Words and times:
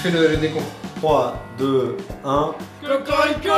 fais 0.00 0.10
le, 0.10 0.28
le 0.28 0.36
décompte. 0.38 0.66
3, 0.96 1.34
2, 1.58 1.96
1. 2.24 2.54
Cocorico 2.82 3.54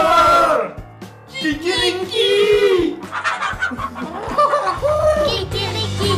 Kikiriki 1.28 2.96
Kikiriki. 5.26 6.12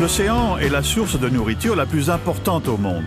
L'océan 0.00 0.58
est 0.58 0.68
la 0.68 0.82
source 0.82 1.18
de 1.18 1.28
nourriture 1.28 1.76
la 1.76 1.86
plus 1.86 2.10
importante 2.10 2.68
au 2.68 2.76
monde. 2.76 3.04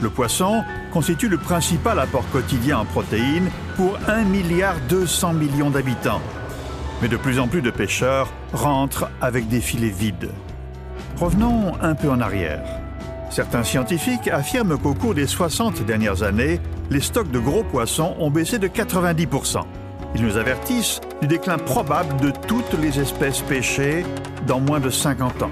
Le 0.00 0.08
poisson 0.08 0.62
constitue 0.92 1.28
le 1.28 1.36
principal 1.36 1.98
apport 1.98 2.28
quotidien 2.30 2.78
en 2.78 2.84
protéines 2.86 3.50
pour 3.76 3.98
1 4.08 4.24
milliard 4.24 4.76
200 4.88 5.34
millions 5.34 5.70
d'habitants. 5.70 6.22
Mais 7.02 7.08
de 7.08 7.16
plus 7.16 7.38
en 7.38 7.48
plus 7.48 7.60
de 7.62 7.70
pêcheurs 7.70 8.32
rentrent 8.52 9.10
avec 9.20 9.48
des 9.48 9.60
filets 9.60 9.88
vides. 9.88 10.30
Revenons 11.20 11.74
un 11.82 11.94
peu 11.94 12.08
en 12.08 12.18
arrière. 12.22 12.64
Certains 13.30 13.62
scientifiques 13.62 14.26
affirment 14.28 14.78
qu'au 14.78 14.94
cours 14.94 15.14
des 15.14 15.26
60 15.26 15.82
dernières 15.84 16.22
années, 16.22 16.60
les 16.88 17.02
stocks 17.02 17.30
de 17.30 17.38
gros 17.38 17.62
poissons 17.62 18.16
ont 18.18 18.30
baissé 18.30 18.58
de 18.58 18.68
90%. 18.68 19.60
Ils 20.14 20.22
nous 20.22 20.38
avertissent 20.38 21.02
du 21.20 21.26
déclin 21.26 21.58
probable 21.58 22.18
de 22.22 22.32
toutes 22.48 22.72
les 22.80 22.98
espèces 22.98 23.42
pêchées 23.42 24.06
dans 24.46 24.60
moins 24.60 24.80
de 24.80 24.88
50 24.88 25.42
ans. 25.42 25.50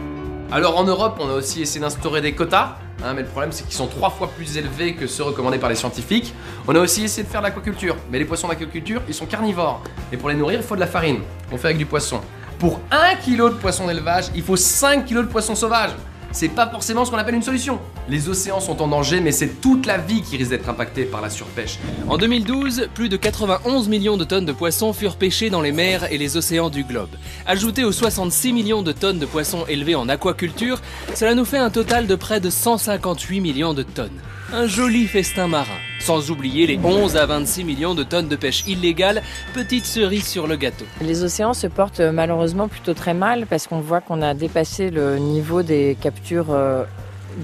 Alors 0.50 0.78
en 0.78 0.84
Europe, 0.84 1.18
on 1.20 1.28
a 1.28 1.34
aussi 1.34 1.60
essayé 1.60 1.82
d'instaurer 1.82 2.22
des 2.22 2.34
quotas, 2.34 2.76
hein, 3.04 3.12
mais 3.12 3.20
le 3.20 3.28
problème 3.28 3.52
c'est 3.52 3.64
qu'ils 3.64 3.76
sont 3.76 3.88
trois 3.88 4.08
fois 4.08 4.30
plus 4.34 4.56
élevés 4.56 4.94
que 4.94 5.06
ceux 5.06 5.24
recommandés 5.24 5.58
par 5.58 5.68
les 5.68 5.76
scientifiques. 5.76 6.32
On 6.66 6.74
a 6.76 6.80
aussi 6.80 7.04
essayé 7.04 7.24
de 7.24 7.28
faire 7.28 7.42
de 7.42 7.46
l'aquaculture, 7.46 7.94
mais 8.10 8.18
les 8.18 8.24
poissons 8.24 8.48
d'aquaculture, 8.48 9.02
ils 9.06 9.12
sont 9.12 9.26
carnivores. 9.26 9.82
Et 10.12 10.16
pour 10.16 10.30
les 10.30 10.34
nourrir, 10.34 10.60
il 10.60 10.64
faut 10.64 10.76
de 10.76 10.80
la 10.80 10.86
farine. 10.86 11.20
On 11.52 11.58
fait 11.58 11.66
avec 11.66 11.76
du 11.76 11.84
poisson. 11.84 12.22
Pour 12.58 12.80
1 12.90 13.14
kg 13.24 13.50
de 13.50 13.54
poisson 13.60 13.86
d'élevage, 13.86 14.26
il 14.34 14.42
faut 14.42 14.56
5 14.56 15.06
kg 15.06 15.18
de 15.18 15.22
poisson 15.22 15.54
sauvage. 15.54 15.90
C'est 16.32 16.48
pas 16.48 16.68
forcément 16.68 17.04
ce 17.04 17.10
qu'on 17.10 17.16
appelle 17.16 17.36
une 17.36 17.42
solution. 17.42 17.78
Les 18.08 18.28
océans 18.28 18.58
sont 18.60 18.82
en 18.82 18.88
danger, 18.88 19.20
mais 19.20 19.30
c'est 19.30 19.60
toute 19.60 19.86
la 19.86 19.96
vie 19.96 20.22
qui 20.22 20.36
risque 20.36 20.50
d'être 20.50 20.68
impactée 20.68 21.04
par 21.04 21.20
la 21.20 21.30
surpêche. 21.30 21.78
En 22.08 22.18
2012, 22.18 22.88
plus 22.94 23.08
de 23.08 23.16
91 23.16 23.88
millions 23.88 24.16
de 24.16 24.24
tonnes 24.24 24.44
de 24.44 24.52
poissons 24.52 24.92
furent 24.92 25.16
pêchées 25.16 25.50
dans 25.50 25.62
les 25.62 25.72
mers 25.72 26.12
et 26.12 26.18
les 26.18 26.36
océans 26.36 26.68
du 26.68 26.82
globe. 26.82 27.10
Ajouté 27.46 27.84
aux 27.84 27.92
66 27.92 28.52
millions 28.52 28.82
de 28.82 28.92
tonnes 28.92 29.20
de 29.20 29.26
poissons 29.26 29.64
élevés 29.68 29.94
en 29.94 30.08
aquaculture, 30.08 30.80
cela 31.14 31.34
nous 31.34 31.44
fait 31.44 31.58
un 31.58 31.70
total 31.70 32.08
de 32.08 32.14
près 32.16 32.40
de 32.40 32.50
158 32.50 33.40
millions 33.40 33.72
de 33.72 33.84
tonnes. 33.84 34.20
Un 34.52 34.66
joli 34.66 35.06
festin 35.06 35.46
marin. 35.46 35.78
Sans 35.98 36.30
oublier 36.30 36.66
les 36.66 36.78
11 36.82 37.16
à 37.16 37.26
26 37.26 37.64
millions 37.64 37.94
de 37.94 38.02
tonnes 38.02 38.28
de 38.28 38.36
pêche 38.36 38.64
illégale, 38.66 39.22
petite 39.52 39.84
cerise 39.84 40.26
sur 40.26 40.46
le 40.46 40.56
gâteau. 40.56 40.84
Les 41.00 41.24
océans 41.24 41.54
se 41.54 41.66
portent 41.66 42.00
euh, 42.00 42.12
malheureusement 42.12 42.68
plutôt 42.68 42.94
très 42.94 43.14
mal 43.14 43.46
parce 43.46 43.66
qu'on 43.66 43.80
voit 43.80 44.00
qu'on 44.00 44.22
a 44.22 44.34
dépassé 44.34 44.90
le 44.90 45.18
niveau 45.18 45.62
des 45.62 45.96
captures, 46.00 46.50
euh, 46.50 46.84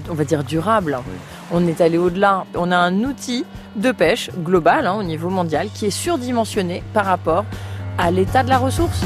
on 0.09 0.13
va 0.13 0.23
dire, 0.23 0.43
durables. 0.43 0.97
On 1.51 1.67
est 1.67 1.81
allé 1.81 1.97
au-delà. 1.97 2.45
On 2.55 2.71
a 2.71 2.77
un 2.77 3.03
outil 3.03 3.45
de 3.75 3.91
pêche 3.91 4.29
global 4.39 4.87
hein, 4.87 4.95
au 4.99 5.03
niveau 5.03 5.29
mondial 5.29 5.67
qui 5.73 5.87
est 5.87 5.91
surdimensionné 5.91 6.81
par 6.93 7.05
rapport 7.05 7.45
à 7.97 8.09
l'état 8.09 8.43
de 8.43 8.49
la 8.49 8.57
ressource. 8.57 9.01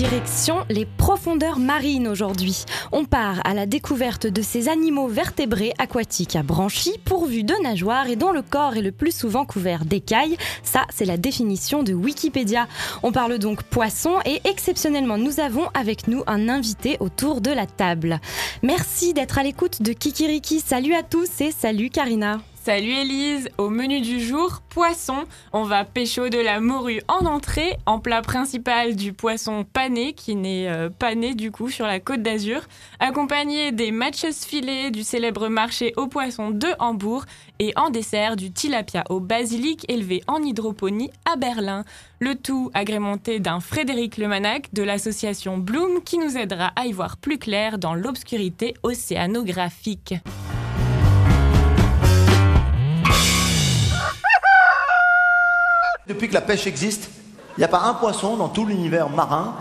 Direction 0.00 0.64
les 0.70 0.86
profondeurs 0.86 1.58
marines 1.58 2.08
aujourd'hui. 2.08 2.64
On 2.90 3.04
part 3.04 3.42
à 3.44 3.52
la 3.52 3.66
découverte 3.66 4.26
de 4.26 4.40
ces 4.40 4.70
animaux 4.70 5.08
vertébrés 5.08 5.74
aquatiques 5.76 6.36
à 6.36 6.42
branchies, 6.42 6.96
pourvus 7.04 7.44
de 7.44 7.52
nageoires 7.62 8.06
et 8.08 8.16
dont 8.16 8.32
le 8.32 8.40
corps 8.40 8.78
est 8.78 8.80
le 8.80 8.92
plus 8.92 9.14
souvent 9.14 9.44
couvert 9.44 9.84
d'écailles. 9.84 10.38
Ça, 10.62 10.86
c'est 10.88 11.04
la 11.04 11.18
définition 11.18 11.82
de 11.82 11.92
Wikipédia. 11.92 12.66
On 13.02 13.12
parle 13.12 13.36
donc 13.36 13.62
poisson 13.62 14.14
et 14.24 14.40
exceptionnellement, 14.48 15.18
nous 15.18 15.38
avons 15.38 15.68
avec 15.74 16.08
nous 16.08 16.22
un 16.26 16.48
invité 16.48 16.96
autour 17.00 17.42
de 17.42 17.50
la 17.50 17.66
table. 17.66 18.20
Merci 18.62 19.12
d'être 19.12 19.36
à 19.36 19.42
l'écoute 19.42 19.82
de 19.82 19.92
Kikiriki. 19.92 20.60
Salut 20.60 20.94
à 20.94 21.02
tous 21.02 21.42
et 21.42 21.52
salut 21.52 21.90
Karina. 21.90 22.40
Salut 22.62 22.92
Elise, 22.92 23.48
au 23.56 23.70
menu 23.70 24.02
du 24.02 24.20
jour, 24.20 24.60
poisson. 24.68 25.24
On 25.54 25.62
va 25.62 25.86
pécho 25.86 26.28
de 26.28 26.36
la 26.36 26.60
morue 26.60 27.00
en 27.08 27.24
entrée, 27.24 27.78
en 27.86 28.00
plat 28.00 28.20
principal 28.20 28.96
du 28.96 29.14
poisson 29.14 29.64
pané, 29.64 30.12
qui 30.12 30.36
n'est 30.36 30.68
euh, 30.68 30.90
pas 30.90 31.14
né 31.14 31.34
du 31.34 31.50
coup 31.52 31.70
sur 31.70 31.86
la 31.86 32.00
côte 32.00 32.20
d'Azur, 32.20 32.60
accompagné 32.98 33.72
des 33.72 33.92
matches 33.92 34.30
filets 34.46 34.90
du 34.90 35.04
célèbre 35.04 35.48
marché 35.48 35.94
au 35.96 36.06
poisson 36.06 36.50
de 36.50 36.66
Hambourg 36.80 37.24
et 37.60 37.72
en 37.76 37.88
dessert 37.88 38.36
du 38.36 38.52
tilapia 38.52 39.04
au 39.08 39.20
basilic 39.20 39.90
élevé 39.90 40.22
en 40.26 40.42
hydroponie 40.42 41.10
à 41.24 41.36
Berlin. 41.36 41.86
Le 42.18 42.34
tout 42.34 42.70
agrémenté 42.74 43.40
d'un 43.40 43.60
Frédéric 43.60 44.18
Lemanac 44.18 44.68
de 44.74 44.82
l'association 44.82 45.56
Bloom 45.56 46.02
qui 46.04 46.18
nous 46.18 46.36
aidera 46.36 46.72
à 46.76 46.84
y 46.84 46.92
voir 46.92 47.16
plus 47.16 47.38
clair 47.38 47.78
dans 47.78 47.94
l'obscurité 47.94 48.74
océanographique. 48.82 50.12
Depuis 56.10 56.26
que 56.28 56.34
la 56.34 56.40
pêche 56.40 56.66
existe, 56.66 57.08
il 57.56 57.60
n'y 57.60 57.64
a 57.64 57.68
pas 57.68 57.82
un 57.82 57.94
poisson 57.94 58.36
dans 58.36 58.48
tout 58.48 58.66
l'univers 58.66 59.08
marin 59.08 59.54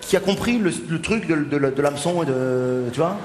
qui 0.00 0.16
a 0.16 0.20
compris 0.20 0.56
le, 0.56 0.72
truc 1.02 1.26
de, 1.26 1.34
de, 1.36 1.58
de 1.58 1.82
l'hameçon 1.82 2.22
et 2.22 2.26
de. 2.26 2.84
Tu 2.90 2.98
vois 2.98 3.18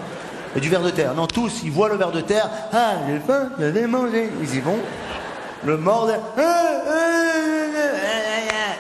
Et 0.54 0.60
du 0.60 0.68
ver 0.68 0.82
de 0.82 0.90
terre. 0.90 1.14
Non, 1.14 1.26
tous, 1.26 1.62
ils 1.64 1.72
voient 1.72 1.88
le 1.88 1.96
ver 1.96 2.12
de 2.12 2.20
terre. 2.20 2.50
Ah, 2.74 2.96
j'ai 3.08 3.20
faim, 3.26 3.48
je 3.58 3.64
vais 3.68 3.88
manger. 3.88 4.30
Ils 4.42 4.56
y 4.56 4.60
vont. 4.60 4.78
Le 5.66 5.78
mordent. 5.78 6.20
Ah, 6.38 6.42
ah, 6.86 6.94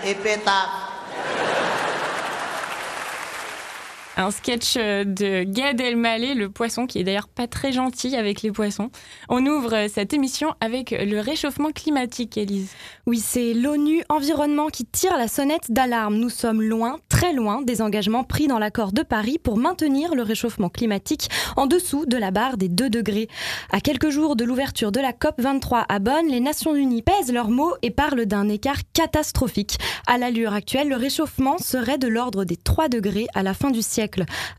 Et 0.09 0.15
pétard. 0.15 0.91
Un 4.15 4.29
sketch 4.29 4.75
euh, 4.77 5.03
de 5.05 5.41
Gad 5.43 5.81
Elmaleh, 5.81 6.35
le 6.35 6.47
poisson, 6.47 6.85
qui 6.85 6.99
est 6.99 7.03
d'ailleurs 7.03 7.27
pas 7.27 7.47
très 7.47 7.71
gentil 7.71 8.15
avec 8.15 8.43
les 8.43 8.51
poissons. 8.51 8.91
On 9.27 9.43
ouvre 9.47 9.87
cette 9.89 10.13
émission 10.13 10.53
avec 10.61 10.91
le 10.91 11.19
réchauffement 11.19 11.71
climatique, 11.71 12.37
Elise. 12.37 12.69
Oui, 13.07 13.17
c'est 13.17 13.55
l'ONU 13.55 14.03
Environnement 14.09 14.67
qui 14.67 14.85
tire 14.85 15.17
la 15.17 15.27
sonnette 15.27 15.71
d'alarme. 15.71 16.17
Nous 16.17 16.29
sommes 16.29 16.61
loin, 16.61 16.99
très 17.09 17.33
loin 17.33 17.63
des 17.63 17.81
engagements 17.81 18.23
pris 18.23 18.45
dans 18.45 18.59
l'accord 18.59 18.91
de 18.91 19.01
Paris 19.01 19.39
pour 19.39 19.57
maintenir 19.57 20.13
le 20.13 20.21
réchauffement 20.21 20.69
climatique 20.69 21.29
en 21.55 21.65
dessous 21.65 22.05
de 22.05 22.17
la 22.17 22.29
barre 22.29 22.57
des 22.57 22.69
2 22.69 22.91
degrés. 22.91 23.29
À 23.71 23.81
quelques 23.81 24.09
jours 24.09 24.35
de 24.35 24.45
l'ouverture 24.45 24.91
de 24.91 24.99
la 24.99 25.13
COP 25.13 25.41
23 25.41 25.85
à 25.89 25.97
Bonn, 25.97 26.27
les 26.27 26.39
Nations 26.39 26.75
Unies 26.75 27.01
pèsent 27.01 27.33
leurs 27.33 27.49
mots 27.49 27.73
et 27.81 27.89
parlent 27.89 28.27
d'un 28.27 28.47
écart 28.47 28.81
catastrophique. 28.93 29.79
À 30.05 30.19
l'allure 30.19 30.53
actuelle, 30.53 30.89
le 30.89 30.97
réchauffement 30.97 31.57
serait 31.57 31.97
de 31.97 32.07
l'ordre 32.07 32.45
des 32.45 32.57
3 32.57 32.89
degrés 32.89 33.25
à 33.33 33.41
la 33.41 33.55
fin 33.55 33.71
du 33.71 33.81
siècle. 33.81 34.02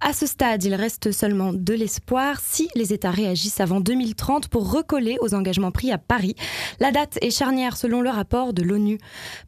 À 0.00 0.12
ce 0.12 0.26
stade, 0.26 0.64
il 0.64 0.74
reste 0.74 1.12
seulement 1.12 1.52
de 1.52 1.74
l'espoir 1.74 2.40
si 2.42 2.68
les 2.74 2.92
États 2.92 3.10
réagissent 3.10 3.60
avant 3.60 3.80
2030 3.80 4.48
pour 4.48 4.70
recoller 4.70 5.16
aux 5.20 5.34
engagements 5.34 5.70
pris 5.70 5.92
à 5.92 5.98
Paris. 5.98 6.34
La 6.80 6.92
date 6.92 7.18
est 7.22 7.30
charnière 7.30 7.76
selon 7.76 8.00
le 8.00 8.10
rapport 8.10 8.52
de 8.52 8.62
l'ONU. 8.62 8.98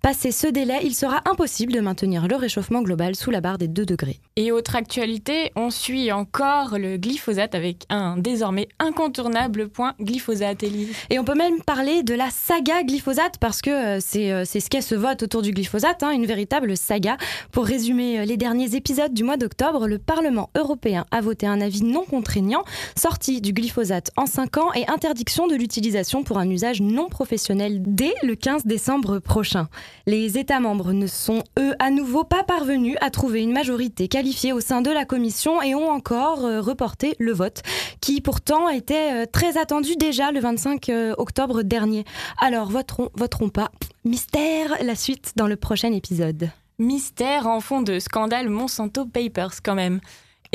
Passé 0.03 0.33
ce 0.33 0.47
délai, 0.47 0.81
il 0.83 0.95
sera 0.95 1.21
impossible 1.27 1.73
de 1.73 1.81
maintenir 1.81 2.29
le 2.29 2.37
réchauffement 2.37 2.83
global 2.83 3.17
sous 3.17 3.31
la 3.31 3.41
barre 3.41 3.59
des 3.59 3.69
2 3.69 3.85
degrés. 3.85 4.21
Et 4.37 4.53
autre 4.53 4.77
actualité, 4.77 5.53
on 5.57 5.71
suit 5.71 6.13
encore 6.13 6.79
le 6.79 6.97
glyphosate 6.97 7.55
avec 7.55 7.85
un 7.89 8.17
désormais 8.17 8.69
incontournable 8.79 9.69
point 9.69 9.95
glyphosate, 10.01 10.63
Elise. 10.63 10.95
Et 11.11 11.19
on 11.19 11.25
peut 11.25 11.35
même 11.35 11.63
parler 11.63 12.03
de 12.03 12.15
la 12.15 12.31
saga 12.31 12.83
glyphosate 12.83 13.39
parce 13.41 13.63
que 13.63 13.71
euh, 13.71 13.99
c'est 14.01 14.33
euh, 14.33 14.45
c'est 14.45 14.61
ce 14.61 14.71
qu'est 14.71 14.81
ce 14.81 14.95
vote 14.95 15.23
autour 15.23 15.43
du 15.43 15.53
glyphosate, 15.53 16.03
hein, 16.03 16.11
une 16.11 16.27
véritable 16.27 16.77
saga. 16.77 17.17
Pour 17.53 17.65
résumer 17.65 18.21
euh, 18.21 18.25
les 18.25 18.37
derniers 18.37 18.75
épisodes 18.75 19.13
du 19.13 19.25
mois 19.25 19.37
d'octobre, 19.37 19.86
le 19.87 19.99
Parlement 19.99 20.51
européen 20.57 21.05
a 21.11 21.21
voté 21.21 21.47
un 21.47 21.61
avis 21.61 21.83
non 21.83 22.05
contraignant, 22.05 22.65
sortie 22.97 23.41
du 23.41 23.53
glyphosate 23.53 24.11
en 24.17 24.27
5 24.27 24.57
ans 24.59 24.73
et 24.75 24.87
interdiction 24.89 25.47
de 25.47 25.55
l'utilisation 25.55 26.23
pour 26.23 26.39
un 26.39 26.49
usage 26.49 26.81
non 26.81 27.09
professionnel 27.09 27.83
dès 27.87 28.15
le 28.23 28.35
15 28.35 28.67
décembre 28.67 29.19
prochain. 29.19 29.69
Les 30.07 30.39
États 30.39 30.61
membres 30.61 30.93
ne 30.93 31.07
sont, 31.07 31.43
eux, 31.59 31.75
à 31.79 31.91
nouveau 31.91 32.25
pas 32.25 32.43
parvenus 32.43 32.97
à 33.01 33.11
trouver 33.11 33.43
une 33.43 33.53
majorité 33.53 34.09
qualifiée 34.09 34.53
au 34.53 34.61
sein 34.61 34.83
de 34.83 34.91
la 34.91 35.05
Commission 35.05 35.63
et 35.63 35.75
ont 35.75 35.91
encore 35.91 36.45
euh, 36.45 36.61
reporté 36.61 37.17
le 37.19 37.33
vote, 37.33 37.63
qui 38.01 38.21
pourtant 38.21 38.69
était 38.69 39.13
euh, 39.13 39.27
très 39.31 39.59
attendu 39.59 39.97
déjà 39.97 40.33
le 40.33 40.41
25 40.41 40.89
euh, 40.89 41.15
octobre 41.19 41.63
dernier. 41.63 42.05
Alors, 42.41 42.69
voteront, 42.71 43.11
voteront 43.15 43.49
pas. 43.49 43.71
Mystère, 44.05 44.77
la 44.83 44.95
suite 44.95 45.33
dans 45.37 45.47
le 45.47 45.57
prochain 45.57 45.93
épisode. 45.93 46.51
Mystère 46.79 47.47
en 47.47 47.61
fond 47.61 47.81
de 47.81 47.99
scandale 47.99 48.51
Monsanto 48.51 49.07
Papers 49.07 49.63
quand 49.65 49.75
même. 49.75 50.01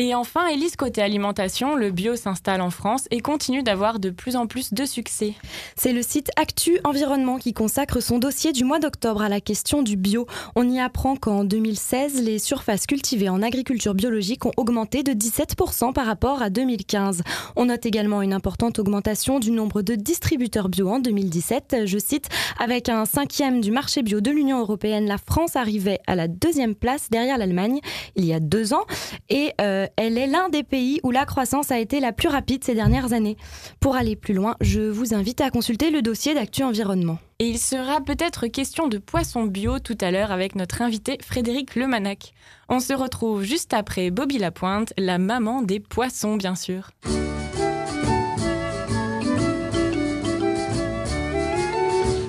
Et 0.03 0.15
enfin, 0.15 0.47
Elise, 0.47 0.77
côté 0.77 1.03
alimentation, 1.03 1.75
le 1.75 1.91
bio 1.91 2.15
s'installe 2.15 2.61
en 2.61 2.71
France 2.71 3.03
et 3.11 3.19
continue 3.19 3.61
d'avoir 3.61 3.99
de 3.99 4.09
plus 4.09 4.35
en 4.35 4.47
plus 4.47 4.73
de 4.73 4.83
succès. 4.83 5.35
C'est 5.75 5.93
le 5.93 6.01
site 6.01 6.31
Actu 6.37 6.79
Environnement 6.83 7.37
qui 7.37 7.53
consacre 7.53 7.99
son 7.99 8.17
dossier 8.17 8.51
du 8.51 8.63
mois 8.63 8.79
d'octobre 8.79 9.21
à 9.21 9.29
la 9.29 9.39
question 9.39 9.83
du 9.83 9.97
bio. 9.97 10.25
On 10.55 10.67
y 10.67 10.79
apprend 10.79 11.15
qu'en 11.17 11.43
2016, 11.43 12.23
les 12.23 12.39
surfaces 12.39 12.87
cultivées 12.87 13.29
en 13.29 13.43
agriculture 13.43 13.93
biologique 13.93 14.43
ont 14.47 14.53
augmenté 14.57 15.03
de 15.03 15.11
17% 15.11 15.93
par 15.93 16.07
rapport 16.07 16.41
à 16.41 16.49
2015. 16.49 17.21
On 17.55 17.65
note 17.65 17.85
également 17.85 18.23
une 18.23 18.33
importante 18.33 18.79
augmentation 18.79 19.37
du 19.37 19.51
nombre 19.51 19.83
de 19.83 19.93
distributeurs 19.93 20.69
bio 20.69 20.89
en 20.89 20.97
2017. 20.97 21.85
Je 21.85 21.99
cite, 21.99 22.27
avec 22.57 22.89
un 22.89 23.05
cinquième 23.05 23.61
du 23.61 23.69
marché 23.69 24.01
bio 24.01 24.19
de 24.19 24.31
l'Union 24.31 24.61
européenne, 24.61 25.05
la 25.05 25.19
France 25.19 25.55
arrivait 25.55 25.99
à 26.07 26.15
la 26.15 26.27
deuxième 26.27 26.73
place 26.73 27.11
derrière 27.11 27.37
l'Allemagne 27.37 27.81
il 28.15 28.25
y 28.25 28.33
a 28.33 28.39
deux 28.39 28.73
ans 28.73 28.85
et 29.29 29.53
euh, 29.61 29.85
elle 29.97 30.17
est 30.17 30.27
l'un 30.27 30.49
des 30.49 30.63
pays 30.63 30.99
où 31.03 31.11
la 31.11 31.25
croissance 31.25 31.71
a 31.71 31.79
été 31.79 31.99
la 31.99 32.11
plus 32.11 32.27
rapide 32.27 32.63
ces 32.63 32.75
dernières 32.75 33.13
années. 33.13 33.37
Pour 33.79 33.95
aller 33.95 34.15
plus 34.15 34.33
loin, 34.33 34.55
je 34.61 34.81
vous 34.81 35.13
invite 35.13 35.41
à 35.41 35.49
consulter 35.49 35.89
le 35.89 36.01
dossier 36.01 36.33
d'Actu 36.33 36.63
Environnement. 36.63 37.19
Et 37.39 37.47
il 37.47 37.57
sera 37.57 38.01
peut-être 38.01 38.47
question 38.47 38.87
de 38.87 38.97
poissons 38.97 39.45
bio 39.45 39.79
tout 39.79 39.97
à 40.01 40.11
l'heure 40.11 40.31
avec 40.31 40.55
notre 40.55 40.81
invité 40.81 41.17
Frédéric 41.21 41.75
Lemanac. 41.75 42.33
On 42.69 42.79
se 42.79 42.93
retrouve 42.93 43.43
juste 43.43 43.73
après 43.73 44.11
Bobby 44.11 44.37
Lapointe, 44.37 44.93
la 44.97 45.17
maman 45.17 45.61
des 45.61 45.79
poissons 45.79 46.35
bien 46.35 46.55
sûr. 46.55 46.91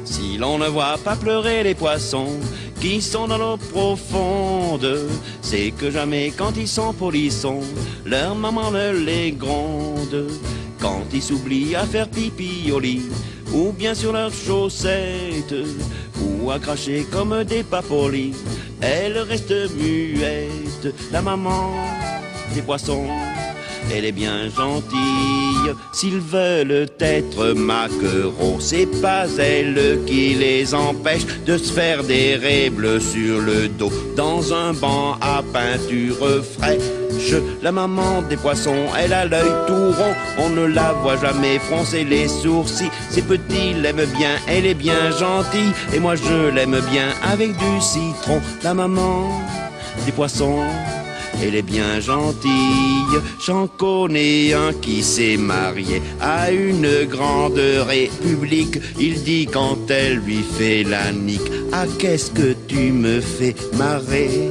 Si 0.04 0.38
l'on 0.38 0.58
ne 0.58 0.66
voit 0.66 0.98
pas 1.04 1.16
pleurer 1.16 1.62
les 1.62 1.74
poissons 1.74 2.40
qui 2.82 3.00
sont 3.00 3.28
dans 3.28 3.38
l'eau 3.38 3.56
profonde, 3.56 5.08
c'est 5.40 5.70
que 5.70 5.88
jamais 5.88 6.32
quand 6.36 6.52
ils 6.56 6.66
sont 6.66 6.92
polissons, 6.92 7.60
leur 8.04 8.34
maman 8.34 8.72
ne 8.72 8.90
les 8.90 9.30
gronde. 9.30 10.26
Quand 10.80 11.04
ils 11.14 11.22
s'oublient 11.22 11.76
à 11.76 11.86
faire 11.86 12.08
pipi 12.08 12.72
au 12.72 12.80
lit, 12.80 13.02
ou 13.54 13.70
bien 13.70 13.94
sur 13.94 14.12
leurs 14.12 14.32
chaussettes, 14.32 15.54
ou 16.20 16.50
à 16.50 16.58
cracher 16.58 17.06
comme 17.08 17.44
des 17.44 17.62
papolis, 17.62 18.34
elle 18.80 19.16
reste 19.16 19.54
muette, 19.76 20.92
la 21.12 21.22
maman 21.22 21.70
des 22.52 22.62
poissons. 22.62 23.06
Elle 23.94 24.06
est 24.06 24.12
bien 24.12 24.48
gentille, 24.48 25.74
s'ils 25.92 26.18
veulent 26.18 26.88
être 26.98 27.52
maquereaux, 27.52 28.56
c'est 28.58 28.86
pas 29.02 29.26
elle 29.38 30.00
qui 30.06 30.34
les 30.34 30.74
empêche 30.74 31.26
de 31.44 31.58
se 31.58 31.72
faire 31.72 32.02
des 32.02 32.70
bleues 32.70 33.00
sur 33.00 33.40
le 33.40 33.68
dos, 33.68 33.92
dans 34.16 34.54
un 34.54 34.72
banc 34.72 35.16
à 35.20 35.42
peinture 35.52 36.42
fraîche. 36.58 37.34
La 37.60 37.70
maman 37.70 38.22
des 38.22 38.38
poissons, 38.38 38.86
elle 38.98 39.12
a 39.12 39.26
l'œil 39.26 39.52
tout 39.66 39.92
rond, 39.92 40.14
on 40.38 40.48
ne 40.48 40.64
la 40.64 40.92
voit 40.94 41.18
jamais 41.18 41.58
froncer 41.58 42.04
les 42.04 42.28
sourcils. 42.28 42.90
Ses 43.10 43.22
petits 43.22 43.74
l'aiment 43.74 44.06
bien, 44.16 44.36
elle 44.48 44.64
est 44.64 44.74
bien 44.74 45.10
gentille, 45.10 45.72
et 45.92 46.00
moi 46.00 46.14
je 46.16 46.48
l'aime 46.54 46.80
bien 46.90 47.08
avec 47.22 47.50
du 47.56 47.80
citron. 47.80 48.40
La 48.62 48.72
maman 48.72 49.28
des 50.06 50.12
poissons. 50.12 50.64
Elle 51.44 51.56
est 51.56 51.62
bien 51.62 51.98
gentille, 51.98 53.18
j'en 53.44 53.66
connais 53.66 54.52
un 54.52 54.72
qui 54.72 55.02
s'est 55.02 55.36
marié 55.36 56.00
à 56.20 56.52
une 56.52 57.04
grande 57.06 57.60
république. 57.88 58.78
Il 59.00 59.24
dit 59.24 59.48
quand 59.52 59.90
elle 59.90 60.18
lui 60.18 60.44
fait 60.56 60.84
la 60.84 61.10
nique, 61.10 61.50
ah 61.72 61.84
qu'est-ce 61.98 62.30
que 62.30 62.54
tu 62.68 62.92
me 62.92 63.20
fais 63.20 63.56
marrer? 63.76 64.50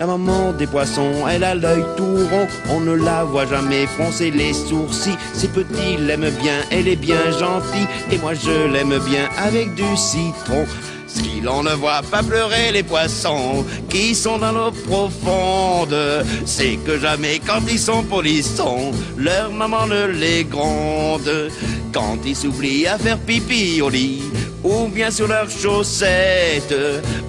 La 0.00 0.06
maman 0.06 0.52
des 0.52 0.66
poissons, 0.66 1.26
elle 1.30 1.44
a 1.44 1.54
l'œil 1.54 1.84
tout 1.96 2.04
rond, 2.04 2.46
on 2.70 2.80
ne 2.80 2.94
la 2.94 3.24
voit 3.24 3.46
jamais 3.46 3.86
froncer 3.86 4.30
les 4.32 4.52
sourcils. 4.52 5.16
Ses 5.34 5.48
petits 5.48 5.96
l'aiment 5.98 6.30
bien, 6.42 6.58
elle 6.70 6.88
est 6.88 6.96
bien 6.96 7.30
gentille, 7.38 7.86
et 8.10 8.18
moi 8.18 8.34
je 8.34 8.72
l'aime 8.72 8.98
bien 9.08 9.28
avec 9.38 9.74
du 9.74 9.96
citron. 9.96 10.66
Si 11.08 11.40
l'on 11.40 11.62
ne 11.62 11.74
voit 11.74 12.02
pas 12.02 12.22
pleurer 12.22 12.70
les 12.72 12.82
poissons 12.82 13.64
qui 13.88 14.14
sont 14.14 14.38
dans 14.38 14.52
l'eau 14.52 14.70
profonde, 14.86 15.96
c'est 16.44 16.76
que 16.84 16.98
jamais 16.98 17.40
quand 17.44 17.62
ils 17.68 17.78
sont 17.78 18.02
polissons, 18.02 18.92
leur 19.16 19.50
maman 19.50 19.86
ne 19.86 20.06
les 20.06 20.44
gronde. 20.44 21.50
Quand 21.92 22.18
ils 22.26 22.36
s'oublient 22.36 22.86
à 22.86 22.98
faire 22.98 23.18
pipi 23.18 23.80
au 23.80 23.88
lit, 23.88 24.22
ou 24.62 24.88
bien 24.88 25.10
sur 25.10 25.28
leurs 25.28 25.50
chaussettes, 25.50 26.74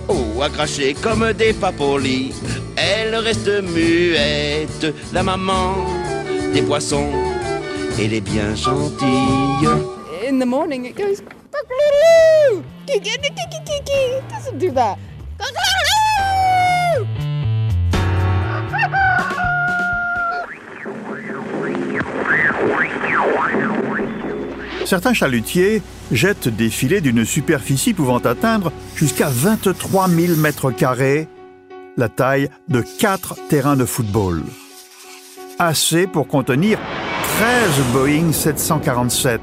ou 0.09 0.41
à 0.41 0.49
cracher 0.49 0.93
comme 1.01 1.31
des 1.33 1.53
papolis, 1.53 2.33
elle 2.75 3.15
reste 3.15 3.63
muette, 3.63 4.93
la 5.13 5.23
maman 5.23 5.75
des 6.53 6.61
poissons, 6.61 7.11
elle 7.97 8.13
est 8.13 8.21
bien 8.21 8.53
gentille. 8.55 9.69
In 10.29 10.37
the 10.39 10.45
morning 10.45 10.85
it 10.85 10.95
Certains 24.85 25.13
chalutiers 25.13 25.83
jettent 26.11 26.47
des 26.47 26.71
filets 26.71 27.01
d'une 27.01 27.23
superficie 27.23 27.93
pouvant 27.93 28.17
atteindre 28.17 28.71
jusqu'à 28.95 29.29
23 29.29 30.09
000 30.09 30.35
mètres 30.37 30.71
carrés, 30.71 31.27
la 31.95 32.09
taille 32.09 32.49
de 32.69 32.81
4 32.81 33.35
terrains 33.49 33.75
de 33.75 33.85
football. 33.85 34.41
Assez 35.59 36.07
pour 36.07 36.27
contenir 36.27 36.79
13 37.37 37.93
Boeing 37.93 38.31
747. 38.31 39.41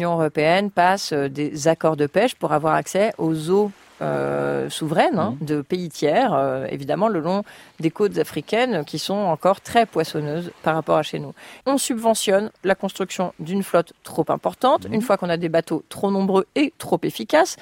L'Union 0.00 0.14
européenne 0.14 0.70
passe 0.70 1.12
euh, 1.12 1.28
des 1.28 1.68
accords 1.68 1.94
de 1.94 2.06
pêche 2.06 2.34
pour 2.34 2.54
avoir 2.54 2.74
accès 2.74 3.12
aux 3.18 3.50
eaux 3.50 3.70
euh, 4.00 4.70
souveraines 4.70 5.18
hein, 5.18 5.36
de 5.42 5.60
pays 5.60 5.90
tiers, 5.90 6.32
euh, 6.32 6.64
évidemment 6.70 7.08
le 7.08 7.20
long 7.20 7.44
des 7.80 7.90
côtes 7.90 8.16
africaines 8.16 8.82
qui 8.86 8.98
sont 8.98 9.12
encore 9.12 9.60
très 9.60 9.84
poissonneuses 9.84 10.52
par 10.62 10.74
rapport 10.74 10.96
à 10.96 11.02
chez 11.02 11.18
nous. 11.18 11.34
On 11.66 11.76
subventionne 11.76 12.50
la 12.64 12.74
construction 12.74 13.34
d'une 13.40 13.62
flotte 13.62 13.92
trop 14.02 14.24
importante. 14.30 14.86
Une 14.90 15.02
fois 15.02 15.18
qu'on 15.18 15.28
a 15.28 15.36
des 15.36 15.50
bateaux 15.50 15.84
trop 15.90 16.10
nombreux 16.10 16.46
et 16.54 16.72
trop 16.78 16.98
efficaces, 17.02 17.58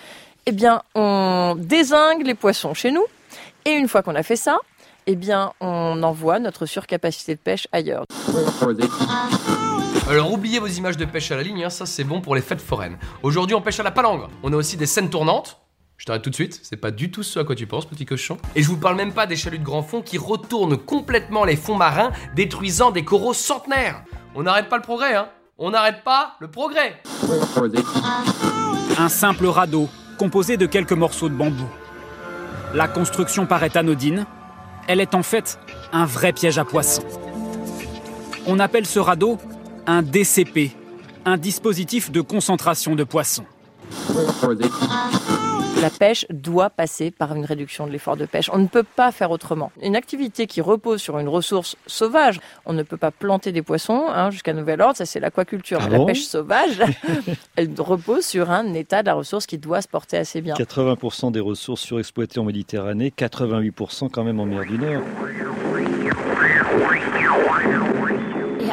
eh 0.46 0.52
bien 0.52 0.82
on 0.94 1.56
désingue 1.58 2.24
les 2.24 2.36
poissons 2.36 2.72
chez 2.72 2.92
nous. 2.92 3.04
Et 3.64 3.72
une 3.72 3.88
fois 3.88 4.02
qu'on 4.02 4.14
a 4.14 4.22
fait 4.22 4.36
ça, 4.36 4.58
eh 5.08 5.16
bien 5.16 5.54
on 5.60 6.04
envoie 6.04 6.38
notre 6.38 6.66
surcapacité 6.66 7.34
de 7.34 7.40
pêche 7.40 7.66
ailleurs. 7.72 8.04
Alors 10.08 10.32
oubliez 10.32 10.58
vos 10.58 10.66
images 10.66 10.96
de 10.96 11.04
pêche 11.04 11.30
à 11.32 11.36
la 11.36 11.42
ligne, 11.42 11.64
hein, 11.64 11.70
ça 11.70 11.84
c'est 11.84 12.02
bon 12.02 12.22
pour 12.22 12.34
les 12.34 12.40
fêtes 12.40 12.62
foraines. 12.62 12.96
Aujourd'hui 13.22 13.54
on 13.54 13.60
pêche 13.60 13.78
à 13.78 13.82
la 13.82 13.90
palangre. 13.90 14.30
On 14.42 14.50
a 14.54 14.56
aussi 14.56 14.78
des 14.78 14.86
scènes 14.86 15.10
tournantes. 15.10 15.60
Je 15.98 16.06
t'arrête 16.06 16.22
tout 16.22 16.30
de 16.30 16.34
suite, 16.34 16.60
c'est 16.62 16.78
pas 16.78 16.90
du 16.90 17.10
tout 17.10 17.22
ce 17.22 17.38
à 17.38 17.44
quoi 17.44 17.54
tu 17.54 17.66
penses, 17.66 17.84
petit 17.84 18.06
cochon. 18.06 18.38
Et 18.54 18.62
je 18.62 18.68
vous 18.68 18.78
parle 18.78 18.96
même 18.96 19.12
pas 19.12 19.26
des 19.26 19.36
chaluts 19.36 19.58
de 19.58 19.64
grand 19.64 19.82
fond 19.82 20.00
qui 20.00 20.16
retournent 20.16 20.78
complètement 20.78 21.44
les 21.44 21.56
fonds 21.56 21.76
marins, 21.76 22.10
détruisant 22.34 22.90
des 22.90 23.04
coraux 23.04 23.34
centenaires. 23.34 24.02
On 24.34 24.44
n'arrête 24.44 24.70
pas 24.70 24.76
le 24.76 24.82
progrès, 24.82 25.14
hein 25.14 25.28
On 25.58 25.70
n'arrête 25.70 26.02
pas 26.04 26.36
le 26.40 26.48
progrès 26.48 27.02
Un 28.96 29.08
simple 29.10 29.46
radeau, 29.46 29.90
composé 30.16 30.56
de 30.56 30.64
quelques 30.64 30.92
morceaux 30.92 31.28
de 31.28 31.34
bambou. 31.34 31.68
La 32.72 32.88
construction 32.88 33.44
paraît 33.44 33.76
anodine, 33.76 34.24
elle 34.86 35.00
est 35.00 35.14
en 35.14 35.22
fait 35.22 35.58
un 35.92 36.06
vrai 36.06 36.32
piège 36.32 36.56
à 36.56 36.64
poissons. 36.64 37.04
On 38.46 38.58
appelle 38.58 38.86
ce 38.86 39.00
radeau 39.00 39.38
un 39.88 40.02
DCP, 40.02 40.70
un 41.24 41.38
dispositif 41.38 42.12
de 42.12 42.20
concentration 42.20 42.94
de 42.94 43.04
poissons. 43.04 43.46
La 45.80 45.88
pêche 45.88 46.26
doit 46.28 46.68
passer 46.68 47.10
par 47.10 47.34
une 47.34 47.46
réduction 47.46 47.86
de 47.86 47.92
l'effort 47.92 48.18
de 48.18 48.26
pêche. 48.26 48.50
On 48.52 48.58
ne 48.58 48.66
peut 48.66 48.82
pas 48.82 49.12
faire 49.12 49.30
autrement. 49.30 49.72
Une 49.80 49.96
activité 49.96 50.46
qui 50.46 50.60
repose 50.60 51.00
sur 51.00 51.18
une 51.18 51.28
ressource 51.28 51.76
sauvage, 51.86 52.38
on 52.66 52.74
ne 52.74 52.82
peut 52.82 52.98
pas 52.98 53.10
planter 53.10 53.50
des 53.50 53.62
poissons 53.62 54.08
hein, 54.10 54.30
jusqu'à 54.30 54.52
nouvel 54.52 54.82
ordre, 54.82 54.96
ça 54.96 55.06
c'est 55.06 55.20
l'aquaculture. 55.20 55.78
Ah 55.80 55.88
la 55.88 55.96
bon 55.96 56.04
pêche 56.04 56.26
sauvage, 56.26 56.82
elle 57.56 57.70
repose 57.78 58.26
sur 58.26 58.50
un 58.50 58.74
état 58.74 59.00
de 59.00 59.06
la 59.06 59.14
ressource 59.14 59.46
qui 59.46 59.56
doit 59.56 59.80
se 59.80 59.88
porter 59.88 60.18
assez 60.18 60.42
bien. 60.42 60.54
80% 60.54 61.32
des 61.32 61.40
ressources 61.40 61.80
surexploitées 61.80 62.40
en 62.40 62.44
Méditerranée, 62.44 63.10
88% 63.16 64.10
quand 64.10 64.24
même 64.24 64.38
en 64.38 64.44
mer 64.44 64.66
du 64.66 64.76
Nord. 64.76 65.02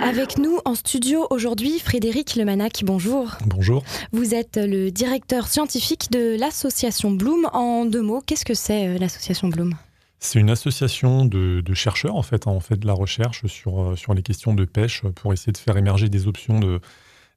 Avec 0.06 0.38
nous 0.38 0.60
en 0.66 0.76
studio 0.76 1.26
aujourd'hui, 1.32 1.80
Frédéric 1.80 2.36
Lemanac, 2.36 2.84
bonjour. 2.86 3.32
Bonjour. 3.48 3.84
Vous 4.12 4.36
êtes 4.36 4.56
le 4.62 4.92
directeur 4.92 5.48
scientifique 5.48 6.12
de 6.12 6.40
l'association 6.40 7.10
Bloom. 7.10 7.48
En 7.54 7.86
deux 7.86 8.04
mots, 8.04 8.22
qu'est-ce 8.24 8.46
que 8.46 8.54
c'est 8.54 8.88
euh, 8.88 8.98
l'association 9.00 9.48
Bloom? 9.48 9.74
C'est 10.20 10.38
une 10.40 10.52
association 10.52 11.26
de, 11.26 11.62
de 11.62 11.74
chercheurs, 11.74 12.16
en 12.16 12.22
fait. 12.22 12.46
hein. 12.46 12.52
On 12.52 12.60
fait 12.60 12.78
de 12.78 12.86
la 12.86 12.94
recherche 12.94 13.48
sur, 13.48 13.82
euh, 13.82 13.96
sur 13.96 14.14
les 14.14 14.22
questions 14.22 14.54
de 14.54 14.64
pêche 14.64 15.02
pour 15.16 15.34
essayer 15.34 15.52
de 15.52 15.58
faire 15.58 15.76
émerger 15.76 16.08
des 16.08 16.28
options 16.28 16.60
de, 16.60 16.82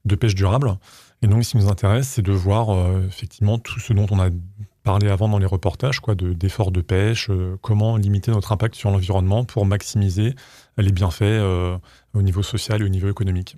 de 0.04 0.14
pêche 0.14 0.34
durable. 0.34 0.76
Et 1.22 1.26
donc, 1.26 1.44
ce 1.44 1.52
qui 1.52 1.56
nous 1.56 1.68
intéresse, 1.68 2.06
c'est 2.08 2.22
de 2.22 2.32
voir 2.32 2.68
euh, 2.68 3.02
effectivement 3.08 3.58
tout 3.58 3.80
ce 3.80 3.94
dont 3.94 4.06
on 4.10 4.20
a 4.20 4.28
parlait 4.82 5.10
avant 5.10 5.28
dans 5.28 5.38
les 5.38 5.46
reportages, 5.46 6.00
quoi, 6.00 6.14
de, 6.14 6.34
d'efforts 6.34 6.70
de 6.70 6.82
pêche, 6.82 7.28
euh, 7.30 7.56
comment 7.62 7.96
limiter 7.96 8.30
notre 8.30 8.52
impact 8.52 8.74
sur 8.74 8.90
l'environnement 8.90 9.44
pour 9.44 9.64
maximiser 9.64 10.34
les 10.82 10.92
bienfaits 10.92 11.22
euh, 11.22 11.76
au 12.14 12.22
niveau 12.22 12.42
social 12.42 12.80
et 12.82 12.84
au 12.84 12.88
niveau 12.88 13.08
économique. 13.10 13.56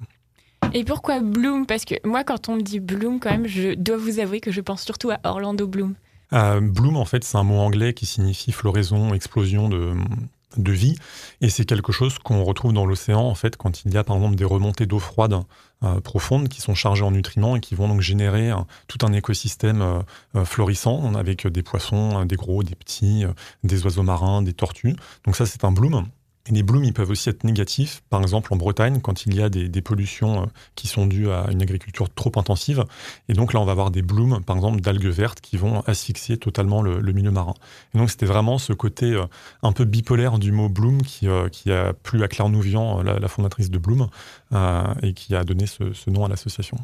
Et 0.73 0.85
pourquoi 0.85 1.21
Bloom? 1.21 1.67
Parce 1.67 1.85
que 1.85 1.95
moi, 2.07 2.23
quand 2.25 2.49
on 2.49 2.57
me 2.57 2.63
dit 2.63 2.81
Bloom, 2.81 3.19
quand 3.21 3.31
même, 3.31 3.47
je 3.47 3.75
dois 3.75 3.97
vous 3.97 4.19
avouer 4.21 4.41
que 4.41 4.53
je 4.53 4.61
pense 4.61 4.83
surtout 4.83 5.11
à 5.11 5.19
Orlando 5.25 5.67
Bloom. 5.67 5.95
Euh, 6.33 6.61
bloom, 6.61 6.97
en 6.97 7.05
fait, 7.05 7.25
c'est 7.25 7.37
un 7.39 7.43
mot 7.43 7.59
anglais 7.59 7.93
qui 7.93 8.07
signifie 8.07 8.53
floraison, 8.53 9.13
explosion 9.15 9.69
de, 9.69 9.95
de 10.59 10.71
vie. 10.73 10.95
Et 11.41 11.49
c'est 11.51 11.65
quelque 11.65 11.91
chose 11.91 12.19
qu'on 12.21 12.45
retrouve 12.45 12.73
dans 12.73 12.87
l'océan, 12.87 13.23
en 13.23 13.35
fait, 13.35 13.57
quand 13.57 13.85
il 13.85 13.93
y 13.93 13.97
a, 13.97 14.05
par 14.05 14.15
exemple, 14.17 14.37
des 14.37 14.45
remontées 14.45 14.87
d'eau 14.87 15.01
froide 15.01 15.41
euh, 15.83 16.01
profondes 16.01 16.47
qui 16.49 16.61
sont 16.61 16.75
chargées 16.77 17.03
en 17.03 17.11
nutriments 17.11 17.57
et 17.57 17.61
qui 17.61 17.75
vont 17.75 17.89
donc 17.89 18.01
générer 18.01 18.51
un- 18.51 18.67
tout 18.87 19.05
un 19.05 19.13
écosystème 19.13 19.83
euh, 19.83 19.99
euh, 20.37 20.45
florissant 20.45 21.15
avec 21.15 21.49
des 21.49 21.63
poissons, 21.65 22.21
euh, 22.21 22.25
des 22.27 22.37
gros, 22.37 22.63
des 22.63 22.77
petits, 22.77 23.25
euh, 23.25 23.33
des 23.65 23.85
oiseaux 23.85 24.05
marins, 24.05 24.43
des 24.43 24.53
tortues. 24.53 24.95
Donc 25.25 25.35
ça, 25.35 25.47
c'est 25.47 25.65
un 25.65 25.73
bloom. 25.73 26.07
Et 26.49 26.53
les 26.53 26.63
blooms, 26.63 26.85
ils 26.85 26.95
peuvent 26.95 27.11
aussi 27.11 27.29
être 27.29 27.45
négatifs. 27.45 28.03
Par 28.09 28.23
exemple, 28.23 28.53
en 28.55 28.57
Bretagne, 28.57 29.01
quand 29.01 29.27
il 29.27 29.35
y 29.35 29.43
a 29.43 29.51
des, 29.51 29.83
pollutions 29.83 30.43
euh, 30.43 30.47
qui 30.75 30.89
sont 30.89 31.07
dues 31.07 31.31
à 31.31 31.47
une 31.51 31.61
agriculture 31.61 32.09
trop 32.13 32.33
intensive. 32.37 32.85
Et 33.29 33.35
donc 33.35 33.53
là, 33.53 33.61
on 33.61 33.65
va 33.65 33.73
avoir 33.73 33.91
des 33.91 34.03
blooms, 34.03 34.43
par 34.45 34.57
exemple, 34.57 34.81
d'algues 34.81 35.07
vertes 35.07 35.41
qui 35.41 35.57
vont 35.57 35.81
asphyxier 35.83 36.39
totalement 36.39 36.83
le, 36.83 37.13
milieu 37.13 37.31
marin. 37.31 37.55
Et 37.95 37.99
donc, 37.99 38.11
c'était 38.11 38.27
vraiment 38.27 38.59
ce 38.59 38.73
côté 38.73 39.13
euh, 39.13 39.27
un 39.63 39.73
peu 39.73 39.85
bipolaire 39.85 40.39
du 40.39 40.51
mot 40.51 40.69
bloom 40.69 41.03
qui, 41.03 41.29
euh, 41.29 41.49
a 41.67 41.93
plu 41.93 42.23
à 42.23 42.29
Claire 42.29 42.49
Nouvian, 42.49 43.03
la, 43.03 43.29
fondatrice 43.29 43.71
de 43.71 43.79
Bloom, 43.79 44.09
et 45.03 45.13
qui 45.13 45.35
a 45.35 45.45
donné 45.45 45.67
ce, 45.67 45.93
ce 45.93 46.11
nom 46.11 46.25
à 46.25 46.29
l'association. 46.29 46.79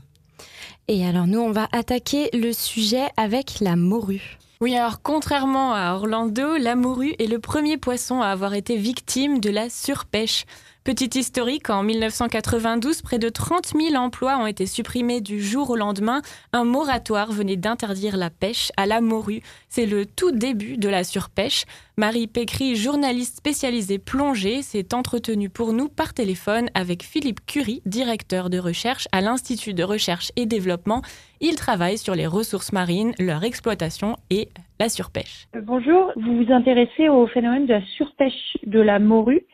Et 0.89 1.05
alors 1.05 1.27
nous, 1.27 1.41
on 1.41 1.51
va 1.51 1.69
attaquer 1.73 2.31
le 2.33 2.53
sujet 2.53 3.09
avec 3.17 3.61
la 3.61 3.77
morue. 3.77 4.39
Oui, 4.63 4.75
alors 4.75 5.03
contrairement 5.03 5.75
à 5.75 5.93
Orlando, 5.93 6.57
la 6.57 6.77
morue 6.77 7.15
est 7.19 7.27
le 7.27 7.39
premier 7.39 7.77
poisson 7.77 8.23
à 8.23 8.29
avoir 8.29 8.55
été 8.55 8.77
victime 8.77 9.39
de 9.39 9.51
la 9.51 9.69
surpêche. 9.69 10.47
Petite 10.87 11.17
historique, 11.17 11.69
en 11.69 11.83
1992, 11.83 13.03
près 13.03 13.19
de 13.19 13.29
30 13.29 13.73
000 13.77 13.97
emplois 13.97 14.39
ont 14.39 14.47
été 14.47 14.67
supprimés 14.67 15.21
du 15.21 15.43
jour 15.43 15.71
au 15.71 15.75
lendemain. 15.75 16.23
Un 16.53 16.63
moratoire 16.63 17.33
venait 17.33 17.57
d'interdire 17.57 18.17
la 18.17 18.31
pêche 18.31 18.71
à 18.77 18.87
la 18.87 19.01
morue. 19.01 19.41
C'est 19.69 19.87
le 19.87 20.07
tout 20.07 20.31
début 20.31 20.77
de 20.77 20.89
la 20.89 21.03
surpêche. 21.03 21.65
Marie 21.97 22.29
Pécry, 22.29 22.77
journaliste 22.77 23.39
spécialisée 23.39 23.99
plongée, 23.99 24.63
s'est 24.63 24.95
entretenue 24.95 25.51
pour 25.51 25.73
nous 25.73 25.89
par 25.89 26.15
téléphone 26.15 26.69
avec 26.75 27.03
Philippe 27.03 27.45
Curie, 27.47 27.83
directeur 27.85 28.49
de 28.49 28.61
recherche 28.61 29.09
à 29.11 29.23
l'Institut 29.23 29.75
de 29.75 29.83
recherche 29.83 30.31
et 30.37 30.47
développement. 30.47 31.03
Il 31.41 31.57
travaille 31.57 31.99
sur 31.99 32.15
les 32.15 32.29
ressources 32.29 32.73
marines, 32.73 33.13
leur 33.19 33.43
exploitation 33.43 34.15
et 34.31 34.51
la 34.79 34.89
surpêche. 34.89 35.49
Bonjour, 35.61 36.13
vous 36.15 36.45
vous 36.45 36.53
intéressez 36.53 37.09
au 37.09 37.27
phénomène 37.27 37.67
de 37.67 37.73
la 37.73 37.85
surpêche 37.97 38.57
de 38.65 38.79
la 38.79 39.01
morue. 39.01 39.45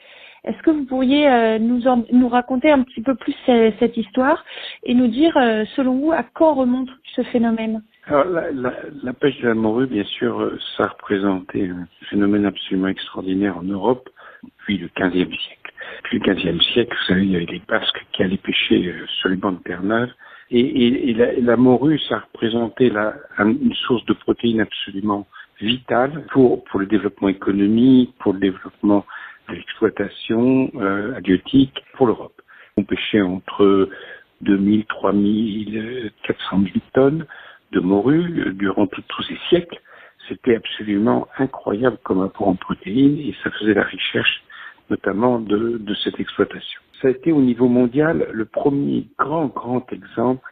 Est-ce 0.45 0.61
que 0.63 0.71
vous 0.71 0.85
pourriez 0.85 1.29
euh, 1.29 1.59
nous, 1.61 2.29
raconter 2.29 2.71
un 2.71 2.83
petit 2.83 3.01
peu 3.01 3.15
plus 3.15 3.35
ce- 3.47 3.73
cette 3.79 3.97
histoire 3.97 4.45
et 4.83 4.93
nous 4.95 5.07
dire, 5.07 5.37
euh, 5.37 5.65
selon 5.77 5.99
vous, 5.99 6.11
à 6.13 6.25
quand 6.25 6.55
remonte 6.55 6.89
ce 7.15 7.23
phénomène? 7.23 7.83
Alors, 8.07 8.25
la, 8.25 9.13
pêche 9.13 9.41
de 9.41 9.49
la 9.49 9.55
morue, 9.55 9.87
bien 9.87 10.03
sûr, 10.05 10.41
euh, 10.41 10.59
ça 10.77 10.85
a 10.85 10.89
représenté 10.89 11.69
un 11.69 11.87
phénomène 12.11 12.45
absolument 12.45 12.89
extraordinaire 12.89 13.57
en 13.57 13.63
Europe 13.63 14.09
depuis 14.43 14.79
le 14.79 14.89
XVe 14.99 15.33
siècle. 15.33 15.73
Depuis 16.03 16.19
le 16.19 16.35
XVe 16.35 16.61
siècle, 16.73 16.97
vous 16.97 17.07
savez, 17.07 17.23
il 17.25 17.31
y 17.31 17.37
avait 17.37 17.47
les 17.47 17.63
Basques 17.69 18.05
qui 18.13 18.25
allaient 18.25 18.37
pêcher 18.37 18.89
euh, 18.89 19.07
sur 19.21 19.29
les 19.29 19.37
bancs 19.37 19.59
de 19.59 19.63
Terre-Neuve. 19.63 20.11
Et, 20.51 21.15
la, 21.41 21.57
morue, 21.57 21.99
ça 22.09 22.25
un- 23.39 23.49
une 23.49 23.75
source 23.87 24.05
de 24.07 24.13
protéines 24.13 24.61
absolument 24.61 25.27
vitale 25.61 26.25
pour, 26.33 26.65
pour 26.65 26.81
le 26.81 26.87
développement 26.87 27.29
économique, 27.29 28.13
pour 28.19 28.33
le 28.35 28.41
développement 28.41 29.07
l'exploitation 29.53 30.71
euh, 30.77 31.15
halieutique 31.15 31.85
pour 31.95 32.07
l'Europe. 32.07 32.41
On 32.77 32.85
pêchait 32.85 33.21
entre 33.21 33.89
2000, 34.41 34.85
3000, 34.87 36.11
400 36.25 36.61
000 36.61 36.69
tonnes 36.93 37.27
de 37.73 37.81
morue 37.81 38.45
euh, 38.47 38.53
durant 38.53 38.87
tous 38.87 39.23
ces 39.23 39.39
siècles. 39.49 39.81
C'était 40.29 40.57
absolument 40.57 41.29
incroyable 41.39 41.99
comme 42.03 42.23
apport 42.23 42.49
en 42.49 42.55
protéines 42.55 43.19
et 43.19 43.35
ça 43.43 43.51
faisait 43.51 43.75
la 43.75 43.85
recherche 43.85 44.43
notamment 44.91 45.39
de, 45.39 45.79
de 45.79 45.95
cette 45.95 46.21
exploitation. 46.21 46.81
Ça 47.01 47.09
a 47.09 47.11
été 47.11 47.33
au 47.33 47.41
niveau 47.41 47.69
mondial 47.69 48.29
le 48.33 48.45
premier 48.45 49.09
grand, 49.19 49.47
grand 49.47 49.91
exemple 49.93 50.47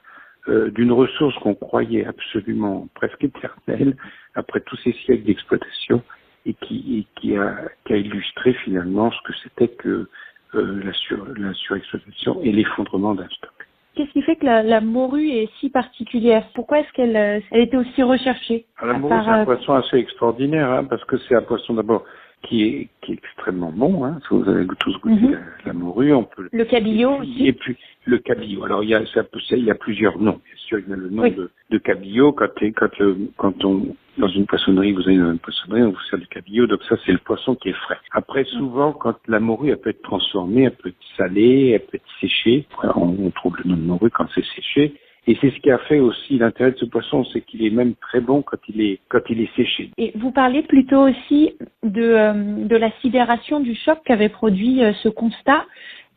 euh, 0.48 0.70
d'une 0.70 0.92
ressource 0.92 1.34
qu'on 1.40 1.54
croyait 1.54 2.06
absolument 2.06 2.88
presque 2.94 3.22
éternelle 3.22 3.96
après 4.34 4.60
tous 4.60 4.76
ces 4.78 4.92
siècles 4.92 5.24
d'exploitation 5.24 6.02
et 6.46 6.54
qui, 6.54 6.98
et 6.98 7.20
qui, 7.20 7.36
a, 7.36 7.56
qui 7.84 7.92
a 7.92 7.96
illustré 7.96 8.54
finalement 8.64 9.10
ce 9.10 9.18
que 9.24 9.38
c'était 9.42 9.68
que 9.68 10.08
euh, 10.54 10.82
la, 10.84 10.92
sur, 10.92 11.24
la 11.36 11.52
surexploitation 11.54 12.40
et 12.42 12.52
l'effondrement 12.52 13.14
d'un 13.14 13.28
stock. 13.28 13.52
Qu'est-ce 13.94 14.10
qui 14.10 14.22
fait 14.22 14.36
que 14.36 14.46
la, 14.46 14.62
la 14.62 14.80
morue 14.80 15.28
est 15.28 15.50
si 15.58 15.68
particulière? 15.68 16.44
Pourquoi 16.54 16.80
est-ce 16.80 16.92
qu'elle 16.92 17.16
euh, 17.16 17.40
elle 17.50 17.60
était 17.62 17.76
aussi 17.76 18.02
recherchée? 18.02 18.66
Alors, 18.78 18.94
la 18.94 18.98
morue, 18.98 19.14
c'est 19.24 19.30
un 19.30 19.40
euh, 19.40 19.44
poisson 19.44 19.74
assez 19.74 19.96
extraordinaire, 19.96 20.70
hein, 20.70 20.84
parce 20.84 21.04
que 21.04 21.16
c'est 21.18 21.34
un 21.34 21.42
poisson 21.42 21.74
d'abord 21.74 22.04
qui 22.42 22.62
est, 22.64 22.88
qui 23.02 23.12
est 23.12 23.14
extrêmement 23.16 23.70
bon. 23.70 24.04
Hein. 24.04 24.18
Vous 24.30 24.48
avez 24.48 24.66
tous 24.78 24.98
goûté 25.00 25.14
Mhm. 25.26 25.32
la, 25.32 25.38
la 25.66 25.72
morue, 25.72 26.12
on 26.12 26.24
peut. 26.24 26.48
Le 26.52 26.64
cabillaud 26.64 27.16
et 27.22 27.26
puis, 27.26 27.30
aussi. 27.32 27.46
Et 27.48 27.52
puis 27.52 27.76
le 28.06 28.18
cabillaud. 28.18 28.64
Alors 28.64 28.82
il 28.82 28.88
y 28.90 28.94
a, 28.94 29.04
ça 29.06 29.22
peut- 29.24 29.38
il 29.50 29.64
y 29.64 29.70
a 29.70 29.74
plusieurs 29.74 30.18
noms. 30.18 30.40
Bien 30.44 30.56
sûr, 30.56 30.78
il 30.78 30.88
y 30.88 30.92
a 30.92 30.96
le 30.96 31.10
nom 31.10 31.22
Oui. 31.24 31.32
de, 31.32 31.50
de 31.70 31.78
cabillaud. 31.78 32.32
Quand, 32.32 32.48
quand, 32.76 32.98
le- 32.98 33.16
quand 33.36 33.64
on 33.64 33.94
dans 34.18 34.28
une 34.28 34.44
poissonnerie, 34.46 34.92
vous 34.92 35.02
dans 35.02 35.10
une 35.32 35.38
poissonnerie, 35.38 35.82
on 35.82 35.90
vous 35.90 36.00
sert 36.10 36.18
du 36.18 36.26
cabillaud. 36.26 36.66
Donc 36.66 36.82
ça, 36.84 36.96
c'est 37.06 37.12
le 37.12 37.18
poisson 37.18 37.54
qui 37.54 37.68
est 37.70 37.74
frais. 37.74 37.96
Après, 38.12 38.44
souvent, 38.44 38.92
quand 38.92 39.16
la 39.28 39.40
morue, 39.40 39.70
elle 39.70 39.78
peut 39.78 39.90
être 39.90 40.02
transformée, 40.02 40.64
elle 40.64 40.76
peut 40.76 40.88
être 40.90 40.96
salée, 41.16 41.70
elle 41.74 41.80
peut 41.86 41.96
être 41.96 42.20
séchée. 42.20 42.66
On 42.96 43.30
trouve 43.30 43.56
le 43.62 43.70
nom 43.70 43.76
de 43.76 43.82
morue 43.82 44.10
quand 44.10 44.26
c'est 44.34 44.44
séché. 44.44 44.94
Et 45.30 45.38
c'est 45.40 45.50
ce 45.50 45.60
qui 45.60 45.70
a 45.70 45.78
fait 45.78 46.00
aussi 46.00 46.38
l'intérêt 46.38 46.72
de 46.72 46.78
ce 46.78 46.86
poisson, 46.86 47.22
c'est 47.22 47.42
qu'il 47.42 47.64
est 47.64 47.70
même 47.70 47.94
très 47.94 48.20
bon 48.20 48.42
quand 48.42 48.56
il 48.68 48.80
est 48.80 48.98
quand 49.08 49.20
il 49.28 49.40
est 49.40 49.54
séché. 49.54 49.92
Et 49.96 50.10
vous 50.16 50.32
parlez 50.32 50.62
plutôt 50.62 51.08
aussi 51.08 51.52
de, 51.84 52.02
euh, 52.02 52.66
de 52.66 52.76
la 52.76 52.90
sidération 53.00 53.60
du 53.60 53.76
choc 53.76 54.00
qu'avait 54.04 54.28
produit 54.28 54.82
euh, 54.82 54.92
ce 55.04 55.08
constat 55.08 55.66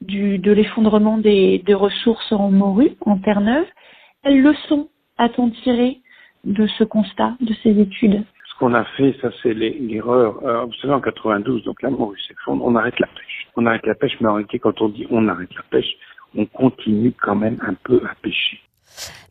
du, 0.01 0.39
de 0.39 0.51
l'effondrement 0.51 1.20
des, 1.20 1.60
des 1.60 1.75
ressources 1.75 2.32
en 2.32 2.50
morue, 2.50 2.93
en 3.01 3.20
Terre-Neuve. 3.20 3.67
Quelles 4.24 4.41
leçons 4.41 4.89
a-t-on 5.20 5.51
tiré 5.51 6.00
de 6.43 6.65
ce 6.65 6.84
constat, 6.84 7.36
de 7.39 7.53
ces 7.62 7.79
études? 7.79 8.24
Ce 8.51 8.58
qu'on 8.58 8.74
a 8.74 8.84
fait, 8.98 9.15
ça 9.22 9.29
c'est 9.43 9.53
l'erreur. 9.53 10.43
Euh, 10.43 10.65
vous 10.65 10.74
savez, 10.82 10.93
en 10.93 11.01
92, 11.01 11.65
donc 11.65 11.84
la 11.84 11.91
morue 11.91 12.17
s'effondre, 12.27 12.65
on 12.65 12.74
arrête 12.75 13.00
la 13.00 13.05
pêche. 13.05 13.48
On 13.58 13.67
arrête 13.67 13.86
la 13.86 13.93
pêche, 13.93 14.17
mais 14.22 14.29
en 14.29 14.34
réalité, 14.34 14.58
quand 14.58 14.82
on 14.82 14.89
dit 14.89 15.05
on 15.12 15.27
arrête 15.27 15.53
la 15.53 15.63
pêche, 15.70 15.93
on 16.36 16.48
continue 16.48 17.12
quand 17.22 17.36
même 17.36 17.60
un 17.62 17.75
peu 17.75 18.01
à 18.10 18.15
pêcher. 18.15 18.60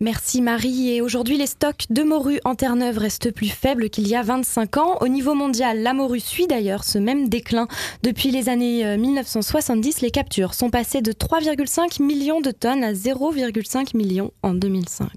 Merci 0.00 0.42
Marie. 0.42 0.94
Et 0.94 1.00
aujourd'hui, 1.00 1.38
les 1.38 1.46
stocks 1.46 1.84
de 1.90 2.02
morue 2.02 2.40
en 2.44 2.54
Terre-Neuve 2.54 2.98
restent 2.98 3.30
plus 3.30 3.48
faibles 3.48 3.90
qu'il 3.90 4.08
y 4.08 4.16
a 4.16 4.22
25 4.22 4.76
ans. 4.76 4.98
Au 5.00 5.08
niveau 5.08 5.34
mondial, 5.34 5.82
la 5.82 5.92
morue 5.92 6.20
suit 6.20 6.46
d'ailleurs 6.46 6.84
ce 6.84 6.98
même 6.98 7.28
déclin. 7.28 7.68
Depuis 8.02 8.30
les 8.30 8.48
années 8.48 8.84
euh, 8.84 8.96
1970, 8.96 10.00
les 10.00 10.10
captures 10.10 10.54
sont 10.54 10.70
passées 10.70 11.02
de 11.02 11.12
3,5 11.12 12.02
millions 12.02 12.40
de 12.40 12.50
tonnes 12.50 12.84
à 12.84 12.92
0,5 12.92 13.96
millions 13.96 14.32
en 14.42 14.54
2005. 14.54 15.08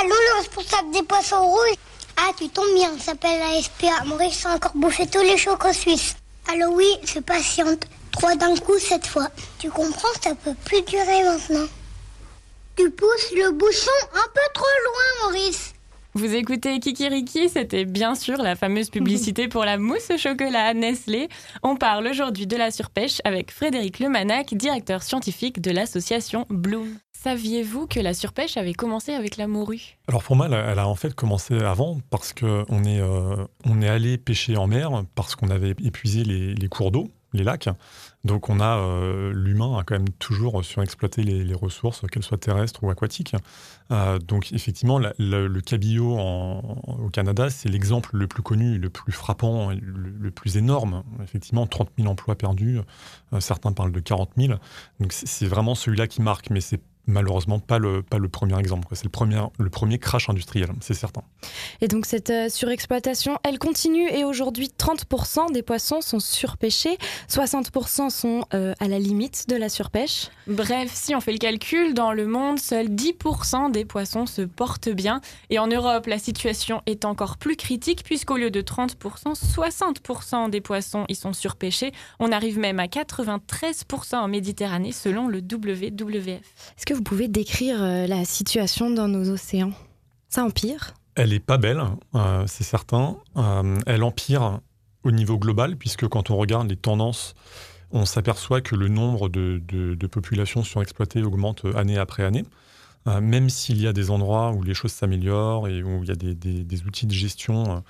Allô, 0.00 0.08
le 0.08 0.38
responsable 0.38 0.90
des 0.92 1.02
poissons 1.02 1.42
rouges 1.42 1.76
Ah, 2.16 2.30
tu 2.38 2.48
tombes 2.48 2.74
bien, 2.74 2.90
ça 2.98 3.12
s'appelle 3.12 3.38
la 3.38 3.62
SPA. 3.62 4.04
Maurice 4.06 4.46
a 4.46 4.54
encore 4.54 4.72
bouffé 4.74 5.06
tous 5.06 5.22
les 5.22 5.36
chocos 5.36 5.72
suisses. 5.72 6.16
Allô, 6.50 6.74
oui, 6.74 6.88
je 7.04 7.20
patiente. 7.20 7.86
Trois 8.12 8.36
d'un 8.36 8.56
coup 8.56 8.78
cette 8.78 9.06
fois. 9.06 9.28
Tu 9.58 9.70
comprends, 9.70 10.08
ça 10.22 10.34
peut 10.34 10.54
plus 10.64 10.82
durer 10.82 11.24
maintenant. 11.24 11.66
Tu 12.76 12.90
pousses 12.90 13.32
le 13.36 13.52
bouchon 13.52 13.90
un 14.14 14.28
peu 14.34 14.40
trop 14.52 14.64
loin, 14.64 15.28
Maurice. 15.28 15.74
Vous 16.14 16.34
écoutez 16.34 16.80
Kikiriki, 16.80 17.48
c'était 17.48 17.84
bien 17.84 18.16
sûr 18.16 18.38
la 18.38 18.56
fameuse 18.56 18.90
publicité 18.90 19.46
pour 19.48 19.64
la 19.64 19.78
mousse 19.78 20.10
au 20.12 20.18
chocolat 20.18 20.74
Nestlé. 20.74 21.28
On 21.62 21.76
parle 21.76 22.08
aujourd'hui 22.08 22.48
de 22.48 22.56
la 22.56 22.72
surpêche 22.72 23.20
avec 23.22 23.52
Frédéric 23.52 24.00
Lemanac, 24.00 24.54
directeur 24.54 25.04
scientifique 25.04 25.60
de 25.60 25.70
l'association 25.70 26.46
Bloom. 26.50 26.98
Saviez-vous 27.12 27.86
que 27.86 28.00
la 28.00 28.12
surpêche 28.12 28.56
avait 28.56 28.74
commencé 28.74 29.12
avec 29.12 29.36
la 29.36 29.46
morue? 29.46 29.96
Alors 30.08 30.24
pour 30.24 30.34
moi, 30.34 30.46
elle 30.46 30.78
a, 30.78 30.88
en 30.88 30.96
fait 30.96 31.14
commencé 31.14 31.54
avant 31.54 32.00
parce 32.10 32.32
qu'on 32.32 32.84
est, 32.84 33.00
euh, 33.00 33.36
on 33.64 33.82
est 33.82 33.88
allé 33.88 34.18
pêcher 34.18 34.56
en 34.56 34.66
mer 34.66 34.90
parce 35.14 35.36
qu'on 35.36 35.48
avait 35.48 35.76
épuisé 35.82 36.24
les, 36.24 36.54
les 36.54 36.68
cours 36.68 36.90
d'eau, 36.90 37.08
les 37.32 37.44
lacs. 37.44 37.68
Donc 38.24 38.48
on 38.48 38.58
a 38.58 38.78
euh, 38.78 39.32
l'humain 39.34 39.78
a 39.78 39.84
quand 39.84 39.96
même 39.96 40.08
toujours 40.18 40.64
surexploité 40.64 41.22
les, 41.22 41.44
les 41.44 41.54
ressources, 41.54 42.02
qu'elles 42.10 42.22
soient 42.22 42.38
terrestres 42.38 42.82
ou 42.82 42.90
aquatiques. 42.90 43.36
Euh, 43.90 44.18
donc 44.18 44.52
effectivement, 44.52 44.98
le 44.98 45.60
cabillaud 45.60 46.16
au 46.16 47.10
Canada, 47.10 47.50
c'est 47.50 47.68
l'exemple 47.68 48.10
le 48.14 48.26
plus 48.26 48.42
connu, 48.42 48.78
le 48.78 48.88
plus 48.88 49.12
frappant, 49.12 49.70
le, 49.70 50.30
plus 50.30 50.56
énorme. 50.56 51.02
Effectivement, 51.22 51.66
30 51.66 51.90
000 51.98 52.10
emplois 52.10 52.34
perdus. 52.34 52.80
euh, 53.32 53.40
certains 53.40 53.72
parlent 53.72 53.92
de 53.92 54.00
40 54.00 54.30
000. 54.36 54.54
Donc 55.00 55.12
c'est 55.12 55.46
vraiment 55.46 55.74
celui-là 55.74 56.06
qui 56.06 56.22
marque, 56.22 56.50
mais 56.50 56.60
c'est 56.60 56.80
malheureusement 57.06 57.58
pas 57.58 57.78
le, 57.78 58.02
pas 58.02 58.18
le 58.18 58.28
premier 58.28 58.58
exemple. 58.58 58.88
C'est 58.92 59.04
le 59.04 59.10
premier, 59.10 59.42
le 59.58 59.70
premier 59.70 59.98
crash 59.98 60.28
industriel, 60.28 60.70
c'est 60.80 60.94
certain. 60.94 61.22
Et 61.80 61.88
donc 61.88 62.06
cette 62.06 62.30
euh, 62.30 62.48
surexploitation, 62.48 63.38
elle 63.42 63.58
continue 63.58 64.08
et 64.08 64.24
aujourd'hui 64.24 64.72
30% 64.76 65.52
des 65.52 65.62
poissons 65.62 66.00
sont 66.00 66.20
surpêchés, 66.20 66.98
60% 67.28 68.10
sont 68.10 68.46
euh, 68.54 68.74
à 68.80 68.88
la 68.88 68.98
limite 68.98 69.48
de 69.48 69.56
la 69.56 69.68
surpêche. 69.68 70.28
Bref, 70.46 70.90
si 70.92 71.14
on 71.14 71.20
fait 71.20 71.32
le 71.32 71.38
calcul, 71.38 71.94
dans 71.94 72.12
le 72.12 72.26
monde, 72.26 72.58
seuls 72.58 72.88
10% 72.88 73.70
des 73.70 73.84
poissons 73.84 74.26
se 74.26 74.42
portent 74.42 74.88
bien. 74.88 75.20
Et 75.50 75.58
en 75.58 75.66
Europe, 75.66 76.06
la 76.06 76.18
situation 76.18 76.82
est 76.86 77.04
encore 77.04 77.36
plus 77.36 77.56
critique 77.56 78.02
puisqu'au 78.04 78.36
lieu 78.36 78.50
de 78.50 78.62
30%, 78.62 79.34
60% 79.34 80.50
des 80.50 80.60
poissons 80.60 81.04
y 81.08 81.14
sont 81.14 81.32
surpêchés. 81.32 81.92
On 82.18 82.32
arrive 82.32 82.58
même 82.58 82.80
à 82.80 82.86
93% 82.86 84.16
en 84.16 84.28
Méditerranée 84.28 84.92
selon 84.92 85.28
le 85.28 85.38
WWF. 85.38 86.28
Est-ce 86.28 86.86
que 86.86 86.93
vous 86.94 87.02
pouvez 87.02 87.28
décrire 87.28 87.82
euh, 87.82 88.06
la 88.06 88.24
situation 88.24 88.90
dans 88.90 89.08
nos 89.08 89.30
océans? 89.30 89.72
Ça 90.28 90.44
empire? 90.44 90.94
Elle 91.16 91.32
est 91.32 91.40
pas 91.40 91.58
belle, 91.58 91.82
euh, 92.14 92.44
c'est 92.46 92.64
certain. 92.64 93.16
Euh, 93.36 93.78
elle 93.86 94.02
empire 94.02 94.60
au 95.04 95.10
niveau 95.10 95.38
global, 95.38 95.76
puisque 95.76 96.08
quand 96.08 96.30
on 96.30 96.36
regarde 96.36 96.68
les 96.68 96.76
tendances, 96.76 97.34
on 97.92 98.04
s'aperçoit 98.06 98.60
que 98.60 98.74
le 98.74 98.88
nombre 98.88 99.28
de, 99.28 99.60
de, 99.68 99.94
de 99.94 100.06
populations 100.06 100.64
surexploitées 100.64 101.22
augmente 101.22 101.66
année 101.76 101.98
après 101.98 102.24
année. 102.24 102.44
Même 103.20 103.50
s'il 103.50 103.82
y 103.82 103.86
a 103.86 103.92
des 103.92 104.10
endroits 104.10 104.52
où 104.52 104.62
les 104.62 104.72
choses 104.72 104.92
s'améliorent 104.92 105.68
et 105.68 105.82
où 105.82 106.02
il 106.02 106.08
y 106.08 106.10
a 106.10 106.14
des, 106.14 106.82
outils 106.86 107.04
de 107.04 107.12
gestion 107.12 107.84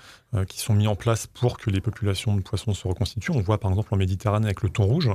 qui 0.49 0.59
sont 0.59 0.75
mis 0.75 0.89
en 0.89 0.97
place 0.97 1.29
pour 1.29 1.57
que 1.57 1.71
les 1.71 1.81
populations 1.81 2.35
de 2.35 2.41
poissons 2.41 2.75
se 2.75 2.89
reconstituent. 2.89 3.31
On 3.31 3.41
voit 3.41 3.59
par 3.59 3.71
exemple 3.71 3.95
en 3.95 3.97
Méditerranée 3.97 4.47
avec 4.47 4.63
le 4.63 4.71
thon 4.71 4.87
rouge, 4.87 5.09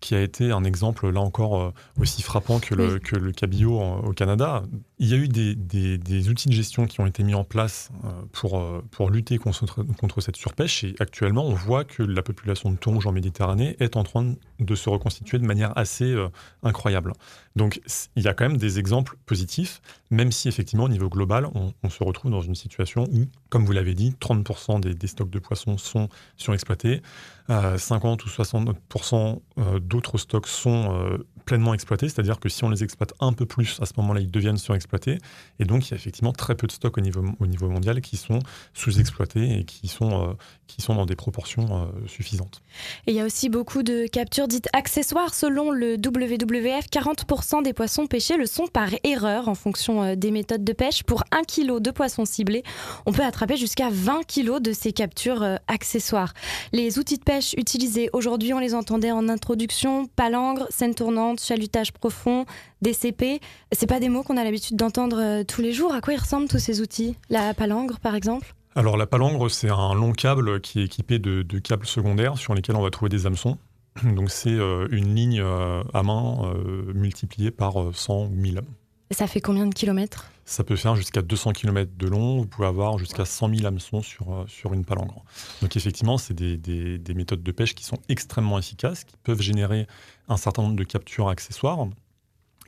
qui 0.00 0.14
a 0.14 0.22
été 0.22 0.50
un 0.50 0.64
exemple 0.64 1.08
là 1.10 1.20
encore 1.20 1.60
euh, 1.60 1.70
aussi 2.00 2.22
frappant 2.22 2.58
que 2.58 2.74
le, 2.74 2.94
Oui. 2.94 3.00
que 3.00 3.16
le 3.16 3.32
cabillaud 3.32 3.78
en- 3.78 4.00
au 4.00 4.12
Canada. 4.12 4.62
Il 4.98 5.08
y 5.08 5.14
a 5.14 5.16
eu 5.16 5.28
des, 5.28 5.54
des- 5.54 5.98
des 5.98 6.28
outils 6.30 6.48
de 6.48 6.54
gestion 6.54 6.86
qui 6.86 7.00
ont 7.00 7.06
été 7.06 7.22
mis 7.22 7.34
en 7.34 7.44
place 7.44 7.90
euh, 8.04 8.08
pour, 8.32 8.58
euh, 8.58 8.82
pour 8.90 9.10
lutter 9.10 9.38
contre, 9.38 9.82
contre 9.98 10.20
cette 10.20 10.36
surpêche 10.36 10.84
et 10.84 10.94
actuellement 11.00 11.44
on 11.46 11.54
voit 11.54 11.84
que 11.84 12.02
la 12.02 12.22
population 12.22 12.70
de 12.70 12.76
thon 12.76 12.94
rouge 12.94 13.06
en 13.06 13.12
Méditerranée 13.12 13.76
est 13.80 13.96
en 13.96 14.02
train 14.04 14.34
de 14.58 14.74
se 14.74 14.88
reconstituer 14.88 15.38
de 15.38 15.44
manière 15.46 15.76
assez 15.76 16.04
euh, 16.12 16.28
incroyable. 16.62 17.12
Donc 17.56 17.80
il 18.16 18.22
y 18.22 18.28
a 18.28 18.34
quand 18.34 18.48
même 18.48 18.56
des 18.58 18.78
exemples 18.78 19.16
positifs, 19.26 19.80
même 20.10 20.32
si 20.32 20.48
effectivement 20.48 20.84
au 20.84 20.88
niveau 20.88 21.08
global 21.08 21.48
on, 21.54 21.88
se 21.88 22.02
retrouve 22.02 22.30
dans 22.30 22.40
une 22.40 22.54
situation 22.54 23.04
où, 23.12 23.26
comme 23.48 23.64
vous 23.64 23.72
l'avez 23.72 23.94
dit, 23.94 24.14
30% 24.20 24.80
des, 24.80 25.06
stocks 25.06 25.30
de 25.30 25.38
poissons 25.38 25.78
sont 25.78 26.08
surexploités, 26.36 27.02
euh, 27.48 27.78
50 27.78 28.24
ou 28.24 28.28
60% 28.28 29.40
euh, 29.58 29.80
d'autres 29.80 30.18
stocks 30.18 30.46
sont 30.46 30.94
euh, 30.94 31.18
pleinement 31.50 31.74
exploités, 31.74 32.08
c'est-à-dire 32.08 32.38
que 32.38 32.48
si 32.48 32.62
on 32.62 32.68
les 32.68 32.84
exploite 32.84 33.12
un 33.18 33.32
peu 33.32 33.44
plus, 33.44 33.80
à 33.80 33.86
ce 33.86 33.92
moment-là, 33.96 34.20
ils 34.20 34.30
deviennent 34.30 34.56
surexploités. 34.56 35.18
Et 35.58 35.64
donc, 35.64 35.88
il 35.88 35.90
y 35.90 35.94
a 35.94 35.96
effectivement 35.96 36.32
très 36.32 36.54
peu 36.54 36.68
de 36.68 36.72
stocks 36.72 36.96
au 36.96 37.00
niveau, 37.00 37.24
au 37.40 37.46
niveau 37.48 37.68
mondial 37.68 38.00
qui 38.02 38.16
sont 38.16 38.38
sous-exploités 38.72 39.58
et 39.58 39.64
qui 39.64 39.88
sont, 39.88 40.28
euh, 40.28 40.94
dans 40.94 41.06
des 41.06 41.16
proportions 41.16 41.66
euh, 41.72 42.06
suffisantes. 42.06 42.62
Et 43.08 43.10
il 43.10 43.16
y 43.16 43.20
a 43.20 43.24
aussi 43.24 43.48
beaucoup 43.48 43.82
de 43.82 44.06
captures 44.06 44.46
dites 44.46 44.68
accessoires. 44.72 45.34
Selon 45.34 45.72
le 45.72 45.94
WWF, 45.94 46.86
40% 46.88 47.64
des 47.64 47.72
poissons 47.72 48.06
pêchés 48.06 48.36
le 48.36 48.46
sont 48.46 48.68
par 48.68 48.88
erreur 49.02 49.48
en 49.48 49.56
fonction 49.56 50.04
euh, 50.04 50.14
des 50.14 50.30
méthodes 50.30 50.62
de 50.62 50.72
pêche. 50.72 51.02
Pour 51.02 51.24
1 51.32 51.42
kg 51.42 51.80
de 51.80 51.90
poissons 51.90 52.24
ciblés, 52.24 52.62
on 53.06 53.12
peut 53.12 53.24
attraper 53.24 53.56
jusqu'à 53.56 53.88
20 53.90 54.20
kg 54.22 54.60
de 54.60 54.72
ces 54.72 54.92
captures 54.92 55.44
accessoires. 55.66 56.32
Les 56.72 57.00
outils 57.00 57.18
de 57.18 57.24
pêche 57.24 57.54
utilisés 57.58 58.08
aujourd'hui, 58.12 58.54
on 58.54 58.60
les 58.60 58.74
entendait 58.74 59.10
en 59.10 59.28
introduction, 59.28 60.06
palangre, 60.14 60.68
scène 60.70 60.94
tournante, 60.94 61.39
chalutage 61.46 61.92
profond, 61.92 62.44
DCP. 62.82 63.40
C'est 63.72 63.86
pas 63.86 64.00
des 64.00 64.08
mots 64.08 64.22
qu'on 64.22 64.36
a 64.36 64.44
l'habitude 64.44 64.76
d'entendre 64.76 65.18
euh, 65.20 65.44
tous 65.44 65.62
les 65.62 65.72
jours. 65.72 65.92
À 65.92 66.00
quoi 66.00 66.14
ils 66.14 66.20
ressemblent 66.20 66.48
tous 66.48 66.58
ces 66.58 66.80
outils? 66.80 67.16
La 67.28 67.54
palangre, 67.54 67.98
par 68.00 68.14
exemple? 68.14 68.54
Alors, 68.76 68.96
la 68.96 69.06
palangre, 69.06 69.48
c'est 69.48 69.70
un 69.70 69.94
long 69.94 70.12
câble 70.12 70.60
qui 70.60 70.80
est 70.80 70.84
équipé 70.84 71.18
de, 71.18 71.42
de 71.42 71.58
câbles 71.58 71.86
secondaires 71.86 72.38
sur 72.38 72.54
lesquels 72.54 72.76
on 72.76 72.82
va 72.82 72.90
trouver 72.90 73.08
des 73.08 73.26
hameçons. 73.26 73.58
Donc, 74.04 74.30
c'est 74.30 74.50
euh, 74.50 74.86
une 74.90 75.14
ligne 75.14 75.40
euh, 75.40 75.82
à 75.92 76.02
main 76.02 76.54
multipliée 76.94 77.50
par 77.50 77.80
euh, 77.80 77.92
100 77.92 78.26
ou 78.26 78.28
1000. 78.28 78.62
Ça 79.12 79.26
fait 79.26 79.40
combien 79.40 79.66
de 79.66 79.74
kilomètres? 79.74 80.30
Ça 80.44 80.62
peut 80.62 80.76
faire 80.76 80.94
jusqu'à 80.94 81.20
200 81.22 81.52
km 81.52 81.90
de 81.96 82.06
long. 82.06 82.38
Vous 82.38 82.46
pouvez 82.46 82.68
avoir 82.68 82.96
jusqu'à 82.98 83.24
100 83.24 83.54
000 83.54 83.66
hameçons 83.66 84.02
sur, 84.02 84.32
euh, 84.32 84.44
sur 84.46 84.72
une 84.72 84.84
palangre. 84.84 85.24
Donc 85.62 85.76
effectivement, 85.76 86.16
c'est 86.16 86.34
des, 86.34 86.56
des- 86.56 86.98
des 86.98 87.14
méthodes 87.14 87.42
de 87.42 87.52
pêche 87.52 87.74
qui 87.74 87.84
sont 87.84 87.98
extrêmement 88.08 88.58
efficaces, 88.58 89.02
qui 89.04 89.16
peuvent 89.22 89.40
générer 89.42 89.86
un 90.28 90.36
certain 90.36 90.62
nombre 90.62 90.76
de 90.76 90.84
captures 90.84 91.28
accessoires, 91.28 91.86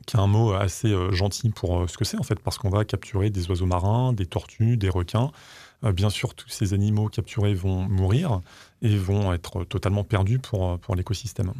qui 0.05 0.17
est 0.17 0.19
un 0.19 0.27
mot 0.27 0.51
assez 0.53 0.91
euh, 0.91 1.11
gentil 1.13 1.49
pour 1.49 1.79
euh, 1.83 1.87
ce 1.87 1.97
que 1.97 2.03
c'est 2.05 2.19
en 2.19 2.23
fait, 2.23 2.39
parce 2.39 2.57
qu'on 2.57 2.69
va 2.69 2.83
capturer 2.83 3.29
des 3.29 3.49
oiseaux 3.49 3.65
marins, 3.65 4.11
des 4.11 4.25
tortues, 4.25 4.75
des 4.77 4.89
requins. 4.89 5.31
Bien 5.93 6.09
sûr, 6.09 6.33
tous 6.33 6.47
ces 6.47 6.73
animaux 6.73 7.09
capturés 7.09 7.53
vont 7.53 7.81
mourir 7.81 8.39
et 8.81 8.95
vont 8.97 9.33
être 9.33 9.65
totalement 9.65 10.05
perdus 10.05 10.39
pour, 10.39 10.79
pour 10.79 10.95
l'écosystème. 10.95 11.51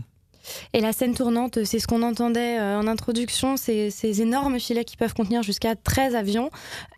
Et 0.74 0.82
la 0.82 0.94
scène 0.94 1.14
tournante, 1.14 1.64
c'est 1.64 1.80
ce 1.80 1.88
qu'on 1.88 2.04
entendait 2.04 2.60
euh, 2.60 2.80
en 2.80 2.88
introduction, 2.88 3.58
ces, 3.58 3.90
ces 3.90 4.22
énormes 4.22 4.60
filets 4.60 4.86
qui 4.86 4.98
peuvent 4.98 5.14
contenir 5.14 5.44
jusqu'à 5.44 5.76
13 5.76 6.16
avions. 6.16 6.50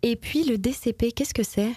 Et 0.02 0.16
puis 0.16 0.44
le 0.44 0.58
DCP, 0.58 1.12
qu'est-ce 1.12 1.34
que 1.34 1.42
c'est? 1.42 1.72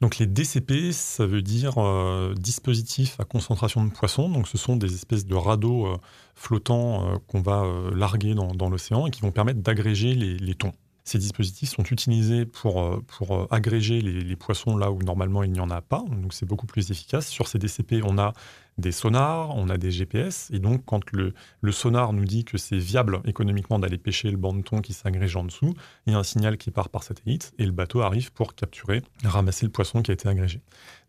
Donc 0.00 0.18
les 0.18 0.26
DCP, 0.26 0.92
ça 0.92 1.26
veut 1.26 1.42
dire 1.42 1.78
euh, 1.78 2.32
dispositifs 2.34 3.18
à 3.18 3.24
concentration 3.24 3.84
de 3.84 3.90
poissons. 3.90 4.28
Donc 4.28 4.46
ce 4.46 4.56
sont 4.56 4.76
des 4.76 4.94
espèces 4.94 5.26
de 5.26 5.34
radeaux 5.34 5.86
euh, 5.86 5.96
flottants 6.34 7.04
euh, 7.04 7.16
qu'on 7.26 7.40
va 7.40 7.64
larguer 7.94 8.34
dans, 8.34 8.54
dans 8.54 8.70
l'océan 8.70 9.06
et 9.06 9.10
qui 9.10 9.22
vont 9.22 9.32
permettre 9.32 9.60
d'agréger 9.60 10.14
les, 10.14 10.36
les 10.36 10.54
thons. 10.54 10.72
Ces 11.08 11.16
dispositifs 11.16 11.70
sont 11.70 11.84
utilisés 11.84 12.44
pour, 12.44 12.82
euh, 12.82 13.02
pour 13.06 13.34
euh, 13.34 13.46
agréger 13.50 14.02
les, 14.02 14.36
poissons 14.36 14.76
là 14.76 14.90
où 14.90 15.02
normalement 15.02 15.42
il 15.42 15.50
n'y 15.50 15.58
en 15.58 15.70
a 15.70 15.80
pas. 15.80 16.04
Donc 16.10 16.34
c'est 16.34 16.44
beaucoup 16.44 16.66
plus 16.66 16.90
efficace. 16.90 17.28
Sur 17.28 17.48
ces 17.48 17.58
DCP, 17.58 18.02
on 18.04 18.18
a 18.18 18.34
des 18.76 18.92
sonars, 18.92 19.56
on 19.56 19.70
a 19.70 19.78
des 19.78 19.90
GPS. 19.90 20.50
Et 20.52 20.58
donc 20.58 20.84
quand 20.84 21.10
le, 21.12 21.32
le 21.62 21.72
sonar 21.72 22.12
nous 22.12 22.26
dit 22.26 22.44
que 22.44 22.58
c'est 22.58 22.76
viable 22.76 23.22
économiquement 23.24 23.78
d'aller 23.78 23.96
pêcher 23.96 24.30
le 24.30 24.36
banc 24.36 24.52
de 24.52 24.60
thon 24.60 24.82
qui 24.82 24.92
s'agrège 24.92 25.34
en 25.34 25.44
dessous, 25.44 25.72
il 26.06 26.12
y 26.12 26.14
a 26.14 26.18
un 26.18 26.22
signal 26.22 26.58
qui 26.58 26.70
part 26.70 26.90
par 26.90 27.02
satellite 27.02 27.54
et 27.58 27.64
le 27.64 27.72
bateau 27.72 28.02
arrive 28.02 28.30
pour 28.34 28.54
capturer, 28.54 29.00
ramasser 29.24 29.64
le 29.64 29.72
poisson 29.72 30.02
qui 30.02 30.10
a 30.10 30.14
été 30.14 30.28
agrégé. 30.28 30.60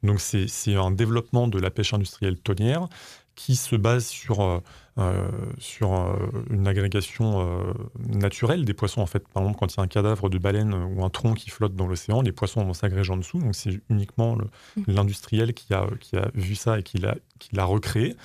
Donc 0.02 0.22
c'est 0.22 0.76
un 0.76 0.92
développement 0.92 1.50
de 1.50 1.60
la 1.60 1.72
pêche 1.72 1.94
industrielle 1.94 2.40
tonnière 2.40 2.88
qui 3.36 3.56
se 3.56 3.76
base 3.78 4.06
sur, 4.06 4.42
euh, 4.42 4.60
euh, 5.00 5.28
sur 5.58 5.94
euh, 5.94 6.14
une 6.50 6.68
agrégation 6.68 7.42
euh, 7.42 7.74
naturelle 8.08 8.66
des 8.66 8.74
poissons. 8.74 9.02
En 9.02 9.06
fait, 9.06 9.28
par 9.28 9.44
exemple, 9.44 9.60
quand 9.60 9.74
il 9.74 9.78
y 9.78 9.80
a 9.80 9.84
un 9.84 9.88
cadavre 9.88 10.30
de 10.30 10.38
baleine 10.38 10.74
ou 10.74 11.04
un 11.04 11.10
tronc 11.10 11.34
qui 11.34 11.50
flotte 11.50 11.76
dans 11.76 11.88
l'océan, 11.88 12.22
les 12.22 12.32
poissons 12.32 12.64
vont 12.64 12.74
s'agréger 12.74 13.12
en 13.14 13.18
dessous. 13.18 13.40
Donc 13.40 13.56
c'est 13.56 13.80
uniquement 13.90 14.36
le- 14.36 14.50
l'industriel 14.88 15.54
qui 15.54 15.74
a, 15.74 15.88
qui 16.00 16.16
a 16.18 16.30
vu 16.34 16.56
ça 16.56 16.80
et 16.80 16.84
qui 16.84 16.98
l'a 17.00 17.66
recréé. 17.66 18.16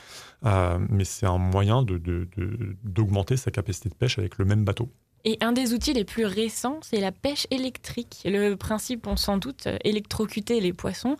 Mais 0.42 1.04
c'est 1.04 1.26
un 1.26 1.38
moyen 1.38 1.82
de- 1.82 1.98
de- 1.98 2.28
de- 2.36 2.76
d'augmenter 2.84 3.36
sa 3.36 3.50
capacité 3.50 3.88
de 3.88 3.94
pêche 3.94 4.18
avec 4.18 4.36
le 4.38 4.44
même 4.44 4.64
bateau. 4.64 4.90
Et 5.24 5.38
un 5.40 5.52
des 5.52 5.72
outils 5.72 5.94
les 5.94 6.04
plus 6.04 6.26
récents, 6.26 6.80
c'est 6.82 7.00
la 7.00 7.10
pêche 7.12 7.46
électrique. 7.50 8.20
Le 8.26 8.56
principe, 8.56 9.06
on 9.06 9.16
sans 9.16 9.38
doute, 9.38 9.68
électrocuter 9.82 10.60
les 10.60 10.74
poissons. 10.74 11.16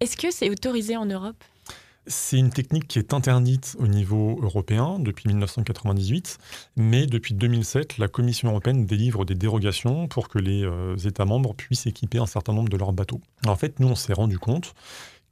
Est-ce 0.00 0.16
que 0.18 0.30
c'est 0.30 0.50
autorisé 0.50 0.96
en 0.98 1.06
Europe? 1.06 1.42
C'est 2.08 2.38
une 2.38 2.48
technique 2.48 2.88
qui 2.88 2.98
est 2.98 3.12
interdite 3.12 3.76
au 3.78 3.86
niveau 3.86 4.40
européen 4.42 4.98
depuis 4.98 5.28
1998, 5.28 6.38
mais 6.76 7.06
depuis 7.06 7.34
2007, 7.34 7.98
la 7.98 8.08
Commission 8.08 8.48
européenne 8.48 8.86
délivre 8.86 9.26
des 9.26 9.34
dérogations 9.34 10.08
pour 10.08 10.28
que 10.28 10.38
les 10.38 10.64
euh, 10.64 10.96
États 10.96 11.26
membres 11.26 11.54
puissent 11.54 11.86
équiper 11.86 12.16
un 12.16 12.26
certain 12.26 12.54
nombre 12.54 12.70
de 12.70 12.78
leurs 12.78 12.94
bateaux. 12.94 13.20
En 13.46 13.56
fait, 13.56 13.78
nous, 13.78 13.88
on 13.88 13.94
s'est 13.94 14.14
rendu 14.14 14.38
compte 14.38 14.74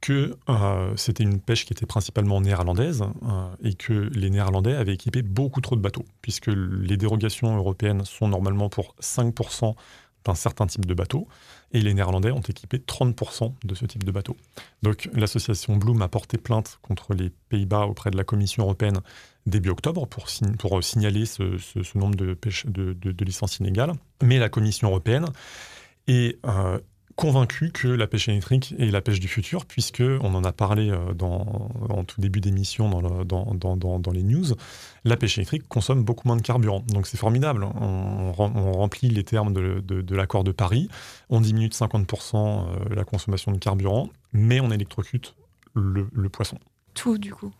que 0.01 0.37
euh, 0.49 0.93
c'était 0.95 1.23
une 1.23 1.39
pêche 1.39 1.65
qui 1.65 1.73
était 1.73 1.87
principalement 1.87 2.39
néerlandaise 2.41 3.01
euh, 3.23 3.47
et 3.63 3.73
que 3.73 3.93
les 4.13 4.29
Néerlandais 4.29 4.75
avaient 4.75 4.93
équipé 4.93 5.23
beaucoup 5.23 5.61
trop 5.61 5.75
de 5.75 5.81
bateaux, 5.81 6.05
puisque 6.21 6.47
les 6.47 6.97
dérogations 6.97 7.57
européennes 7.57 8.05
sont 8.05 8.27
normalement 8.27 8.69
pour 8.69 8.95
5% 9.01 9.73
certain 10.35 10.67
type 10.67 10.85
de 10.85 10.93
bateau, 10.93 11.27
et 11.71 11.81
les 11.81 11.93
Néerlandais 11.93 12.31
ont 12.31 12.41
équipé 12.41 12.77
30% 12.77 13.53
de 13.63 13.75
ce 13.75 13.85
type 13.85 14.03
de 14.03 14.11
bateau. 14.11 14.35
Donc 14.83 15.09
l'association 15.13 15.75
Bloom 15.77 16.01
a 16.01 16.07
porté 16.07 16.37
plainte 16.37 16.79
contre 16.81 17.13
les 17.13 17.29
Pays-Bas 17.49 17.85
auprès 17.85 18.11
de 18.11 18.17
la 18.17 18.23
Commission 18.23 18.63
européenne 18.63 19.01
début 19.45 19.69
octobre 19.69 20.05
pour, 20.07 20.27
pour 20.59 20.83
signaler 20.83 21.25
ce, 21.25 21.43
nombre 21.97 22.15
de, 22.15 22.33
pêche, 22.33 22.65
de, 22.65 23.23
licences 23.23 23.59
illégales. 23.59 23.93
Mais 24.21 24.39
la 24.39 24.49
Commission 24.49 24.89
européenne 24.89 25.25
est 26.07 26.37
euh, 26.45 26.79
convaincue 27.17 27.71
que 27.71 27.87
la 27.89 28.07
pêche 28.07 28.29
électrique 28.29 28.73
est 28.79 28.91
la 28.91 29.01
pêche 29.01 29.19
du 29.19 29.27
futur, 29.27 29.65
puisque 29.65 30.01
on 30.21 30.33
en 30.35 30.43
a 30.45 30.53
parlé 30.53 30.89
euh, 30.91 31.13
dans, 31.13 31.69
en 31.89 32.03
tout 32.05 32.21
début 32.21 32.39
d'émission 32.39 32.89
dans, 32.89 33.25
dans, 33.25 33.75
dans- 33.75 33.99
dans- 33.99 34.11
les 34.11 34.23
news, 34.23 34.45
la 35.03 35.17
pêche 35.17 35.37
électrique 35.39 35.67
consomme 35.67 36.03
beaucoup 36.03 36.27
moins 36.27 36.37
de 36.37 36.41
carburant. 36.43 36.83
Donc 36.87 37.07
c'est 37.07 37.17
formidable. 37.17 37.63
On, 37.65 38.31
rem- 38.31 38.55
on 38.55 38.71
remplit 38.71 39.09
les 39.09 39.23
termes 39.23 39.51
de, 39.51 39.81
de- 39.81 40.15
l'accord 40.15 40.43
de 40.43 40.51
Paris, 40.51 40.87
on 41.29 41.41
diminue 41.41 41.67
de 41.69 41.73
50% 41.73 42.35
euh, 42.37 42.95
la 42.95 43.03
consommation 43.03 43.51
de 43.51 43.57
carburant, 43.57 44.09
mais 44.31 44.59
on 44.61 44.69
électrocute 44.71 45.35
le, 45.73 46.07
le 46.13 46.29
poisson. 46.29 46.57
Tout, 46.93 47.17
du 47.17 47.33
coup. 47.33 47.51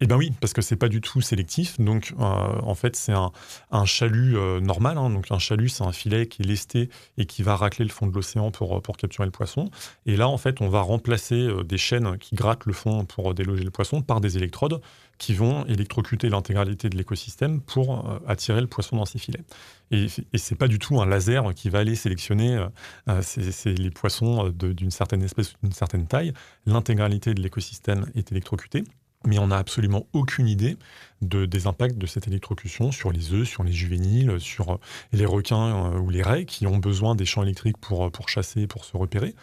Eh 0.00 0.06
bien 0.06 0.16
oui, 0.16 0.32
parce 0.40 0.52
que 0.52 0.60
c'est 0.60 0.76
pas 0.76 0.88
du 0.88 1.00
tout 1.00 1.20
sélectif. 1.20 1.80
Donc, 1.80 2.14
euh, 2.18 2.22
en 2.24 2.74
fait, 2.74 2.96
c'est 2.96 3.12
un, 3.12 3.30
un 3.70 3.84
chalut 3.84 4.36
euh, 4.36 4.60
normal. 4.60 4.98
hein. 4.98 5.08
Donc, 5.08 5.30
un 5.30 5.38
chalut, 5.38 5.68
c'est 5.68 5.84
un 5.84 5.92
filet 5.92 6.26
qui 6.26 6.42
est 6.42 6.44
lesté 6.44 6.90
et 7.16 7.26
qui 7.26 7.44
va 7.44 7.54
racler 7.54 7.84
le 7.84 7.92
fond 7.92 8.08
de 8.08 8.12
l'océan 8.12 8.50
pour, 8.50 8.76
euh, 8.76 8.80
pour 8.80 8.96
capturer 8.96 9.24
le 9.24 9.30
poisson. 9.30 9.70
Et 10.04 10.16
là, 10.16 10.28
en 10.28 10.36
fait, 10.36 10.60
on 10.60 10.68
va 10.68 10.80
remplacer 10.80 11.48
des 11.64 11.78
chaînes 11.78 12.18
qui 12.18 12.34
grattent 12.34 12.66
le 12.66 12.72
fond 12.72 13.04
pour 13.04 13.32
déloger 13.34 13.62
le 13.62 13.70
poisson 13.70 14.02
par 14.02 14.20
des 14.20 14.36
électrodes 14.36 14.80
qui 15.18 15.32
vont 15.32 15.64
électrocuter 15.66 16.28
l'intégralité 16.28 16.90
de 16.90 16.96
l'écosystème 16.96 17.60
pour 17.60 18.20
attirer 18.26 18.60
le 18.60 18.66
poisson 18.66 18.96
dans 18.96 19.04
ces 19.04 19.20
filets. 19.20 19.44
Et, 19.92 20.06
et 20.32 20.38
c'est 20.38 20.56
pas 20.56 20.66
du 20.66 20.80
tout 20.80 21.00
un 21.00 21.06
laser 21.06 21.54
qui 21.54 21.70
va 21.70 21.78
aller 21.78 21.94
sélectionner 21.94 22.66
les 23.64 23.90
poissons 23.90 24.48
d'une 24.50 24.90
certaine 24.90 25.22
espèce 25.22 25.52
ou 25.52 25.56
d'une 25.62 25.72
certaine 25.72 26.08
taille. 26.08 26.32
L'intégralité 26.66 27.32
de 27.32 27.40
l'écosystème 27.40 28.06
est 28.16 28.32
électrocutée, 28.32 28.82
mais 29.26 29.38
on 29.38 29.48
n'a 29.48 29.58
absolument 29.58 30.06
aucune 30.12 30.48
idée 30.48 30.76
de, 31.22 31.46
des 31.46 31.66
impacts 31.66 31.98
de 31.98 32.06
cette 32.06 32.28
électrocution 32.28 32.92
sur 32.92 33.12
les 33.12 33.32
œufs, 33.32 33.48
sur 33.48 33.64
les 33.64 33.72
juvéniles, 33.72 34.38
sur 34.40 34.72
euh, 34.72 34.76
les 35.12 35.26
requins 35.26 35.92
euh, 35.92 35.98
ou 35.98 36.10
les 36.10 36.22
raies 36.22 36.44
qui 36.44 36.66
ont 36.66 36.78
besoin 36.78 37.14
des 37.14 37.24
champs 37.24 37.42
électriques 37.42 37.78
pour, 37.78 38.04
euh, 38.04 38.10
pour 38.10 38.28
chasser, 38.28 38.66
pour 38.66 38.84
se 38.84 38.96
repérer. 38.96 39.34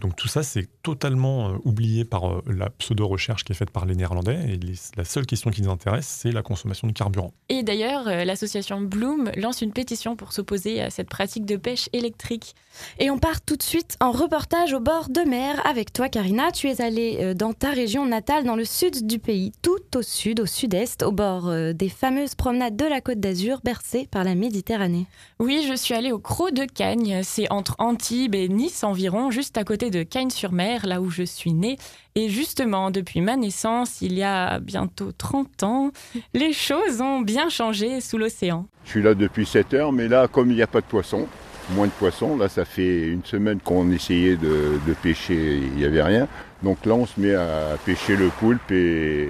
Donc 0.00 0.16
tout 0.16 0.28
ça, 0.28 0.42
c'est 0.42 0.68
totalement 0.82 1.54
oublié 1.64 2.04
par 2.04 2.42
la 2.46 2.70
pseudo-recherche 2.70 3.44
qui 3.44 3.52
est 3.52 3.54
faite 3.54 3.70
par 3.70 3.86
les 3.86 3.94
Néerlandais. 3.94 4.54
Et 4.54 4.60
la 4.96 5.04
seule 5.04 5.26
question 5.26 5.50
qui 5.50 5.62
les 5.62 5.68
intéresse, 5.68 6.06
c'est 6.06 6.32
la 6.32 6.42
consommation 6.42 6.86
de 6.86 6.92
carburant. 6.92 7.32
Et 7.48 7.62
d'ailleurs, 7.62 8.04
l'association 8.04 8.80
Bloom 8.80 9.30
lance 9.36 9.62
une 9.62 9.72
pétition 9.72 10.16
pour 10.16 10.32
s'opposer 10.32 10.80
à 10.80 10.90
cette 10.90 11.08
pratique 11.08 11.46
de 11.46 11.56
pêche 11.56 11.88
électrique. 11.92 12.54
Et 12.98 13.10
on 13.10 13.18
part 13.18 13.40
tout 13.40 13.56
de 13.56 13.62
suite 13.62 13.96
en 14.00 14.12
reportage 14.12 14.72
au 14.72 14.80
bord 14.80 15.08
de 15.08 15.20
mer 15.22 15.64
avec 15.66 15.92
toi, 15.92 16.08
Karina. 16.08 16.52
Tu 16.52 16.68
es 16.68 16.82
allée 16.82 17.34
dans 17.34 17.52
ta 17.52 17.70
région 17.70 18.06
natale, 18.06 18.44
dans 18.44 18.56
le 18.56 18.64
sud 18.64 19.06
du 19.06 19.18
pays, 19.18 19.52
tout 19.62 19.96
au 19.96 20.02
sud, 20.02 20.40
au 20.40 20.46
sud-est, 20.46 21.02
au 21.10 21.12
bord 21.12 21.48
euh, 21.48 21.72
des 21.72 21.88
fameuses 21.88 22.36
promenades 22.36 22.76
de 22.76 22.84
la 22.84 23.00
Côte 23.00 23.18
d'Azur, 23.18 23.58
bercées 23.64 24.06
par 24.08 24.22
la 24.22 24.36
Méditerranée. 24.36 25.06
Oui, 25.40 25.66
je 25.68 25.74
suis 25.74 25.92
allée 25.92 26.12
au 26.12 26.20
Croc 26.20 26.54
de 26.54 26.64
Cagnes. 26.64 27.22
C'est 27.24 27.50
entre 27.50 27.74
Antibes 27.80 28.36
et 28.36 28.48
Nice 28.48 28.84
environ, 28.84 29.32
juste 29.32 29.58
à 29.58 29.64
côté 29.64 29.90
de 29.90 30.04
Cagnes-sur-Mer, 30.04 30.86
là 30.86 31.00
où 31.00 31.10
je 31.10 31.24
suis 31.24 31.52
née. 31.52 31.78
Et 32.14 32.28
justement, 32.28 32.92
depuis 32.92 33.20
ma 33.22 33.36
naissance, 33.36 34.02
il 34.02 34.12
y 34.12 34.22
a 34.22 34.60
bientôt 34.60 35.10
30 35.10 35.64
ans, 35.64 35.90
les 36.34 36.52
choses 36.52 37.00
ont 37.00 37.22
bien 37.22 37.48
changé 37.48 38.00
sous 38.00 38.16
l'océan. 38.16 38.66
Je 38.84 38.90
suis 38.90 39.02
là 39.02 39.14
depuis 39.14 39.46
7 39.46 39.74
heures, 39.74 39.92
mais 39.92 40.06
là, 40.06 40.28
comme 40.28 40.52
il 40.52 40.54
n'y 40.54 40.62
a 40.62 40.68
pas 40.68 40.80
de 40.80 40.86
poisson, 40.86 41.26
moins 41.70 41.88
de 41.88 41.92
poissons, 41.92 42.36
là, 42.36 42.48
ça 42.48 42.64
fait 42.64 43.08
une 43.08 43.24
semaine 43.24 43.58
qu'on 43.58 43.90
essayait 43.90 44.36
de, 44.36 44.78
de 44.86 44.94
pêcher, 45.02 45.56
il 45.56 45.72
n'y 45.72 45.84
avait 45.84 46.04
rien. 46.04 46.28
Donc 46.62 46.86
là, 46.86 46.94
on 46.94 47.06
se 47.06 47.18
met 47.18 47.34
à 47.34 47.76
pêcher 47.84 48.14
le 48.14 48.28
poulpe 48.28 48.70
et 48.70 49.28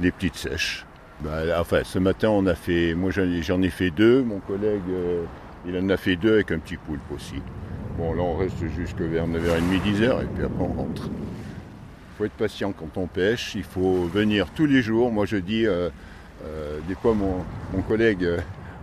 les 0.00 0.10
petites 0.10 0.36
sèches. 0.36 0.84
Bah, 1.20 1.40
enfin, 1.58 1.80
ce 1.84 1.98
matin, 1.98 2.28
on 2.28 2.46
a 2.46 2.54
fait, 2.54 2.94
moi 2.94 3.10
j'en 3.10 3.62
ai, 3.62 3.70
fait 3.70 3.90
deux, 3.90 4.22
mon 4.22 4.38
collègue, 4.40 4.82
euh, 4.90 5.24
il 5.66 5.76
en 5.78 5.88
a 5.88 5.96
fait 5.96 6.16
deux 6.16 6.34
avec 6.34 6.52
un 6.52 6.58
petit 6.58 6.76
poulpe 6.76 7.10
aussi. 7.14 7.36
Bon, 7.96 8.12
là, 8.12 8.22
on 8.22 8.36
reste 8.36 8.58
jusque 8.76 9.00
vers 9.00 9.26
9h30, 9.26 9.80
10h, 9.82 10.22
et 10.22 10.26
puis 10.34 10.44
après, 10.44 10.62
on 10.62 10.72
rentre. 10.74 11.04
Il 11.06 12.18
faut 12.18 12.24
être 12.26 12.32
patient 12.32 12.72
quand 12.72 12.98
on 12.98 13.06
pêche, 13.06 13.54
il 13.54 13.62
faut 13.62 14.04
venir 14.04 14.48
tous 14.54 14.66
les 14.66 14.82
jours. 14.82 15.10
Moi, 15.10 15.24
je 15.24 15.38
dis, 15.38 15.66
euh, 15.66 15.88
euh, 16.44 16.78
des 16.86 16.94
fois, 16.94 17.14
mon, 17.14 17.82
collègue 17.82 18.26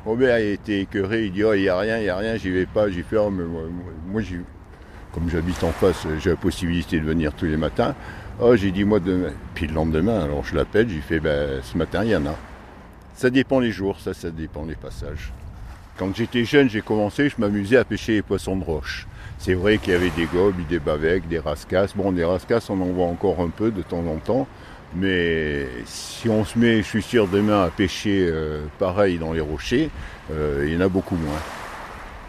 Robert 0.05 0.39
il 0.39 0.53
était 0.53 0.81
écœuré, 0.81 1.25
il 1.25 1.31
dit, 1.31 1.43
oh, 1.43 1.53
il 1.53 1.61
n'y 1.61 1.69
a 1.69 1.77
rien, 1.77 1.97
il 1.97 2.03
n'y 2.03 2.09
a 2.09 2.17
rien, 2.17 2.35
j'y 2.35 2.49
vais 2.49 2.65
pas. 2.65 2.85
Oh, 2.87 3.29
mais 3.29 3.43
moi, 3.43 3.61
moi, 3.69 3.91
moi, 4.07 4.21
j'y- 4.21 4.41
comme 5.13 5.29
j'habite 5.29 5.63
en 5.63 5.71
face, 5.71 6.07
j'ai 6.19 6.31
la 6.31 6.35
possibilité 6.35 6.99
de 6.99 7.05
venir 7.05 7.33
tous 7.33 7.45
les 7.45 7.57
matins. 7.57 7.93
Oh, 8.39 8.55
j'ai 8.55 8.71
dit, 8.71 8.83
moi, 8.83 8.99
demain. 8.99 9.31
Puis 9.53 9.67
le 9.67 9.73
lendemain, 9.73 10.23
alors 10.23 10.43
je 10.43 10.55
l'appelle, 10.55 10.89
j'ai 10.89 11.01
fait, 11.01 11.19
ben, 11.19 11.61
ce 11.61 11.77
matin, 11.77 12.03
il 12.03 12.09
y 12.09 12.15
en 12.15 12.25
a. 12.25 12.35
Ça 13.13 13.29
dépend 13.29 13.59
les 13.59 13.71
jours, 13.71 13.99
ça, 13.99 14.13
ça 14.13 14.31
dépend 14.31 14.65
les 14.65 14.75
passages. 14.75 15.31
Quand 15.97 16.15
j'étais 16.15 16.43
jeune, 16.43 16.67
j'ai 16.67 16.81
commencé, 16.81 17.29
je 17.29 17.35
m'amusais 17.37 17.77
à 17.77 17.83
pêcher 17.85 18.13
les 18.13 18.21
poissons 18.23 18.57
de 18.57 18.63
roche. 18.63 19.05
C'est 19.37 19.53
vrai 19.53 19.77
qu'il 19.77 19.93
y 19.93 19.95
avait 19.95 20.09
des 20.09 20.25
gobes, 20.25 20.55
des 20.67 20.79
bavèques, 20.79 21.27
des 21.27 21.37
rascasses. 21.37 21.95
Bon, 21.95 22.11
des 22.11 22.23
rascasses, 22.25 22.71
on 22.71 22.81
en 22.81 22.85
voit 22.85 23.05
encore 23.05 23.39
un 23.39 23.49
peu 23.49 23.69
de 23.69 23.83
temps 23.83 24.03
en 24.07 24.17
temps. 24.17 24.47
Mais 24.95 25.67
si 25.85 26.27
on 26.27 26.43
se 26.43 26.57
met, 26.57 26.77
je 26.77 26.87
suis 26.87 27.03
sûr, 27.03 27.27
demain 27.27 27.63
à 27.63 27.69
pêcher 27.69 28.27
euh, 28.27 28.65
pareil 28.79 29.19
dans 29.19 29.33
les 29.33 29.41
rochers, 29.41 29.91
euh, 30.31 30.63
il 30.65 30.73
y 30.73 30.77
en 30.77 30.81
a 30.81 30.87
beaucoup 30.87 31.15
moins. 31.15 31.39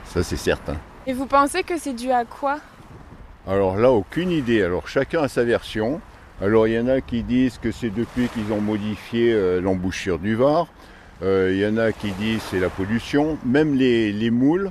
Ça, 0.04 0.22
c'est 0.22 0.36
certain. 0.36 0.76
Et 1.06 1.14
vous 1.14 1.26
pensez 1.26 1.62
que 1.62 1.78
c'est 1.78 1.94
dû 1.94 2.10
à 2.10 2.24
quoi? 2.24 2.58
Alors 3.46 3.76
là, 3.76 3.92
aucune 3.92 4.30
idée. 4.30 4.62
Alors 4.62 4.88
chacun 4.88 5.22
a 5.22 5.28
sa 5.28 5.44
version. 5.44 6.00
Alors 6.40 6.66
il 6.66 6.74
y 6.74 6.78
en 6.78 6.88
a 6.88 7.00
qui 7.02 7.22
disent 7.22 7.58
que 7.58 7.72
c'est 7.72 7.90
depuis 7.90 8.28
qu'ils 8.28 8.52
ont 8.52 8.60
modifié 8.60 9.32
euh, 9.32 9.60
l'embouchure 9.60 10.18
du 10.18 10.34
Var. 10.34 10.66
Euh, 11.22 11.50
il 11.52 11.58
y 11.58 11.66
en 11.66 11.76
a 11.76 11.92
qui 11.92 12.10
disent 12.12 12.42
c'est 12.50 12.58
la 12.58 12.70
pollution. 12.70 13.36
Même 13.44 13.74
les, 13.74 14.12
les 14.12 14.30
moules, 14.30 14.70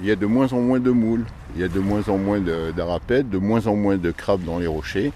il 0.00 0.06
y 0.06 0.10
a 0.10 0.16
de 0.16 0.26
moins 0.26 0.52
en 0.52 0.60
moins 0.60 0.80
de 0.80 0.90
moules. 0.90 1.26
Il 1.54 1.60
y 1.60 1.64
a 1.64 1.68
de 1.68 1.78
moins 1.78 2.08
en 2.08 2.16
moins 2.16 2.40
d'arapèdes, 2.40 3.28
de 3.28 3.38
moins 3.38 3.66
en 3.66 3.76
moins 3.76 3.96
de 3.96 4.10
crabes 4.10 4.42
dans 4.44 4.58
les 4.58 4.66
rochers. 4.66 5.12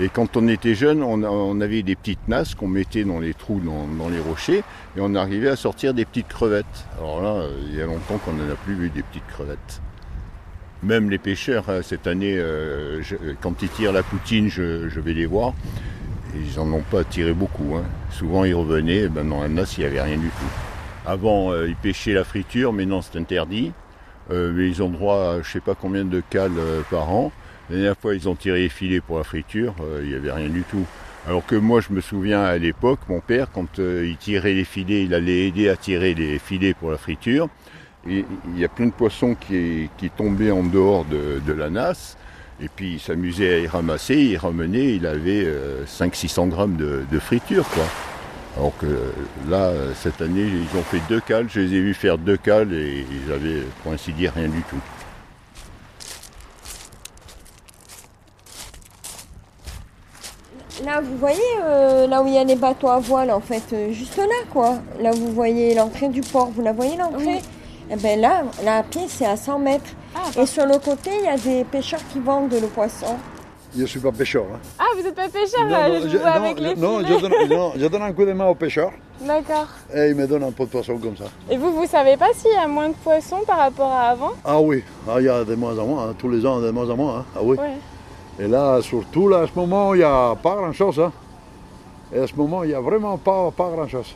Et 0.00 0.08
quand 0.08 0.36
on 0.36 0.48
était 0.48 0.74
jeune, 0.74 1.02
on, 1.02 1.60
avait 1.60 1.82
des 1.82 1.96
petites 1.96 2.28
nasses 2.28 2.54
qu'on 2.54 2.68
mettait 2.68 3.04
dans 3.04 3.18
les 3.18 3.34
trous 3.34 3.60
dans, 3.60 3.86
dans 3.86 4.08
les 4.08 4.20
rochers 4.20 4.62
et 4.96 5.00
on 5.00 5.14
arrivait 5.16 5.50
à 5.50 5.56
sortir 5.56 5.92
des 5.92 6.04
petites 6.04 6.28
crevettes. 6.28 6.86
Alors 6.98 7.20
là, 7.20 7.30
euh, 7.30 7.50
il 7.68 7.76
y 7.76 7.82
a 7.82 7.86
longtemps 7.86 8.18
qu'on 8.24 8.32
n'en 8.32 8.50
a 8.50 8.56
plus 8.64 8.74
vu 8.74 8.90
des 8.90 9.02
petites 9.02 9.26
crevettes. 9.26 9.82
Même 10.82 11.10
les 11.10 11.18
pêcheurs, 11.18 11.68
hein, 11.68 11.80
cette 11.82 12.06
année, 12.06 12.34
euh, 12.36 13.00
quand 13.40 13.62
ils 13.62 13.68
tirent 13.68 13.92
la 13.92 14.02
poutine, 14.02 14.48
je, 14.48 15.00
vais 15.00 15.12
les 15.12 15.26
voir. 15.26 15.54
Ils 16.34 16.56
n'en 16.58 16.72
ont 16.72 16.84
pas 16.90 17.04
tiré 17.04 17.32
beaucoup. 17.32 17.76
hein. 17.76 17.84
Souvent, 18.10 18.44
ils 18.44 18.54
revenaient, 18.54 19.08
ben, 19.08 19.28
dans 19.28 19.42
la 19.42 19.48
nasse, 19.48 19.78
il 19.78 19.80
n'y 19.80 19.86
avait 19.86 20.02
rien 20.02 20.16
du 20.16 20.28
tout. 20.28 20.52
Avant, 21.06 21.52
euh, 21.52 21.68
ils 21.68 21.76
pêchaient 21.76 22.14
la 22.14 22.24
friture, 22.24 22.72
mais 22.72 22.86
non, 22.86 23.02
c'est 23.02 23.18
interdit. 23.18 23.72
Euh, 24.30 24.52
mais 24.54 24.68
ils 24.68 24.82
ont 24.82 24.88
droit 24.88 25.34
à 25.34 25.42
je 25.42 25.50
sais 25.50 25.60
pas 25.60 25.74
combien 25.74 26.04
de 26.04 26.22
cales 26.30 26.52
euh, 26.58 26.82
par 26.90 27.10
an. 27.10 27.32
La 27.70 27.76
dernière 27.76 27.96
fois, 27.96 28.14
ils 28.14 28.28
ont 28.28 28.34
tiré 28.34 28.62
les 28.62 28.68
filets 28.68 29.00
pour 29.00 29.18
la 29.18 29.24
friture, 29.24 29.74
euh, 29.80 30.00
il 30.02 30.10
n'y 30.10 30.14
avait 30.14 30.32
rien 30.32 30.48
du 30.48 30.62
tout. 30.62 30.84
Alors 31.26 31.46
que 31.46 31.54
moi, 31.54 31.80
je 31.80 31.92
me 31.92 32.00
souviens 32.00 32.42
à 32.42 32.58
l'époque, 32.58 33.00
mon 33.08 33.20
père, 33.20 33.48
quand 33.52 33.78
euh, 33.78 34.06
il 34.06 34.16
tirait 34.16 34.54
les 34.54 34.64
filets, 34.64 35.04
il 35.04 35.14
allait 35.14 35.46
aider 35.46 35.68
à 35.68 35.76
tirer 35.76 36.14
les 36.14 36.38
filets 36.38 36.74
pour 36.74 36.90
la 36.90 36.98
friture. 36.98 37.48
Et 38.08 38.24
il 38.54 38.58
y 38.58 38.64
a 38.64 38.68
plein 38.68 38.86
de 38.86 38.92
poissons 38.92 39.34
qui, 39.34 39.88
qui 39.98 40.10
tombaient 40.10 40.50
en 40.50 40.62
dehors 40.62 41.04
de, 41.04 41.40
de 41.46 41.52
la 41.52 41.70
nasse. 41.70 42.16
Et 42.60 42.68
puis 42.68 42.94
il 42.94 43.00
s'amusait 43.00 43.54
à 43.54 43.58
y 43.58 43.66
ramasser, 43.66 44.16
il 44.16 44.36
ramenait, 44.36 44.94
il 44.94 45.06
avait 45.06 45.48
500-600 45.86 46.48
grammes 46.48 46.76
de, 46.76 47.02
de 47.10 47.18
friture. 47.18 47.68
Quoi. 47.70 47.84
Alors 48.56 48.76
que 48.76 48.86
là, 49.48 49.68
euh, 49.68 49.92
cette 49.94 50.20
année, 50.20 50.42
ils 50.44 50.78
ont 50.78 50.82
fait 50.82 51.00
deux 51.08 51.20
cales, 51.20 51.46
je 51.48 51.60
les 51.60 51.74
ai 51.74 51.80
vus 51.80 51.94
faire 51.94 52.18
deux 52.18 52.36
cales 52.36 52.72
et 52.74 53.06
ils 53.10 53.32
avaient, 53.32 53.62
pour 53.82 53.92
ainsi 53.92 54.12
dire, 54.12 54.32
rien 54.34 54.48
du 54.48 54.62
tout. 54.62 54.80
Là, 60.84 61.00
vous 61.00 61.16
voyez, 61.16 61.38
euh, 61.62 62.06
là 62.08 62.22
où 62.22 62.26
il 62.26 62.34
y 62.34 62.38
a 62.38 62.44
les 62.44 62.56
bateaux 62.56 62.88
à 62.88 62.98
voile, 62.98 63.30
en 63.30 63.40
fait, 63.40 63.62
euh, 63.72 63.92
juste 63.92 64.18
là, 64.18 64.24
quoi. 64.52 64.80
Là, 65.00 65.12
vous 65.12 65.32
voyez 65.32 65.74
l'entrée 65.74 66.08
du 66.08 66.20
port, 66.20 66.50
vous 66.50 66.62
la 66.62 66.72
voyez 66.72 66.96
l'entrée? 66.96 67.40
Eh 67.90 67.96
bien 67.96 68.16
là, 68.16 68.42
à 68.66 68.82
pied, 68.82 69.02
c'est 69.08 69.26
à 69.26 69.36
100 69.36 69.58
mètres. 69.58 69.90
Et 70.38 70.46
sur 70.46 70.66
le 70.66 70.78
côté, 70.78 71.10
il 71.20 71.24
y 71.24 71.28
a 71.28 71.36
des 71.36 71.64
pêcheurs 71.64 72.00
qui 72.12 72.20
vendent 72.20 72.52
le 72.52 72.66
poisson. 72.68 73.16
Je 73.74 73.82
ne 73.82 73.86
suis 73.86 74.00
pas 74.00 74.12
pêcheur. 74.12 74.44
hein. 74.54 74.58
Ah, 74.78 74.84
vous 74.96 75.02
n'êtes 75.02 75.14
pas 75.14 75.28
pêcheur 75.30 75.64
là, 75.66 75.88
je, 75.98 76.06
vous 76.06 76.18
vois 76.18 76.30
avec 76.32 76.60
les 76.60 76.74
non, 76.74 76.98
filets. 76.98 77.18
je 77.18 77.26
donne, 77.26 77.48
non, 77.48 77.72
je 77.74 77.86
donne 77.86 78.02
un 78.02 78.12
coup 78.12 78.26
de 78.26 78.32
main 78.34 78.46
au 78.46 78.54
pêcheur 78.54 78.90
D'accord. 79.22 79.66
et 79.94 80.08
il 80.10 80.14
me 80.14 80.26
donne 80.26 80.42
un 80.42 80.50
pot 80.50 80.66
de 80.66 80.70
poisson 80.70 80.98
comme 80.98 81.16
ça. 81.16 81.24
Et 81.50 81.56
vous, 81.56 81.72
vous 81.72 81.86
savez 81.86 82.18
pas 82.18 82.26
s'il 82.34 82.52
y 82.52 82.56
a 82.56 82.68
moins 82.68 82.90
de 82.90 82.94
poissons 82.94 83.40
par 83.46 83.56
rapport 83.58 83.90
à 83.90 84.08
avant? 84.10 84.32
Ah 84.44 84.60
oui, 84.60 84.84
ah, 85.08 85.14
il 85.20 85.24
y 85.24 85.28
a 85.30 85.42
de 85.44 85.54
moins 85.54 85.78
en 85.78 85.86
moins, 85.86 86.08
hein. 86.10 86.14
tous 86.18 86.28
les 86.28 86.44
ans 86.44 86.60
de 86.60 86.70
moins 86.70 86.88
en 86.90 86.96
moins. 86.96 87.18
hein. 87.20 87.24
Ah 87.34 87.38
oui. 87.42 87.56
Ouais. 87.56 88.44
Et 88.44 88.46
là, 88.48 88.80
surtout, 88.82 89.26
là, 89.28 89.38
à 89.40 89.46
ce 89.46 89.52
moment, 89.58 89.94
il 89.94 89.98
n'y 89.98 90.04
a 90.04 90.34
pas 90.42 90.54
grand-chose. 90.56 91.00
hein. 91.00 91.12
Et 92.14 92.18
à 92.18 92.26
ce 92.26 92.34
moment, 92.34 92.64
il 92.64 92.68
n'y 92.68 92.74
a 92.74 92.80
vraiment 92.80 93.16
pas, 93.16 93.50
pas 93.56 93.70
grand-chose. 93.70 94.14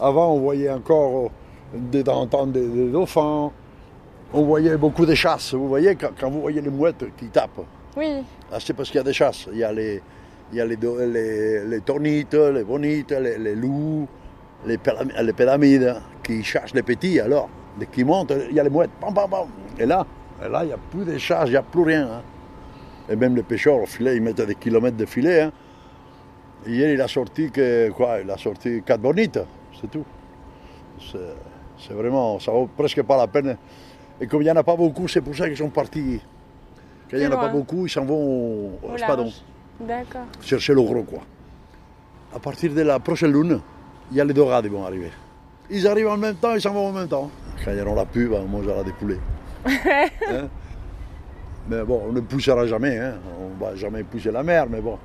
Avant, 0.00 0.32
on 0.32 0.38
voyait 0.40 0.70
encore 0.70 1.30
de 1.74 2.02
temps 2.02 2.20
en 2.20 2.26
temps 2.26 2.46
des, 2.46 2.66
des 2.66 2.88
dauphins. 2.90 3.50
On 4.32 4.42
voyait 4.42 4.76
beaucoup 4.76 5.06
de 5.06 5.14
chasses. 5.14 5.54
Vous 5.54 5.68
voyez, 5.68 5.96
quand, 5.96 6.10
quand 6.18 6.30
vous 6.30 6.40
voyez 6.40 6.60
les 6.60 6.70
mouettes 6.70 7.04
qui 7.16 7.26
tapent, 7.26 7.64
Oui. 7.96 8.22
ah, 8.52 8.58
c'est 8.60 8.74
parce 8.74 8.88
qu'il 8.88 8.98
y 8.98 9.00
a 9.00 9.04
des 9.04 9.12
chasses. 9.12 9.48
Il 9.52 9.58
y 9.58 9.64
a 9.64 9.72
les, 9.72 10.00
il 10.52 10.58
y 10.58 10.60
a 10.60 10.64
les, 10.66 10.76
les, 10.76 11.64
les 11.64 11.80
tornites, 11.80 12.34
les 12.34 12.64
bonites, 12.64 13.10
les, 13.12 13.38
les 13.38 13.54
loups, 13.56 14.06
les, 14.66 14.78
les 15.22 15.32
pyramides 15.32 15.96
qui 16.22 16.42
chassent 16.44 16.74
les 16.74 16.82
petits. 16.82 17.18
Alors, 17.18 17.48
dès 17.78 17.86
qu'ils 17.86 18.06
montent, 18.06 18.32
il 18.50 18.54
y 18.54 18.60
a 18.60 18.62
les 18.62 18.70
mouettes. 18.70 18.90
Pam, 19.00 19.12
pam, 19.12 19.28
pam. 19.28 19.48
Et 19.78 19.86
là, 19.86 20.06
et 20.44 20.48
là, 20.48 20.62
il 20.64 20.68
n'y 20.68 20.72
a 20.72 20.78
plus 20.90 21.04
de 21.04 21.18
chasses, 21.18 21.48
il 21.48 21.52
n'y 21.52 21.56
a 21.56 21.62
plus 21.62 21.82
rien. 21.82 22.04
hein. 22.12 22.22
Et 23.08 23.16
même 23.16 23.34
les 23.34 23.42
pêcheurs 23.42 23.82
au 23.82 23.86
filet, 23.86 24.16
ils 24.16 24.22
mettent 24.22 24.40
des 24.40 24.54
kilomètres 24.54 24.96
de 24.96 25.06
filet. 25.06 25.40
hein. 25.42 25.52
Hier, 26.66 26.92
il 26.92 27.00
a 27.00 27.08
sorti 27.08 27.50
que, 27.50 27.90
quoi, 27.90 28.20
il 28.22 28.30
a 28.30 28.36
sorti 28.38 28.82
quatre 28.86 29.00
bonites, 29.00 29.40
c'est 29.80 29.90
tout. 29.90 30.04
C'est 31.86 31.94
vraiment, 31.94 32.38
ça 32.38 32.52
vaut 32.52 32.68
presque 32.76 33.02
pas 33.02 33.16
la 33.16 33.26
peine. 33.26 33.56
Et 34.20 34.26
comme 34.26 34.42
il 34.42 34.44
n'y 34.44 34.50
en 34.50 34.56
a 34.56 34.62
pas 34.62 34.76
beaucoup, 34.76 35.08
c'est 35.08 35.20
pour 35.20 35.34
ça 35.34 35.48
qu'ils 35.48 35.56
sont 35.56 35.70
partis. 35.70 36.20
Quand 37.10 37.16
il 37.16 37.20
n'y 37.20 37.26
en 37.26 37.32
a 37.32 37.36
pas 37.36 37.48
beaucoup, 37.48 37.86
ils 37.86 37.90
s'en 37.90 38.04
vont 38.04 38.78
au 38.82 38.92
Au 38.92 38.98
Spadon. 38.98 39.32
D'accord. 39.80 40.26
chercher 40.42 40.74
le 40.74 40.82
gros, 40.82 41.02
quoi. 41.02 41.20
à 42.34 42.38
partir 42.38 42.74
de 42.74 42.82
la 42.82 42.98
prochaine 43.00 43.32
lune, 43.32 43.60
il 44.10 44.18
y 44.18 44.20
a 44.20 44.24
les 44.24 44.34
dorades 44.34 44.64
qui 44.64 44.70
vont 44.70 44.84
arriver. 44.84 45.10
Ils 45.70 45.86
arrivent 45.86 46.08
en 46.08 46.18
même 46.18 46.34
temps, 46.34 46.54
ils 46.54 46.60
s'en 46.60 46.72
vont 46.72 46.88
en 46.88 46.92
même 46.92 47.08
temps. 47.08 47.30
Quand 47.64 47.72
ils 47.72 47.80
auront 47.80 47.94
la 47.94 48.04
pub, 48.04 48.32
on 48.32 48.44
mangera 48.46 48.84
des 48.84 48.92
poulets. 48.92 49.20
Hein 49.66 50.48
mais 51.68 51.84
bon, 51.84 52.02
on 52.08 52.12
ne 52.12 52.20
poussera 52.20 52.66
jamais, 52.66 52.98
hein. 52.98 53.14
on 53.40 53.54
ne 53.54 53.60
va 53.60 53.76
jamais 53.76 54.02
pousser 54.02 54.30
la 54.30 54.42
mer, 54.42 54.66
mais 54.68 54.80
bon, 54.80 54.98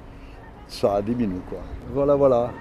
ça 0.67 1.01
diminue 1.01 1.41
quoi. 1.47 1.59
Voilà, 1.93 2.15
voilà. 2.15 2.51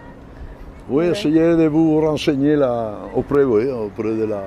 Oui, 0.89 1.07
essayez 1.07 1.57
de 1.57 1.67
vous 1.67 2.01
renseigner 2.01 2.57
là, 2.57 2.93
auprès, 3.15 3.43
oui, 3.45 3.71
auprès 3.71 4.15
de 4.15 4.25
la, 4.25 4.43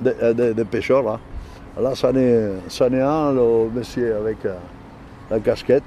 des 0.00 0.14
de, 0.14 0.32
de- 0.32 0.52
des 0.54 0.64
pêcheurs. 0.64 1.02
Là, 1.02 1.18
là 1.78 1.94
c'en 1.94 2.14
est, 2.14 2.52
c'en 2.68 2.90
est 2.92 3.00
un, 3.02 3.32
le 3.32 3.68
monsieur 3.74 4.16
avec 4.16 4.44
euh, 4.46 4.54
la 5.30 5.38
casquette. 5.40 5.82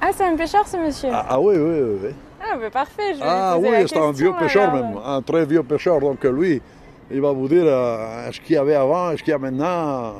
Ah, 0.00 0.08
c'est 0.14 0.24
un 0.24 0.34
pêcheur 0.36 0.66
ce 0.66 0.76
monsieur 0.78 1.10
Ah, 1.12 1.26
ah 1.28 1.40
oui, 1.40 1.56
oui, 1.58 1.80
oui. 1.80 1.98
oui. 2.04 2.10
Ah, 2.40 2.56
bah 2.56 2.70
parfait, 2.70 3.14
je 3.14 3.20
Ah 3.22 3.54
poser 3.56 3.68
oui, 3.68 3.84
c'est 3.88 3.98
un 3.98 4.12
vieux 4.12 4.32
pêcheur 4.38 4.70
alors. 4.70 4.74
même, 4.86 4.98
un 5.04 5.20
très 5.20 5.44
vieux 5.44 5.62
pêcheur. 5.62 6.00
Donc 6.00 6.22
lui, 6.24 6.62
il 7.10 7.20
va 7.20 7.32
vous 7.32 7.48
dire 7.48 7.64
euh, 7.66 8.30
ce 8.32 8.40
qu'il 8.40 8.54
y 8.54 8.58
avait 8.58 8.76
avant, 8.76 9.10
ce 9.16 9.22
qu'il 9.22 9.32
y 9.32 9.34
a 9.34 9.38
maintenant. 9.38 10.14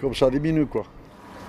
Comme 0.00 0.14
ça 0.14 0.30
diminue 0.30 0.66
quoi. 0.66 0.84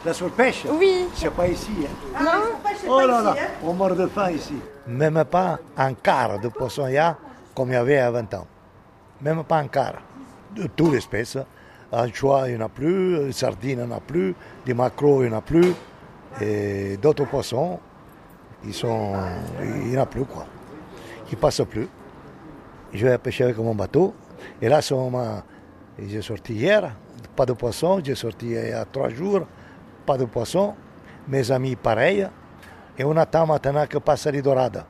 La 0.06 0.14
surpêche 0.14 0.66
Oui. 0.80 1.06
C'est 1.16 1.32
pas 1.32 1.48
ici. 1.48 1.72
Hein. 1.84 2.24
Non 2.24 2.90
Oh 2.90 3.00
là 3.00 3.22
là, 3.22 3.36
on 3.64 3.74
meurt 3.74 3.98
de 3.98 4.08
faim 4.08 4.32
ici. 4.32 4.56
Même 4.88 5.24
pas 5.26 5.60
un 5.78 5.94
quart 5.94 6.40
de 6.40 6.48
poisson 6.50 6.88
y 6.88 6.98
a 6.98 7.18
comme 7.56 7.70
il 7.70 7.74
y 7.74 7.76
avait 7.76 7.98
à 7.98 8.12
20 8.12 8.34
ans. 8.34 8.48
Même 9.22 9.44
pas 9.44 9.58
un 9.58 9.68
quart. 9.68 9.96
De 10.56 10.68
toutes 10.68 10.92
les 10.92 10.98
espèces. 10.98 11.38
Anchois, 11.92 12.50
il 12.50 12.58
n'y 12.58 12.62
en 12.62 12.66
a 12.66 12.70
plus, 12.70 13.32
sardines, 13.32 13.80
il 13.80 13.86
n'y 13.86 13.94
en 13.94 13.96
a 13.96 14.00
plus, 14.00 14.36
des 14.66 14.74
maquereaux, 14.74 15.24
il 15.24 15.30
n'y 15.30 15.36
en 15.36 15.38
a 15.38 15.42
plus. 15.42 15.74
Et 16.42 16.98
d'autres 16.98 17.26
poissons, 17.26 17.80
ils 18.66 18.74
sont, 18.74 19.14
il 19.62 19.92
n'y 19.92 19.98
en 19.98 20.02
a 20.02 20.06
plus 20.06 20.26
quoi. 20.26 20.46
Ils 21.32 21.38
passent 21.38 21.62
plus. 21.70 21.88
Je 22.94 23.08
vais 23.08 23.18
pêcher 23.18 23.46
avec 23.46 23.58
mon 23.58 23.76
bateau. 23.76 24.14
Et 24.62 24.68
là, 24.68 24.82
j'ai 24.82 26.22
sorti 26.22 26.54
hier, 26.54 26.92
pas 27.36 27.46
de 27.46 27.54
poisson. 27.54 28.02
J'ai 28.04 28.16
sorti 28.16 28.48
il 28.48 28.70
y 28.70 28.74
a 28.74 28.86
trois 28.86 29.10
jours, 29.10 29.48
pas 30.06 30.18
de 30.18 30.26
poisson. 30.26 30.74
Mes 31.28 31.50
amis, 31.52 31.76
pareil. 31.76 32.28
Et 32.98 33.04
on 33.04 33.16
attend 33.18 33.46
maintenant 33.46 33.86
que 33.88 33.98
passe 33.98 34.26
les 34.28 34.42
dorades. 34.42 34.84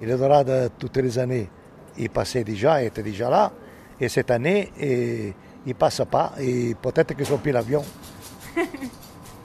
Et 0.00 0.06
les 0.06 0.16
dorades, 0.16 0.70
toutes 0.78 0.96
les 0.98 1.18
années, 1.18 1.48
ils 1.96 2.08
passaient 2.10 2.44
déjà, 2.44 2.82
ils 2.82 2.86
étaient 2.86 3.02
déjà 3.02 3.28
là. 3.28 3.50
Et 4.00 4.08
cette 4.08 4.30
année, 4.30 4.72
et, 4.78 5.34
ils 5.66 5.70
ne 5.70 5.74
passent 5.74 6.02
pas. 6.10 6.32
Et 6.38 6.74
peut-être 6.80 7.14
qu'ils 7.16 7.32
ont 7.32 7.38
pris 7.38 7.52
l'avion. 7.52 7.84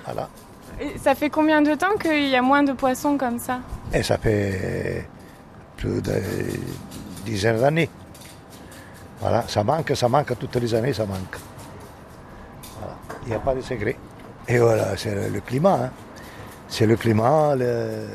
Voilà. 0.05 0.29
Et 0.79 0.97
ça 0.97 1.13
fait 1.13 1.29
combien 1.29 1.61
de 1.61 1.75
temps 1.75 1.95
qu'il 2.01 2.27
y 2.29 2.35
a 2.35 2.41
moins 2.41 2.63
de 2.63 2.73
poissons 2.73 3.15
comme 3.15 3.37
ça? 3.37 3.59
Et 3.93 4.01
ça 4.01 4.17
fait 4.17 5.07
plus 5.77 6.01
de 6.01 6.13
dizaines 7.25 7.59
d'années. 7.59 7.89
Voilà, 9.19 9.43
ça 9.47 9.63
manque, 9.63 9.91
ça 9.95 10.09
manque 10.09 10.37
toutes 10.39 10.55
les 10.55 10.73
années, 10.73 10.91
ça 10.93 11.05
manque. 11.05 11.37
Voilà, 12.79 12.95
il 13.23 13.29
n'y 13.29 13.35
a 13.35 13.39
pas 13.39 13.53
de 13.53 13.61
secret. 13.61 13.95
Et 14.47 14.57
voilà, 14.57 14.97
c'est 14.97 15.13
le, 15.13 15.29
le 15.29 15.39
climat. 15.41 15.79
hein. 15.85 15.89
C'est 16.73 16.87
le 16.87 16.95
climat, 16.95 17.55
le- 17.55 18.07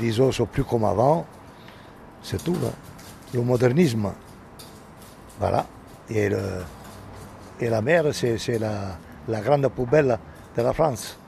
les 0.00 0.18
eaux 0.18 0.32
sont 0.32 0.46
plus 0.46 0.64
comme 0.64 0.84
avant. 0.84 1.26
C'est 2.22 2.42
tout. 2.42 2.56
hein. 2.64 2.72
Le 3.34 3.42
modernisme. 3.42 4.10
Voilà. 5.38 5.66
Et, 6.08 6.30
la 7.60 7.82
mer, 7.82 8.04
c'est 8.14 8.58
la, 8.58 9.40
grande 9.42 9.68
poubelle 9.68 10.18
de 10.56 10.62
la 10.62 10.72
France. 10.72 11.18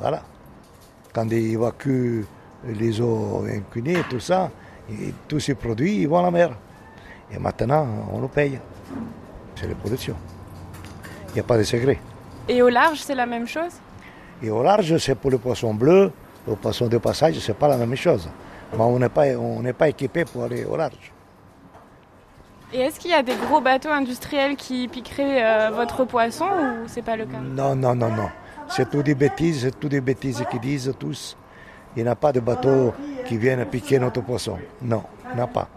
Voilà. 0.00 0.22
Quand 1.12 1.26
ils 1.30 1.52
évacuent 1.52 2.24
les 2.66 2.98
eaux 2.98 3.44
incunées, 3.46 4.02
tout 4.08 4.20
ça, 4.20 4.50
tous 5.28 5.38
ces 5.38 5.54
produits, 5.54 5.96
ils 6.00 6.08
vont 6.08 6.20
à 6.20 6.22
la 6.22 6.30
mer. 6.30 6.50
Et 7.30 7.38
maintenant, 7.38 7.86
on 8.10 8.22
le 8.22 8.28
paye. 8.28 8.58
C'est 9.54 9.68
la 9.68 9.74
production. 9.74 10.16
Il 11.28 11.34
n'y 11.34 11.40
a 11.40 11.44
pas 11.44 11.58
de 11.58 11.62
secret. 11.62 11.98
Et 12.48 12.62
au 12.62 12.70
large, 12.70 13.00
c'est 13.02 13.14
la 13.14 13.26
même 13.26 13.46
chose? 13.46 13.74
Et 14.42 14.50
au 14.50 14.62
large, 14.62 14.96
c'est 14.98 15.14
pour 15.14 15.30
le 15.30 15.38
poisson 15.38 15.72
bleu, 15.72 16.10
le 16.46 16.54
poisson 16.56 16.86
de 16.86 16.98
passage, 16.98 17.38
c'est 17.38 17.56
pas 17.56 17.68
la 17.68 17.76
même 17.76 17.96
chose. 17.96 18.28
Mais 18.72 18.82
on 18.82 18.98
n'est 18.98 19.08
pas, 19.08 19.26
on 19.38 19.62
pas 19.72 19.88
équipé 19.88 20.24
pour 20.24 20.44
aller 20.44 20.64
au 20.64 20.76
large. 20.76 21.12
Et 22.72 22.80
est-ce 22.80 22.98
qu'il 22.98 23.12
y 23.12 23.14
a 23.14 23.22
des 23.22 23.36
gros 23.36 23.60
bateaux 23.60 23.90
industriels 23.90 24.56
qui 24.56 24.88
piqueraient 24.88 25.44
euh, 25.44 25.70
votre 25.70 26.04
poisson 26.04 26.46
ou 26.46 26.88
c'est 26.88 27.02
pas 27.02 27.16
le 27.16 27.24
cas? 27.24 27.38
Non, 27.38 27.76
non, 27.76 27.94
non, 27.94 28.08
non. 28.08 28.28
C'est 28.68 28.90
tout 28.90 29.02
des 29.02 29.14
bêtises, 29.14 29.62
c'est 29.62 29.78
tout 29.78 29.88
des 29.88 30.00
bêtises 30.00 30.44
qu'ils 30.50 30.60
disent 30.60 30.92
tous. 30.98 31.36
Il 31.96 32.02
n'y 32.02 32.08
a 32.08 32.16
pas 32.16 32.32
de 32.32 32.40
bateau 32.40 32.92
qui 33.26 33.36
viennent 33.38 33.64
piquer 33.66 34.00
notre 34.00 34.22
poisson. 34.22 34.58
Non, 34.82 35.04
il 35.30 35.36
n'y 35.36 35.40
en 35.40 35.44
a 35.44 35.46
pas. 35.46 35.68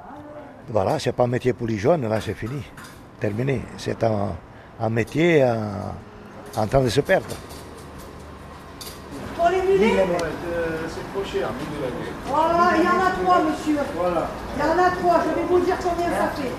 Voilà, 0.69 0.97
c'est 0.97 1.11
pas 1.11 1.23
un 1.23 1.27
métier 1.27 1.53
pour 1.53 1.67
les 1.67 1.77
jeunes, 1.77 2.09
là 2.09 2.19
c'est 2.19 2.33
fini. 2.33 2.63
Terminé. 3.19 3.61
C'est 3.77 4.03
un, 4.03 4.35
un 4.79 4.89
métier 4.89 5.43
en, 5.43 6.61
en 6.61 6.67
train 6.67 6.81
de 6.81 6.89
se 6.89 7.01
perdre. 7.01 7.35
Mulets 9.67 10.07
C'est 10.89 11.13
trop 11.13 11.25
cher, 11.25 11.49
Voilà, 12.25 12.77
il 12.77 12.83
y 12.83 12.87
en 12.87 13.01
a 13.05 13.11
trois, 13.21 13.41
monsieur. 13.41 13.79
Voilà. 13.95 14.27
Il 14.55 14.65
y 14.65 14.67
en 14.67 14.83
a 14.83 14.89
trois, 14.91 15.19
je 15.27 15.35
vais 15.39 15.47
vous 15.47 15.59
dire 15.59 15.75
combien 15.83 16.09
ça 16.09 16.27
fait. 16.35 16.51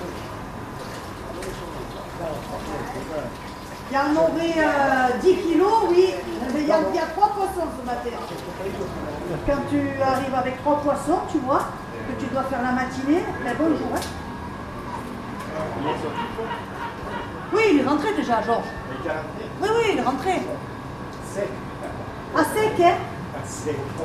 Il 3.90 3.94
y 3.94 3.98
en 3.98 4.14
aurait 4.20 4.58
euh, 4.58 5.18
10 5.22 5.36
kilos, 5.36 5.72
oui. 5.88 6.08
Mais 6.52 6.60
il 6.60 6.66
y, 6.68 6.72
a, 6.72 6.78
il 6.90 6.94
y 6.94 6.98
a 6.98 7.06
trois 7.16 7.28
poissons 7.28 7.68
ce 7.80 7.86
matin. 7.86 8.16
Quand 9.46 9.62
tu 9.70 9.80
arrives 10.02 10.34
avec 10.34 10.58
trois 10.62 10.80
poissons, 10.80 11.20
tu 11.32 11.38
vois, 11.38 11.62
que 12.06 12.22
tu 12.22 12.26
dois 12.30 12.42
faire 12.44 12.62
la 12.62 12.72
matinée, 12.72 13.24
ben 13.44 13.54
bonjour. 13.58 13.88
Hein. 13.94 14.00
Oui, 17.54 17.62
il 17.72 17.80
est 17.80 17.84
rentré 17.84 18.14
déjà, 18.14 18.42
Georges. 18.42 18.64
Oui, 19.62 19.68
oui, 19.74 19.90
il 19.94 19.98
est 19.98 20.02
rentré. 20.02 20.42
À 22.36 22.44
sec, 22.44 22.80
hein 22.80 22.94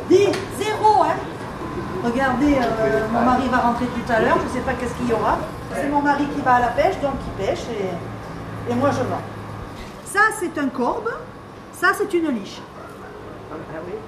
Dis, 0.09 0.27
zéro, 0.59 1.03
hein 1.03 1.15
Regardez, 2.03 2.55
euh, 2.55 3.07
mon 3.12 3.21
mari 3.21 3.47
va 3.49 3.57
rentrer 3.59 3.86
tout 3.86 4.12
à 4.12 4.19
l'heure, 4.19 4.38
je 4.39 4.45
ne 4.45 4.49
sais 4.49 4.59
pas 4.65 4.73
qu'est-ce 4.73 4.93
qu'il 4.95 5.09
y 5.09 5.13
aura. 5.13 5.38
C'est 5.73 5.88
mon 5.89 6.01
mari 6.01 6.25
qui 6.36 6.41
va 6.41 6.55
à 6.55 6.59
la 6.59 6.67
pêche, 6.67 6.99
donc 7.01 7.13
il 7.25 7.45
pêche 7.45 7.62
et, 7.71 8.71
et 8.71 8.75
moi 8.75 8.89
je 8.91 8.97
vends. 8.99 9.21
Ça, 10.05 10.19
c'est 10.39 10.57
un 10.59 10.67
corbe, 10.67 11.09
ça, 11.73 11.88
c'est 11.97 12.13
une 12.13 12.29
liche. 12.29 12.62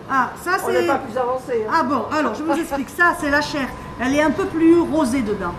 Ah, 0.10 0.30
ça, 0.44 0.52
On 0.64 0.68
c'est... 0.68 0.82
n'est 0.82 0.88
pas 0.88 0.98
plus 1.00 1.18
avancé, 1.18 1.66
hein. 1.68 1.72
Ah 1.74 1.84
bon, 1.84 2.06
alors, 2.18 2.36
je 2.36 2.44
vous 2.44 2.54
explique. 2.60 2.90
Ça, 2.90 3.14
c'est 3.20 3.30
la 3.30 3.42
chair. 3.42 3.68
Elle 4.02 4.16
est 4.16 4.22
un 4.22 4.32
peu 4.32 4.46
plus 4.46 4.80
rosée 4.82 5.22
dedans. 5.22 5.54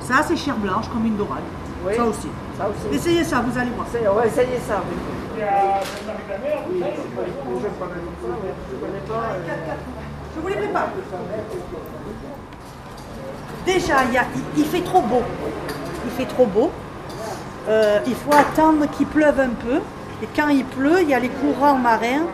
Ça, 0.00 0.16
c'est 0.26 0.36
chair 0.36 0.56
blanche, 0.56 0.88
comme 0.92 1.06
une 1.06 1.16
dorade. 1.16 1.38
Oui, 1.86 1.94
Ça 1.96 2.04
aussi. 2.04 2.28
ça 2.58 2.68
aussi. 2.68 2.94
Essayez 2.94 3.24
ça, 3.24 3.42
vous 3.46 3.58
allez 3.58 3.70
voir. 3.70 3.86
On 4.12 4.14
va 4.16 4.26
essayer 4.26 4.58
ça. 4.68 4.82
Je 10.34 10.40
vous 10.40 10.48
les 10.48 10.54
prépare. 10.56 10.88
Déjà, 13.66 13.94
il, 14.08 14.14
y 14.14 14.18
a- 14.18 14.24
il- 14.34 14.60
il 14.60 14.64
fait 14.64 14.80
trop 14.82 15.00
beau. 15.02 15.22
Il 16.04 16.10
fait 16.12 16.26
trop 16.26 16.46
beau. 16.46 16.70
Euh, 17.68 17.98
il 18.06 18.14
faut 18.14 18.32
attendre 18.32 18.86
qu'il 18.90 19.06
pleuve 19.06 19.40
un 19.40 19.48
peu. 19.50 19.80
Et 20.22 20.28
quand 20.34 20.48
il 20.48 20.64
pleut, 20.64 21.02
il 21.02 21.10
y 21.10 21.14
a 21.14 21.18
les 21.18 21.28
courants 21.28 21.74
marins. 21.76 22.24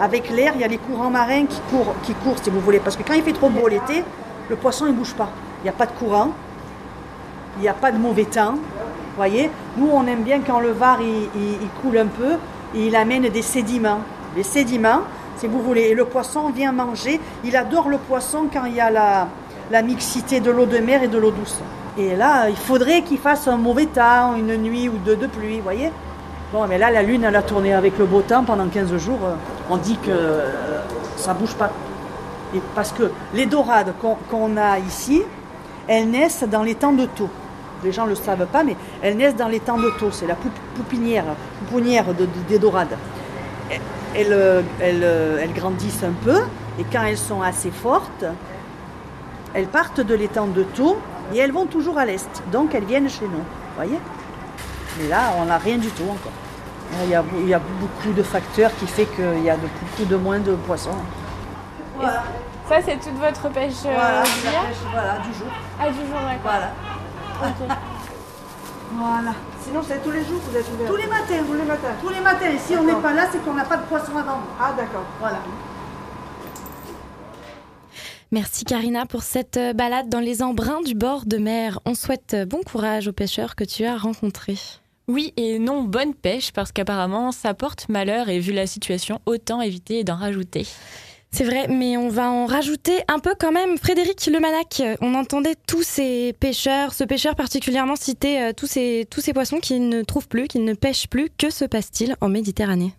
Avec 0.00 0.30
l'air, 0.30 0.52
il 0.54 0.60
y 0.60 0.64
a 0.64 0.68
les 0.68 0.78
courants 0.78 1.10
marins 1.10 1.44
qui 1.46 1.60
courent, 1.70 1.94
qui 2.04 2.14
courent, 2.14 2.38
si 2.42 2.50
vous 2.50 2.60
voulez. 2.60 2.78
Parce 2.80 2.96
que 2.96 3.02
quand 3.02 3.14
il 3.14 3.22
fait 3.22 3.32
trop 3.32 3.50
beau 3.50 3.68
l'été, 3.68 4.02
le 4.48 4.56
poisson 4.56 4.86
ne 4.86 4.92
bouge 4.92 5.14
pas. 5.14 5.28
Il 5.60 5.64
n'y 5.64 5.70
a 5.70 5.72
pas 5.72 5.86
de 5.86 5.92
courant. 5.92 6.30
Il 7.58 7.62
n'y 7.62 7.68
a 7.68 7.74
pas 7.74 7.90
de 7.92 7.98
mauvais 7.98 8.24
temps. 8.24 8.54
Voyez 9.18 9.50
Nous, 9.76 9.88
on 9.92 10.06
aime 10.06 10.22
bien 10.22 10.40
quand 10.40 10.60
le 10.60 10.70
Var 10.70 10.98
il, 11.02 11.68
coule 11.82 11.98
un 11.98 12.06
peu 12.06 12.36
il 12.74 12.94
amène 12.96 13.28
des 13.28 13.42
sédiments. 13.42 14.00
Les 14.36 14.42
sédiments, 14.42 15.00
si 15.36 15.46
vous 15.46 15.60
voulez, 15.60 15.82
et 15.82 15.94
le 15.94 16.04
poisson 16.04 16.50
vient 16.50 16.72
manger. 16.72 17.20
Il 17.44 17.56
adore 17.56 17.88
le 17.88 17.98
poisson 17.98 18.46
quand 18.52 18.64
il 18.66 18.74
y 18.74 18.80
a 18.80 18.90
la, 18.90 19.82
mixité 19.82 20.40
de 20.40 20.50
l'eau 20.50 20.66
de 20.66 20.78
mer 20.78 21.02
et 21.02 21.08
de 21.08 21.18
l'eau 21.18 21.30
douce. 21.30 21.60
Et 21.96 22.14
là, 22.14 22.48
il 22.48 22.56
faudrait 22.56 23.02
qu'il 23.02 23.18
fasse 23.18 23.48
un 23.48 23.56
mauvais 23.56 23.86
temps, 23.86 24.34
une 24.36 24.56
nuit 24.56 24.88
ou 24.88 24.98
deux 25.04 25.16
de 25.16 25.26
pluie, 25.26 25.56
vous 25.56 25.62
voyez 25.62 25.90
Bon, 26.52 26.66
mais 26.66 26.78
là, 26.78 26.90
la 26.90 27.02
Lune, 27.02 27.24
elle 27.24 27.36
a 27.36 27.42
tourné 27.42 27.74
avec 27.74 27.98
le 27.98 28.06
beau 28.06 28.22
temps 28.22 28.44
pendant 28.44 28.66
15 28.68 28.96
jours. 28.96 29.18
euh, 29.24 29.34
On 29.68 29.76
dit 29.76 29.98
que 29.98 30.10
euh, 30.10 30.80
ça 31.16 31.34
bouge 31.34 31.54
pas. 31.54 31.70
Et 32.54 32.60
parce 32.74 32.92
que 32.92 33.10
les 33.34 33.44
dorades 33.44 33.92
qu'on 34.00 34.16
qu'on 34.30 34.56
a 34.56 34.78
ici, 34.78 35.22
elles 35.86 36.08
naissent 36.08 36.44
dans 36.44 36.62
les 36.62 36.74
temps 36.74 36.92
de 36.92 37.04
taux. 37.04 37.28
Les 37.84 37.92
gens 37.92 38.04
ne 38.04 38.10
le 38.10 38.14
savent 38.16 38.46
pas, 38.46 38.62
mais 38.64 38.76
elles 39.02 39.16
naissent 39.16 39.36
dans 39.36 39.48
les 39.48 39.60
temps 39.60 39.78
de 39.78 39.90
taux. 39.98 40.10
C'est 40.10 40.26
la 40.26 40.34
poup- 40.34 40.50
poupinière, 40.74 41.24
pouponnière 41.60 42.06
de- 42.06 42.24
de- 42.24 42.28
des 42.48 42.58
dorades. 42.58 42.96
Elles, 44.14 44.64
elles, 44.80 45.02
elles 45.42 45.52
grandissent 45.52 46.02
un 46.02 46.12
peu, 46.24 46.40
et 46.78 46.84
quand 46.90 47.02
elles 47.04 47.18
sont 47.18 47.42
assez 47.42 47.70
fortes, 47.70 48.24
elles 49.54 49.66
partent 49.68 50.00
de 50.00 50.14
l'étang 50.14 50.46
de 50.46 50.62
taux 50.62 50.98
et 51.34 51.38
elles 51.38 51.52
vont 51.52 51.66
toujours 51.66 51.98
à 51.98 52.04
l'est. 52.04 52.42
Donc 52.50 52.74
elles 52.74 52.84
viennent 52.84 53.08
chez 53.10 53.26
nous. 53.26 53.42
voyez? 53.76 53.98
Mais 55.00 55.08
là, 55.08 55.20
on 55.40 55.44
n'a 55.44 55.58
rien 55.58 55.76
du 55.78 55.88
tout 55.88 56.04
encore. 56.04 56.32
Il 57.04 57.10
y, 57.10 57.14
a, 57.14 57.22
il 57.38 57.46
y 57.48 57.52
a 57.54 57.60
beaucoup 57.80 58.12
de 58.16 58.22
facteurs 58.22 58.70
qui 58.80 58.86
fait 58.86 59.04
qu'il 59.04 59.44
y 59.44 59.50
a 59.50 59.56
de, 59.56 59.60
beaucoup 59.60 60.08
de 60.08 60.16
moins 60.16 60.38
de 60.38 60.52
poissons. 60.54 60.96
Voilà. 61.96 62.22
Ça, 62.68 62.76
c'est 62.84 62.96
toute 62.96 63.18
votre 63.18 63.48
pêche 63.50 63.72
euh, 63.86 63.92
Voilà, 63.94 64.18
la 64.20 64.22
pêche, 64.22 64.76
voilà, 64.90 65.18
du 65.18 65.34
jour. 65.38 65.46
Ah, 65.80 65.88
du 65.90 65.94
jour, 65.98 66.06
d'accord. 66.14 66.38
Voilà. 66.44 66.70
Voilà. 68.92 69.34
Sinon, 69.62 69.82
c'est 69.86 70.02
tous 70.02 70.10
les 70.10 70.24
jours 70.24 70.40
que 70.44 70.50
vous 70.50 70.56
êtes 70.56 70.66
ouvert 70.72 70.88
Tous 70.88 70.96
les 70.96 71.06
matins. 71.06 71.44
Tous 71.46 71.54
les 71.54 71.64
matins. 71.64 71.94
Tous 72.00 72.08
les 72.08 72.20
matins. 72.20 72.50
Et 72.50 72.58
si 72.58 72.74
on 72.74 72.84
n'est 72.84 73.00
pas 73.00 73.12
là, 73.12 73.28
c'est 73.30 73.44
qu'on 73.44 73.54
n'a 73.54 73.64
pas 73.64 73.76
de 73.76 73.82
poisson 73.82 74.16
à 74.16 74.22
vendre. 74.22 74.46
Ah, 74.58 74.72
d'accord. 74.76 75.04
Voilà. 75.20 75.38
Merci 78.30 78.64
Karina 78.64 79.06
pour 79.06 79.22
cette 79.22 79.56
euh, 79.56 79.72
balade 79.72 80.10
dans 80.10 80.20
les 80.20 80.42
embruns 80.42 80.82
du 80.82 80.94
bord 80.94 81.24
de 81.24 81.38
mer. 81.38 81.80
On 81.86 81.94
souhaite 81.94 82.34
euh, 82.34 82.44
bon 82.44 82.60
courage 82.60 83.08
aux 83.08 83.12
pêcheurs 83.12 83.56
que 83.56 83.64
tu 83.64 83.86
as 83.86 83.96
rencontrés. 83.96 84.58
Oui 85.06 85.32
et 85.38 85.58
non, 85.58 85.82
bonne 85.84 86.12
pêche, 86.12 86.52
parce 86.52 86.70
qu'apparemment, 86.70 87.32
ça 87.32 87.54
porte 87.54 87.88
malheur 87.88 88.28
et 88.28 88.38
vu 88.38 88.52
la 88.52 88.66
situation, 88.66 89.20
autant 89.24 89.62
éviter 89.62 90.04
d'en 90.04 90.16
rajouter. 90.16 90.66
C'est 91.30 91.44
vrai, 91.44 91.68
mais 91.68 91.96
on 91.96 92.08
va 92.08 92.30
en 92.30 92.46
rajouter 92.46 93.02
un 93.06 93.18
peu 93.18 93.34
quand 93.38 93.52
même. 93.52 93.76
Frédéric 93.76 94.26
Lemanac, 94.26 94.82
on 95.00 95.14
entendait 95.14 95.56
tous 95.66 95.82
ces 95.82 96.32
pêcheurs, 96.32 96.94
ce 96.94 97.04
pêcheur 97.04 97.36
particulièrement 97.36 97.96
citer 97.96 98.42
euh, 98.42 98.52
tous, 98.52 98.66
ces, 98.66 99.06
poissons 99.34 99.58
qui 99.58 99.78
ne 99.78 100.02
trouvent 100.02 100.28
plus, 100.28 100.48
qui 100.48 100.58
ne 100.58 100.72
pêchent 100.72 101.06
plus. 101.06 101.28
Que 101.36 101.50
se 101.50 101.64
passe-t-il 101.66 102.16
en 102.20 102.28
Méditerranée? 102.28 102.94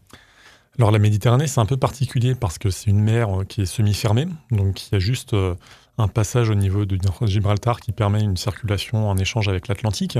Alors 0.77 0.91
la 0.91 0.99
Méditerranée, 0.99 1.47
c'est 1.47 1.59
un 1.59 1.65
peu 1.65 1.75
particulier 1.75 2.35
parce 2.35 2.57
que 2.57 2.69
c'est 2.69 2.89
une 2.89 3.01
mer 3.01 3.41
euh, 3.41 3.43
qui 3.43 3.61
est 3.61 3.65
semi-fermée, 3.65 4.27
donc 4.51 4.87
il 4.87 4.93
y 4.93 4.95
a 4.95 4.99
juste 4.99 5.33
euh, 5.33 5.55
un 5.99 6.07
passage 6.07 6.49
au 6.49 6.55
niveau 6.55 6.85
de 6.85 6.97
Gibraltar 7.25 7.79
qui 7.79 7.91
permet 7.91 8.21
une 8.21 8.37
circulation 8.37 9.09
en 9.09 9.17
échange 9.17 9.47
avec 9.47 9.67
l'Atlantique, 9.67 10.17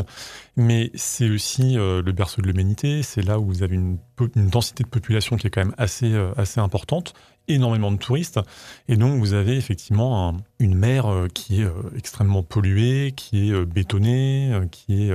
mais 0.56 0.92
c'est 0.94 1.30
aussi 1.30 1.78
euh, 1.78 2.02
le 2.02 2.12
berceau 2.12 2.42
de 2.42 2.48
l'humanité, 2.48 3.02
c'est 3.02 3.22
là 3.22 3.40
où 3.40 3.46
vous 3.46 3.64
avez 3.64 3.76
une, 3.76 3.98
densité 4.36 4.84
de 4.84 4.90
population 4.90 5.38
qui 5.38 5.48
est 5.48 5.50
quand 5.50 5.64
même 5.64 5.76
assez, 5.78 6.12
euh, 6.12 6.32
assez 6.36 6.60
importante, 6.60 7.14
énormément 7.50 7.92
de 7.92 7.98
touristes, 7.98 8.40
et 8.88 8.96
donc 8.96 9.20
vous 9.20 9.34
avez 9.34 9.58
effectivement 9.58 10.30
un- 10.30 10.38
une 10.60 10.76
mer 10.76 11.06
euh, 11.08 11.28
qui 11.34 11.62
est 11.62 11.66
euh, 11.66 11.72
extrêmement 11.98 12.44
polluée, 12.44 13.14
qui 13.16 13.50
est 13.50 13.54
euh, 13.54 13.66
bétonnée, 13.66 14.52
qui 14.72 15.10
est 15.10 15.14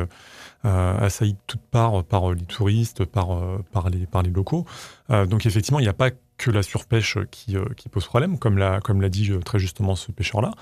assaillie 0.62 1.35
de 1.35 1.38
toutes 1.47 1.61
parts 1.61 2.05
par 2.05 2.33
les 2.33 2.40
touristes, 2.42 3.05
par, 3.05 3.29
par, 3.73 3.90
les, 3.90 4.07
par 4.07 4.23
les 4.23 4.31
locaux. 4.31 4.64
Donc 5.11 5.44
effectivement, 5.44 5.79
il 5.79 5.83
n'y 5.83 5.88
a 5.88 5.92
pas 5.92 6.11
que 6.38 6.51
la 6.51 6.62
surpêche 6.62 7.18
qui, 7.31 7.57
qui 7.77 7.88
pose 7.90 8.07
problème, 8.07 8.38
comme 8.38 8.57
l'a 8.57 8.81
comme 8.81 9.03
l'a 9.03 9.11
dit 9.11 9.31
très 9.44 9.59
justement 9.59 9.94
ce 9.94 10.11
pêcheur-là. 10.11 10.53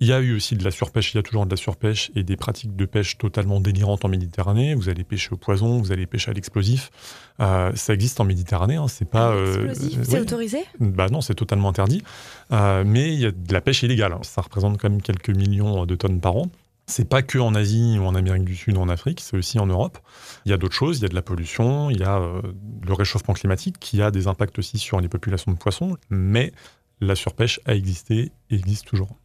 Il 0.00 0.08
y 0.08 0.12
a 0.12 0.20
eu 0.20 0.34
aussi 0.34 0.56
de 0.56 0.64
la 0.64 0.72
surpêche, 0.72 1.14
il 1.14 1.18
y 1.18 1.20
a 1.20 1.22
toujours 1.22 1.46
de 1.46 1.50
la 1.50 1.56
surpêche 1.56 2.10
et 2.16 2.24
des 2.24 2.36
pratiques 2.36 2.74
de 2.74 2.84
pêche 2.86 3.18
totalement 3.18 3.60
délirantes 3.60 4.04
en 4.04 4.08
Méditerranée. 4.08 4.74
Vous 4.74 4.88
allez 4.88 5.04
pêcher 5.04 5.28
au 5.30 5.36
poison, 5.36 5.78
vous 5.78 5.92
allez 5.92 6.06
pêcher 6.06 6.32
à 6.32 6.34
l'explosif. 6.34 6.90
Euh, 7.38 7.70
ça 7.76 7.94
existe 7.94 8.18
en 8.20 8.24
Méditerranée, 8.24 8.74
hein, 8.76 8.88
c'est 8.88 9.08
pas. 9.08 9.30
euh, 9.30 9.68
Explosif, 9.68 9.98
euh, 9.98 10.04
c'est 10.04 10.20
autorisé? 10.20 10.58
Bah 10.80 11.06
non, 11.08 11.20
c'est 11.20 11.36
totalement 11.36 11.68
interdit. 11.68 12.02
Euh, 12.50 12.82
mais 12.84 13.14
il 13.14 13.20
y 13.20 13.26
a 13.26 13.30
de 13.30 13.52
la 13.52 13.60
pêche 13.60 13.84
illégale. 13.84 14.16
Ça 14.22 14.40
représente 14.40 14.76
quand 14.80 14.90
même 14.90 15.02
quelques 15.02 15.30
millions 15.30 15.86
de 15.86 15.94
tonnes 15.94 16.20
par 16.20 16.36
an. 16.36 16.46
C'est 16.88 17.08
pas 17.08 17.22
que 17.22 17.38
en 17.38 17.54
Asie 17.54 17.96
ou 18.00 18.02
en 18.04 18.16
Amérique 18.16 18.44
du 18.44 18.56
Sud 18.56 18.76
ou 18.76 18.80
en 18.80 18.88
Afrique, 18.88 19.20
c'est 19.20 19.36
aussi 19.36 19.60
en 19.60 19.66
Europe. 19.66 19.98
Il 20.46 20.50
y 20.50 20.52
a 20.52 20.56
d'autres 20.56 20.74
choses, 20.74 20.98
il 20.98 21.02
y 21.02 21.06
a 21.06 21.08
de 21.08 21.14
la 21.14 21.22
pollution, 21.22 21.90
il 21.90 22.00
y 22.00 22.02
a 22.02 22.18
euh, 22.18 22.42
le 22.84 22.92
réchauffement 22.92 23.34
climatique 23.34 23.76
qui 23.78 24.02
a 24.02 24.10
des 24.10 24.26
impacts 24.26 24.58
aussi 24.58 24.78
sur 24.78 25.00
les 25.00 25.08
populations 25.08 25.52
de 25.52 25.56
poissons, 25.56 25.96
mais 26.10 26.52
la 27.00 27.14
surpêche 27.14 27.60
a 27.66 27.74
existé 27.76 28.32
et 28.50 28.54
existe 28.56 28.84
toujours. 28.86 29.16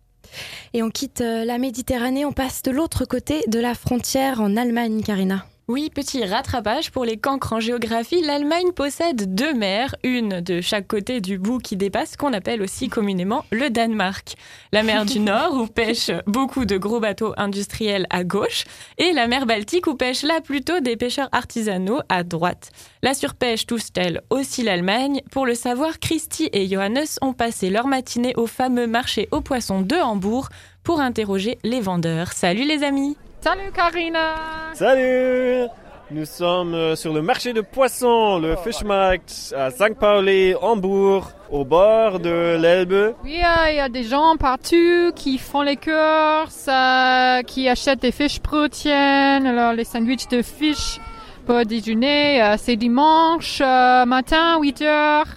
Et 0.73 0.83
on 0.83 0.89
quitte 0.89 1.21
euh, 1.21 1.45
la 1.45 1.57
Méditerranée, 1.57 2.25
on 2.25 2.33
passe 2.33 2.61
de 2.63 2.71
l'autre 2.71 3.05
côté 3.05 3.43
de 3.47 3.59
la 3.59 3.73
frontière 3.73 4.41
en 4.41 4.57
Allemagne, 4.57 5.01
Karina. 5.03 5.45
Oui, 5.69 5.89
petit 5.93 6.23
rattrapage 6.23 6.91
pour 6.91 7.03
les 7.03 7.17
cancres 7.17 7.51
en 7.51 7.59
géographie. 7.59 8.21
L'Allemagne 8.21 8.71
possède 8.73 9.35
deux 9.35 9.53
mers, 9.53 9.97
une 10.01 10.39
de 10.39 10.61
chaque 10.61 10.87
côté 10.87 11.19
du 11.19 11.37
bout 11.37 11.57
qui 11.57 11.75
dépasse, 11.75 12.15
qu'on 12.15 12.31
appelle 12.31 12.61
aussi 12.61 12.87
communément 12.87 13.43
le 13.51 13.69
Danemark. 13.69 14.35
La 14.71 14.81
mer 14.81 15.03
du 15.03 15.19
Nord, 15.19 15.55
où 15.55 15.67
pêchent 15.67 16.13
beaucoup 16.25 16.63
de 16.63 16.77
gros 16.77 17.01
bateaux 17.01 17.33
industriels 17.35 18.07
à 18.09 18.23
gauche, 18.23 18.63
et 18.97 19.11
la 19.11 19.27
mer 19.27 19.45
Baltique, 19.45 19.87
où 19.87 19.95
pêchent 19.95 20.23
là 20.23 20.39
plutôt 20.39 20.79
des 20.79 20.95
pêcheurs 20.95 21.27
artisanaux 21.33 21.99
à 22.07 22.23
droite. 22.23 22.71
La 23.03 23.13
surpêche 23.13 23.65
touche-t-elle 23.65 24.21
aussi 24.29 24.63
l'Allemagne? 24.63 25.21
Pour 25.31 25.45
le 25.45 25.53
savoir, 25.53 25.99
Christy 25.99 26.49
et 26.53 26.69
Johannes 26.69 27.03
ont 27.21 27.33
passé 27.33 27.69
leur 27.69 27.87
matinée 27.87 28.33
au 28.37 28.47
fameux 28.47 28.87
marché 28.87 29.27
aux 29.31 29.41
poissons 29.41 29.81
de 29.81 29.97
Hambourg 29.97 30.47
pour 30.85 31.01
interroger 31.01 31.59
les 31.65 31.81
vendeurs. 31.81 32.31
Salut 32.31 32.63
les 32.63 32.83
amis 32.83 33.17
Salut 33.41 33.71
Karina 33.73 34.35
Salut 34.73 35.67
Nous 36.11 36.25
sommes 36.25 36.73
euh, 36.73 36.95
sur 36.95 37.13
le 37.13 37.21
marché 37.21 37.53
de 37.53 37.61
poissons, 37.61 38.39
le 38.39 38.55
Fischmarkt, 38.55 39.53
à 39.55 39.69
St. 39.71 39.95
Pauli, 39.99 40.53
Hambourg, 40.61 41.31
au 41.51 41.63
bord 41.63 42.19
de 42.19 42.57
l'Elbe. 42.59 43.13
Oui, 43.23 43.37
euh, 43.43 43.69
il 43.69 43.75
y 43.75 43.79
a 43.79 43.89
des 43.89 44.03
gens 44.03 44.35
partout 44.37 45.11
qui 45.15 45.37
font 45.37 45.61
les 45.61 45.75
courses, 45.77 46.67
euh, 46.67 47.41
qui 47.43 47.69
achètent 47.69 48.01
des 48.01 48.11
fischbrötchen, 48.11 49.45
alors 49.45 49.73
les 49.73 49.83
sandwichs 49.85 50.27
de 50.29 50.41
fish 50.41 50.99
pour 51.45 51.63
déjeuner. 51.65 52.41
Euh, 52.41 52.55
c'est 52.57 52.75
dimanche 52.75 53.59
matin, 53.59 54.59
8 54.61 54.81
heures. 54.81 55.27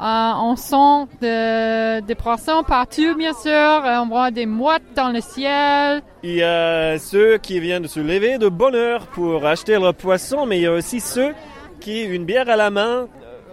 Euh, 0.00 0.30
on 0.42 0.56
sent 0.56 1.08
de- 1.22 2.00
des 2.00 2.14
poissons 2.14 2.62
partout, 2.66 3.14
bien 3.16 3.32
sûr. 3.32 3.50
Euh, 3.52 3.98
on 4.02 4.06
voit 4.08 4.30
des 4.30 4.46
mouettes 4.46 4.82
dans 4.96 5.10
le 5.10 5.20
ciel. 5.20 6.02
Il 6.22 6.34
y 6.34 6.42
a 6.42 6.98
ceux 6.98 7.38
qui 7.38 7.60
viennent 7.60 7.86
se 7.86 8.00
lever 8.00 8.38
de 8.38 8.48
bonne 8.48 8.74
heure 8.74 9.06
pour 9.06 9.46
acheter 9.46 9.78
leur 9.78 9.94
poisson, 9.94 10.46
mais 10.46 10.58
il 10.58 10.62
y 10.62 10.66
a 10.66 10.72
aussi 10.72 11.00
ceux 11.00 11.32
qui, 11.80 12.02
une 12.02 12.24
bière 12.24 12.48
à 12.48 12.56
la 12.56 12.70
main, 12.70 13.06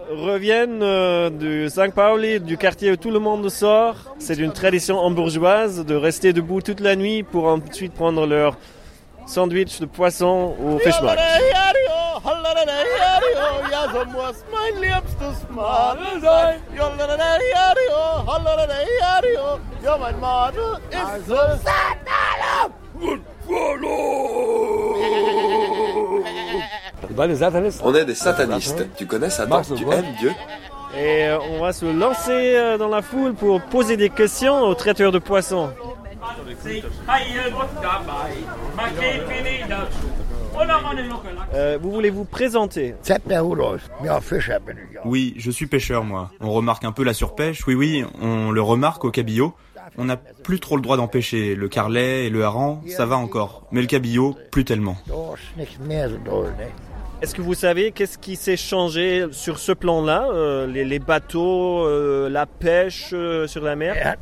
reviennent 0.09 0.81
euh, 0.83 1.29
du 1.29 1.69
St. 1.69 1.93
Pauli, 1.93 2.39
du 2.39 2.57
quartier 2.57 2.91
où 2.91 2.95
tout 2.97 3.11
le 3.11 3.19
monde 3.19 3.47
sort. 3.49 3.95
C'est 4.19 4.37
une 4.37 4.51
tradition 4.51 4.97
hambourgeoise 4.97 5.85
de 5.85 5.95
rester 5.95 6.33
debout 6.33 6.61
toute 6.61 6.79
la 6.81 6.95
nuit 6.95 7.23
pour 7.23 7.45
ensuite 7.47 7.93
prendre 7.93 8.25
leur 8.25 8.57
sandwich 9.31 9.79
de 9.79 9.85
poisson 9.85 10.55
au 10.59 10.77
Satana 21.63 22.69
und 23.01 23.21
On 27.83 27.95
est 27.95 28.05
des 28.05 28.15
satanistes. 28.15 28.85
Tu 28.97 29.05
connais 29.05 29.29
Satan 29.29 29.61
Tu 29.61 29.83
aimes 29.83 30.05
Dieu? 30.19 30.31
Et 30.97 31.27
euh, 31.27 31.39
on 31.39 31.61
va 31.61 31.71
se 31.71 31.85
lancer 31.85 32.31
euh, 32.55 32.77
dans 32.77 32.89
la 32.89 33.01
foule 33.01 33.33
pour 33.33 33.61
poser 33.61 33.95
des 33.95 34.09
questions 34.09 34.61
aux 34.63 34.75
traiteurs 34.75 35.13
de 35.13 35.19
poissons. 35.19 35.69
Euh, 41.53 41.77
vous 41.81 41.91
voulez 41.91 42.09
vous 42.09 42.25
présenter 42.25 42.95
Oui, 45.05 45.33
je 45.37 45.49
suis 45.51 45.67
pêcheur, 45.67 46.03
moi. 46.03 46.31
On 46.39 46.51
remarque 46.51 46.83
un 46.83 46.91
peu 46.91 47.03
la 47.03 47.13
surpêche, 47.13 47.65
oui, 47.67 47.75
oui, 47.75 48.05
on 48.21 48.51
le 48.51 48.61
remarque 48.61 49.05
au 49.05 49.11
cabillaud. 49.11 49.53
On 49.97 50.05
n'a 50.05 50.17
plus 50.17 50.59
trop 50.59 50.75
le 50.75 50.81
droit 50.81 50.97
d'en 50.97 51.07
pêcher. 51.07 51.55
Le 51.55 51.67
carlet 51.67 52.25
et 52.25 52.29
le 52.29 52.43
hareng, 52.43 52.81
ça 52.87 53.05
va 53.05 53.17
encore. 53.17 53.67
Mais 53.71 53.81
le 53.81 53.87
cabillaud, 53.87 54.37
plus 54.51 54.63
tellement. 54.63 54.95
Est-ce 57.21 57.35
que 57.35 57.41
vous 57.43 57.53
savez 57.53 57.91
qu'est-ce 57.91 58.17
qui 58.17 58.35
s'est 58.35 58.57
changé 58.57 59.27
sur 59.31 59.59
ce 59.59 59.71
plan-là 59.71 60.29
euh, 60.31 60.65
les, 60.65 60.83
les 60.83 60.97
bateaux, 60.97 61.85
euh, 61.85 62.29
la 62.29 62.47
pêche 62.47 63.11
euh, 63.13 63.45
sur 63.45 63.63
la 63.63 63.75
mer? 63.75 64.17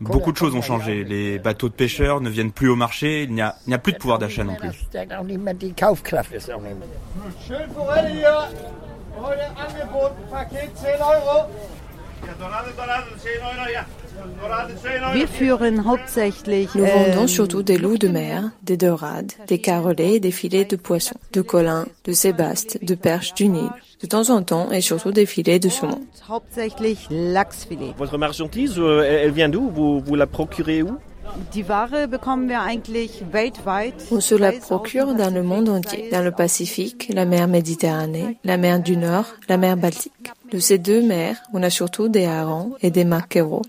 Beaucoup 0.00 0.30
de 0.30 0.36
choses 0.36 0.54
ont 0.54 0.62
changé. 0.62 1.02
Les 1.02 1.40
bateaux 1.40 1.68
de 1.68 1.74
pêcheurs 1.74 2.20
ne 2.20 2.30
viennent 2.30 2.52
plus 2.52 2.68
au 2.68 2.76
marché. 2.76 3.24
Il 3.24 3.32
n'y 3.34 3.42
a, 3.42 3.56
il 3.66 3.70
n'y 3.70 3.74
a 3.74 3.78
plus 3.78 3.92
de 3.92 3.98
pouvoir 3.98 4.20
d'achat 4.20 4.44
non 4.44 4.54
plus. 4.54 4.70
Schön 14.20 14.38
Forelle 14.38 14.50
hier. 14.50 14.50
Heute 14.50 14.50
Angebot, 14.50 14.50
Paket 14.50 14.50
10 14.50 14.50
Euro. 14.50 14.50
Ja, 14.50 14.50
Dorade, 14.50 14.74
Dorade, 14.74 14.76
10 14.76 14.90
Euro, 14.90 15.00
ja. 15.00 15.00
Dorade, 15.00 15.00
10 15.00 15.02
Euro. 15.02 15.14
Wir 15.14 15.28
führen 15.28 15.84
hauptsächlich 15.84 16.74
Nous 16.74 16.86
vendons 16.86 17.22
ähm, 17.22 17.28
surtout 17.28 17.62
des 17.62 17.78
loups 17.78 17.98
de 17.98 18.08
mer, 18.08 18.50
des 18.62 18.76
dorades, 18.76 19.32
des 19.48 19.58
carolets 19.60 20.14
et 20.14 20.20
des 20.20 20.32
filets 20.32 20.64
de 20.64 20.76
poissons, 20.76 21.18
de 21.32 21.42
collins, 21.42 21.86
de 22.04 22.12
sébastes, 22.12 22.78
de 22.82 22.94
perches 22.94 23.34
du 23.34 23.48
Nil, 23.48 23.70
de 24.02 24.06
temps 24.06 24.30
en 24.30 24.42
temps 24.42 24.70
et 24.70 24.80
surtout 24.80 25.12
des 25.12 25.26
filets 25.26 25.58
de 25.58 25.68
saumon. 25.68 26.00
hauptsächlich 26.28 27.06
Lachsfilet. 27.10 27.94
Votre 27.98 28.18
marchandise, 28.18 28.78
euh, 28.78 29.02
elle, 29.02 29.26
elle 29.26 29.32
vient 29.32 29.48
d'où? 29.48 29.70
Vous, 29.70 30.00
vous 30.00 30.14
la 30.14 30.26
procurez 30.26 30.82
où? 30.82 30.96
On 34.10 34.20
se 34.20 34.34
la 34.34 34.52
procure 34.52 35.14
dans 35.14 35.32
le 35.32 35.42
monde 35.42 35.68
entier, 35.68 36.08
dans 36.10 36.22
le 36.22 36.30
Pacifique, 36.30 37.10
la 37.12 37.24
mer 37.24 37.48
Méditerranée, 37.48 38.38
la 38.44 38.56
mer 38.56 38.80
du 38.80 38.96
Nord, 38.96 39.26
la 39.48 39.56
mer 39.56 39.76
Baltique. 39.76 40.30
De 40.52 40.58
ces 40.58 40.78
deux 40.78 41.02
mers, 41.02 41.36
on 41.52 41.62
a 41.62 41.70
surtout 41.70 42.08
des 42.08 42.26
harengs 42.26 42.72
et 42.82 42.90
des 42.90 43.04
maquereaux, 43.04 43.62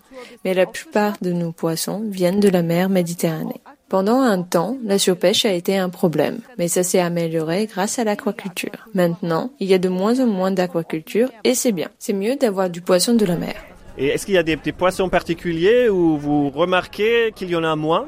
mais 0.43 0.53
la 0.53 0.65
plupart 0.65 1.17
de 1.21 1.31
nos 1.31 1.51
poissons 1.51 2.03
viennent 2.07 2.39
de 2.39 2.49
la 2.49 2.63
mer 2.63 2.89
Méditerranée. 2.89 3.61
Pendant 3.91 4.21
un 4.21 4.41
temps, 4.41 4.77
la 4.85 4.97
surpêche 4.97 5.43
a 5.45 5.51
été 5.51 5.77
un 5.77 5.89
problème, 5.89 6.39
mais 6.57 6.69
ça 6.69 6.81
s'est 6.81 7.01
amélioré 7.01 7.65
grâce 7.65 7.99
à 7.99 8.05
l'aquaculture. 8.05 8.87
Maintenant, 8.93 9.51
il 9.59 9.67
y 9.67 9.73
a 9.73 9.79
de 9.79 9.89
moins 9.89 10.21
en 10.21 10.27
moins 10.27 10.51
d'aquaculture 10.51 11.29
et 11.43 11.55
c'est 11.55 11.73
bien. 11.73 11.89
C'est 11.99 12.13
mieux 12.13 12.37
d'avoir 12.37 12.69
du 12.69 12.79
poisson 12.79 13.15
de 13.15 13.25
la 13.25 13.35
mer. 13.35 13.55
Et 13.97 14.07
est-ce 14.07 14.25
qu'il 14.25 14.35
y 14.35 14.37
a 14.37 14.43
des, 14.43 14.55
des 14.55 14.71
poissons 14.71 15.09
particuliers 15.09 15.89
où 15.89 16.17
vous 16.17 16.49
remarquez 16.49 17.31
qu'il 17.35 17.49
y 17.49 17.55
en 17.55 17.63
a 17.63 17.75
moins? 17.75 18.05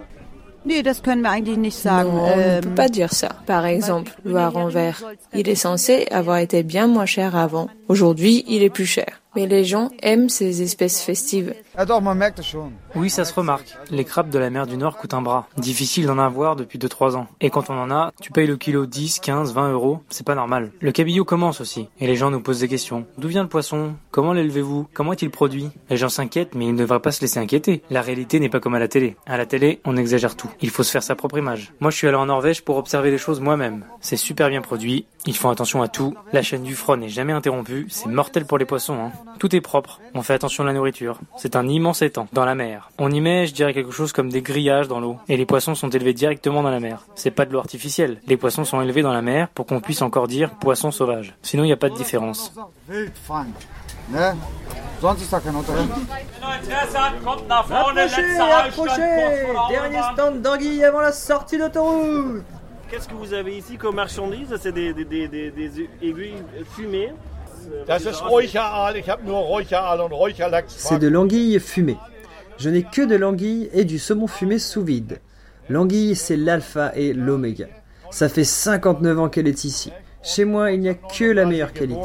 Nee, 0.66 0.82
das 0.82 1.02
können 1.02 1.22
wir 1.24 1.30
eigentlich 1.32 1.58
nicht 1.58 1.78
sagen. 1.78 2.10
Non, 2.14 2.24
on 2.24 2.38
ne 2.38 2.42
Ähm, 2.42 2.62
peut 2.62 2.76
pas 2.76 2.88
dire 2.88 3.12
ça. 3.14 3.30
Par 3.46 3.66
exemple, 3.66 4.14
le 4.24 4.38
hareng 4.38 4.70
vert. 4.70 5.04
Il 5.34 5.50
est 5.50 5.56
censé 5.56 6.08
avoir 6.10 6.38
été 6.38 6.64
bien 6.64 6.88
moins 6.88 7.06
cher 7.06 7.36
avant. 7.36 7.68
Aujourd'hui, 7.88 8.44
il 8.48 8.64
est 8.64 8.70
plus 8.70 8.86
cher. 8.86 9.20
Mais 9.36 9.48
les 9.48 9.64
gens 9.64 9.90
aiment 10.04 10.30
ces 10.30 10.62
espèces 10.62 11.02
festives. 11.02 11.56
Oui, 12.96 13.10
ça 13.10 13.26
se 13.26 13.34
remarque. 13.34 13.76
Les 13.90 14.06
crabes 14.06 14.30
de 14.30 14.38
la 14.38 14.52
mer 14.52 14.68
du 14.68 14.78
Nord 14.78 14.96
coûtent 14.98 15.16
un 15.16 15.24
bras. 15.24 15.48
Difficile 15.58 16.06
d'en 16.06 16.20
avoir 16.20 16.56
depuis 16.56 16.78
2-3 16.78 17.16
ans. 17.16 17.28
Et 17.42 17.50
quand 17.50 17.72
on 17.72 17.74
en 17.74 17.90
a, 17.90 18.12
tu 18.22 18.32
payes 18.32 18.46
le 18.46 18.58
kilo 18.58 18.86
10, 18.86 19.20
15, 19.20 19.54
20 19.54 19.72
euros. 19.72 20.02
C'est 20.10 20.26
pas 20.26 20.36
normal. 20.36 20.72
Le 20.80 20.92
cabillaud 20.92 21.26
commence 21.26 21.62
aussi. 21.62 21.90
Et 22.00 22.06
les 22.06 22.16
gens 22.16 22.30
nous 22.30 22.42
posent 22.42 22.60
des 22.60 22.68
questions. 22.68 23.08
D'où 23.18 23.28
vient 23.28 23.42
le 23.42 23.50
poisson? 23.50 23.96
Comment 24.12 24.34
l'élevez-vous? 24.34 24.88
Comment 24.94 25.14
est-il 25.14 25.32
produit? 25.32 25.70
Les 25.90 25.98
gens 25.98 26.10
s'inquiètent, 26.10 26.54
mais 26.54 26.66
ils 26.66 26.74
ne 26.74 26.78
devraient 26.78 27.00
pas 27.00 27.12
se 27.12 27.22
laisser 27.22 27.40
inquiéter. 27.40 27.82
La 27.90 28.04
réalité 28.04 28.40
n'est 28.40 28.50
pas 28.50 28.60
comme 28.60 28.76
à 28.76 28.80
la 28.80 28.88
télé. 28.88 29.16
À 29.26 29.38
la 29.38 29.48
télé, 29.48 29.82
on 29.84 29.98
exagère 29.98 30.36
tout. 30.36 30.52
Il 30.62 30.70
faut 30.70 30.84
se 30.84 30.92
faire 30.92 31.02
sa 31.02 31.16
propre 31.16 31.40
image. 31.40 31.74
Moi, 31.80 31.90
je 31.90 31.98
suis 31.98 32.08
allé 32.08 32.18
en 32.18 32.28
Norvège 32.28 32.62
pour 32.62 32.78
observer 32.78 33.10
les 33.10 33.18
choses 33.18 33.42
moi-même. 33.42 33.84
C'est 34.00 34.16
super 34.16 34.50
bien 34.50 34.62
produit. 34.62 35.08
Ils 35.26 35.38
font 35.38 35.50
attention 35.50 35.82
à 35.82 35.88
tout. 35.88 36.16
La 36.34 36.42
chaîne 36.42 36.64
du 36.64 36.76
froid 36.76 36.98
n'est 36.98 37.08
jamais 37.08 37.32
interrompue. 37.32 37.88
C'est 37.90 38.08
mortel 38.10 38.46
pour 38.46 38.58
les 38.58 38.66
poissons. 38.66 38.96
Hein. 38.96 39.12
Tout 39.40 39.56
est 39.56 39.62
propre. 39.62 40.02
On 40.14 40.22
fait 40.22 40.34
attention 40.34 40.64
à 40.64 40.68
la 40.68 40.74
nourriture. 40.74 41.18
C'est 41.38 41.56
un 41.56 41.68
immense 41.68 42.02
étang 42.02 42.28
dans 42.34 42.44
la 42.44 42.56
mer. 42.56 42.90
On 42.98 43.10
y 43.10 43.22
met, 43.22 43.48
je 43.48 43.54
dirais 43.54 43.74
quelque 43.74 43.92
chose 43.92 44.12
comme 44.12 44.30
des 44.30 44.42
grillages 44.42 44.90
dans 44.90 45.00
l'eau. 45.00 45.18
Et 45.30 45.38
les 45.38 45.46
poissons 45.46 45.76
sont 45.76 45.90
élevés 45.90 46.14
directement 46.14 46.62
dans 46.62 46.70
la 46.70 46.82
mer. 46.82 47.06
C'est 47.16 47.32
pas 47.32 47.46
de 47.46 47.54
l'eau 47.54 47.60
artificielle. 47.60 48.20
Les 48.28 48.36
poissons 48.36 48.66
sont 48.66 48.82
élevés 48.82 49.02
dans 49.02 49.14
la 49.14 49.22
mer 49.22 49.48
pour 49.48 49.66
qu'on 49.66 49.80
puisse 49.80 50.02
encore 50.02 50.28
dire 50.28 50.52
poisson 50.56 50.92
sauvage. 50.92 51.36
Sinon, 51.42 51.64
il 51.64 51.68
n'y 51.68 51.74
a 51.74 51.78
pas 51.78 51.90
de 51.90 51.96
différence. 51.96 52.54
Dernier 59.70 60.02
stand 60.14 60.42
d'anguille 60.42 60.84
avant 60.84 61.02
la 61.02 61.12
sortie 61.14 61.58
d'autoroute 61.58 62.44
Qu'est-ce 62.94 63.08
que 63.08 63.16
vous 63.16 63.34
avez 63.34 63.58
ici 63.58 63.78
comme 63.78 63.96
marchandises? 63.96 64.56
C'est 64.62 64.72
des, 64.72 64.94
des, 64.94 65.04
des, 65.04 65.28
des, 65.28 65.50
des 65.50 65.90
aiguilles 66.04 66.44
fumées. 66.76 67.12
C'est 70.68 71.00
de 71.00 71.08
l'anguille 71.08 71.60
fumée. 71.60 71.98
Je 72.60 72.70
n'ai 72.70 72.84
que 72.84 73.02
de 73.02 73.16
l'anguille 73.16 73.68
et 73.74 73.84
du 73.84 73.98
saumon 73.98 74.28
fumé 74.28 74.60
sous 74.60 74.84
vide. 74.84 75.22
L'anguille, 75.70 76.16
c'est 76.16 76.38
l'alpha 76.38 76.92
et 76.96 77.14
l'oméga. 77.14 77.66
Ça 78.12 78.30
fait 78.30 78.44
59 78.44 79.20
ans 79.22 79.30
qu'elle 79.30 79.48
est 79.48 79.64
ici. 79.64 79.92
Chez 80.24 80.46
moi, 80.46 80.72
il 80.72 80.80
n'y 80.80 80.90
a 80.90 80.94
que 80.94 81.26
la 81.26 81.46
meilleure 81.46 81.74
qualité. 81.74 82.00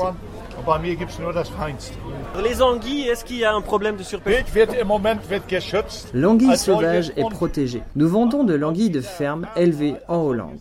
Les 2.42 2.62
anguilles, 2.62 3.08
est-ce 3.08 3.24
qu'il 3.24 3.36
y 3.36 3.44
a 3.44 3.54
un 3.54 3.60
problème 3.60 3.96
de 3.96 4.02
surpêche. 4.02 4.44
L'anguille 6.12 6.56
sauvage 6.56 7.12
est 7.16 7.30
protégée. 7.30 7.82
Nous 7.96 8.08
vendons 8.08 8.44
de 8.44 8.54
l'anguille 8.54 8.90
de 8.90 9.00
ferme 9.00 9.46
élevée 9.56 9.94
en 10.08 10.18
Hollande. 10.18 10.58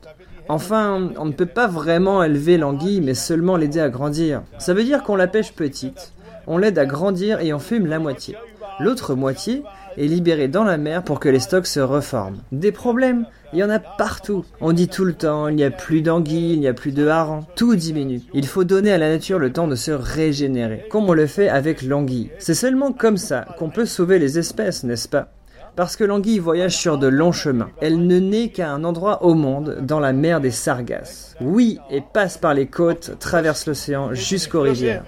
Enfin, 0.50 1.10
on 1.18 1.26
ne 1.26 1.34
peut 1.34 1.46
pas 1.46 1.68
vraiment 1.68 2.24
élever 2.24 2.58
l'anguille, 2.58 3.02
mais 3.02 3.16
seulement 3.16 3.58
l'aider 3.58 3.82
à 3.82 3.90
grandir. 3.90 4.44
Ça 4.60 4.74
veut 4.74 4.84
dire 4.84 5.04
qu'on 5.04 5.16
la 5.16 5.28
pêche 5.28 5.52
petite, 5.52 6.14
on 6.46 6.58
l'aide 6.58 6.80
à 6.80 6.86
grandir 6.86 7.42
et 7.42 7.54
on 7.54 7.60
fume 7.60 7.88
la 7.88 8.00
moitié. 8.00 8.36
L'autre 8.80 9.16
moitié 9.16 9.64
est 9.98 10.08
libérée 10.08 10.48
dans 10.48 10.64
la 10.64 10.78
mer 10.78 11.04
pour 11.04 11.20
que 11.20 11.30
les 11.30 11.40
stocks 11.40 11.68
se 11.68 11.80
reforment. 11.80 12.38
Des 12.52 12.72
problèmes 12.72 13.26
Il 13.54 13.60
y 13.60 13.64
en 13.64 13.70
a 13.70 13.80
partout. 13.80 14.44
On 14.60 14.74
dit 14.74 14.90
tout 14.90 15.06
le 15.06 15.14
temps, 15.14 15.48
il 15.48 15.56
n'y 15.56 15.64
a 15.64 15.72
plus 15.72 16.02
d'anguilles, 16.02 16.54
il 16.54 16.60
n'y 16.60 16.68
a 16.68 16.74
plus 16.74 16.92
de 16.92 17.08
harengs. 17.08 17.46
Tout 17.56 17.76
diminue. 17.76 18.22
Il 18.34 18.46
faut 18.46 18.66
donner 18.66 18.92
à 18.92 18.98
la 18.98 19.10
nature 19.10 19.40
le 19.40 19.54
temps 19.54 19.68
de 19.68 19.76
se 19.76 19.92
régénérer, 19.92 20.86
comme 20.90 21.10
on 21.10 21.14
le 21.14 21.28
fait 21.28 21.48
avec 21.48 21.82
l'anguille. 21.82 22.30
C'est 22.40 22.54
seulement 22.54 22.92
comme 22.92 23.18
ça 23.18 23.46
qu'on 23.58 23.70
peut 23.70 23.86
sauver 23.86 24.20
les 24.20 24.38
espèces, 24.38 24.84
n'est-ce 24.84 25.08
pas? 25.08 25.30
Parce 25.78 25.96
que 25.96 26.04
l'anguille 26.04 26.40
voyage 26.40 26.76
sur 26.76 26.98
de 26.98 27.08
longs 27.08 27.32
chemins. 27.32 27.70
Elle 27.82 28.06
ne 28.06 28.20
naît 28.20 28.50
qu'à 28.50 28.70
un 28.70 28.84
endroit 28.84 29.24
au 29.24 29.34
monde, 29.34 29.78
dans 29.82 30.00
la 30.00 30.12
mer 30.12 30.42
des 30.42 30.52
Sargasses. 30.52 31.36
Oui, 31.40 31.80
et 31.90 32.02
passe 32.02 32.38
par 32.38 32.54
les 32.54 32.68
côtes, 32.68 33.18
traverse 33.20 33.66
l'océan 33.66 34.14
jusqu'aux 34.14 34.62
rivières. 34.62 35.04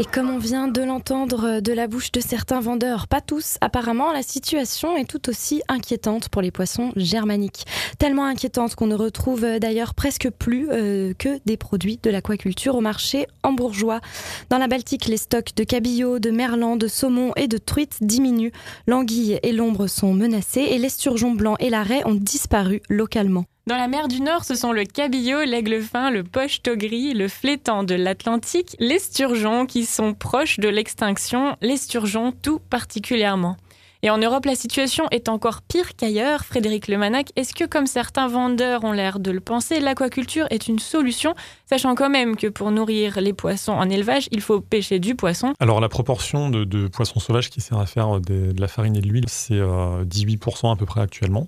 Et 0.00 0.06
comme 0.06 0.30
on 0.30 0.38
vient 0.38 0.66
de 0.66 0.80
l'entendre 0.80 1.60
de 1.60 1.72
la 1.74 1.86
bouche 1.86 2.10
de 2.10 2.20
certains 2.20 2.60
vendeurs, 2.60 3.06
pas 3.06 3.20
tous, 3.20 3.58
apparemment 3.60 4.14
la 4.14 4.22
situation 4.22 4.96
est 4.96 5.04
tout 5.04 5.28
aussi 5.28 5.60
inquiétante 5.68 6.30
pour 6.30 6.40
les 6.40 6.50
poissons 6.50 6.90
germaniques. 6.96 7.66
Tellement 7.98 8.24
inquiétante 8.24 8.74
qu'on 8.76 8.86
ne 8.86 8.94
retrouve 8.94 9.44
euh, 9.44 9.58
d'ailleurs 9.58 9.92
presque 9.92 10.30
plus 10.30 10.70
euh, 10.70 11.12
que 11.18 11.38
des 11.44 11.58
produits 11.58 12.00
de 12.02 12.08
l'aquaculture 12.08 12.76
au 12.76 12.80
marché 12.80 13.26
hambourgeois. 13.42 14.00
Dans 14.48 14.56
la 14.56 14.68
Baltique, 14.68 15.04
les 15.04 15.18
stocks 15.18 15.54
de 15.54 15.64
cabillaud, 15.64 16.18
de 16.18 16.30
merlan, 16.30 16.76
de 16.76 16.88
saumon 16.88 17.32
et 17.36 17.46
de 17.46 17.58
truites 17.58 17.98
diminuent. 18.00 18.52
L'anguille 18.86 19.38
et 19.42 19.52
l'ombre 19.52 19.86
sont 19.86 20.14
menacés 20.14 20.66
et 20.70 20.78
l'esturgeon 20.78 21.32
blanc 21.32 21.56
et 21.60 21.68
la 21.68 21.82
raie 21.82 22.06
ont 22.06 22.14
disparu 22.14 22.80
localement. 22.88 23.44
Dans 23.70 23.76
la 23.76 23.86
mer 23.86 24.08
du 24.08 24.20
Nord, 24.20 24.44
ce 24.44 24.56
sont 24.56 24.72
le 24.72 24.84
cabillaud, 24.84 25.44
l'aigle 25.44 25.80
fin, 25.80 26.10
le 26.10 26.24
pochetot 26.24 26.74
gris, 26.74 27.14
le 27.14 27.28
flétan 27.28 27.84
de 27.84 27.94
l'Atlantique, 27.94 28.74
l'esturgeon 28.80 29.64
qui 29.64 29.86
sont 29.86 30.12
proches 30.12 30.58
de 30.58 30.68
l'extinction, 30.68 31.56
l'esturgeon 31.60 32.32
tout 32.32 32.58
particulièrement. 32.58 33.56
Et 34.02 34.10
en 34.10 34.18
Europe, 34.18 34.44
la 34.44 34.56
situation 34.56 35.04
est 35.12 35.28
encore 35.28 35.62
pire 35.62 35.94
qu'ailleurs. 35.94 36.44
Frédéric 36.44 36.88
Lemanac, 36.88 37.30
est-ce 37.36 37.54
que, 37.54 37.64
comme 37.64 37.86
certains 37.86 38.26
vendeurs 38.26 38.82
ont 38.82 38.90
l'air 38.90 39.20
de 39.20 39.30
le 39.30 39.38
penser, 39.38 39.78
l'aquaculture 39.78 40.48
est 40.50 40.66
une 40.66 40.80
solution, 40.80 41.36
sachant 41.66 41.94
quand 41.94 42.10
même 42.10 42.34
que 42.34 42.48
pour 42.48 42.72
nourrir 42.72 43.20
les 43.20 43.34
poissons 43.34 43.74
en 43.74 43.88
élevage, 43.88 44.26
il 44.32 44.40
faut 44.40 44.60
pêcher 44.60 44.98
du 44.98 45.14
poisson? 45.14 45.54
Alors 45.60 45.80
la 45.80 45.88
proportion 45.88 46.50
de, 46.50 46.88
poissons 46.88 47.20
sauvages 47.20 47.50
qui 47.50 47.60
sert 47.60 47.78
à 47.78 47.86
faire 47.86 48.18
de 48.18 48.52
la 48.58 48.66
farine 48.66 48.96
et 48.96 49.00
de 49.00 49.06
l'huile, 49.06 49.28
c'est 49.28 49.54
euh, 49.54 50.04
18% 50.06 50.72
à 50.72 50.74
peu 50.74 50.86
près 50.86 51.02
actuellement. 51.02 51.46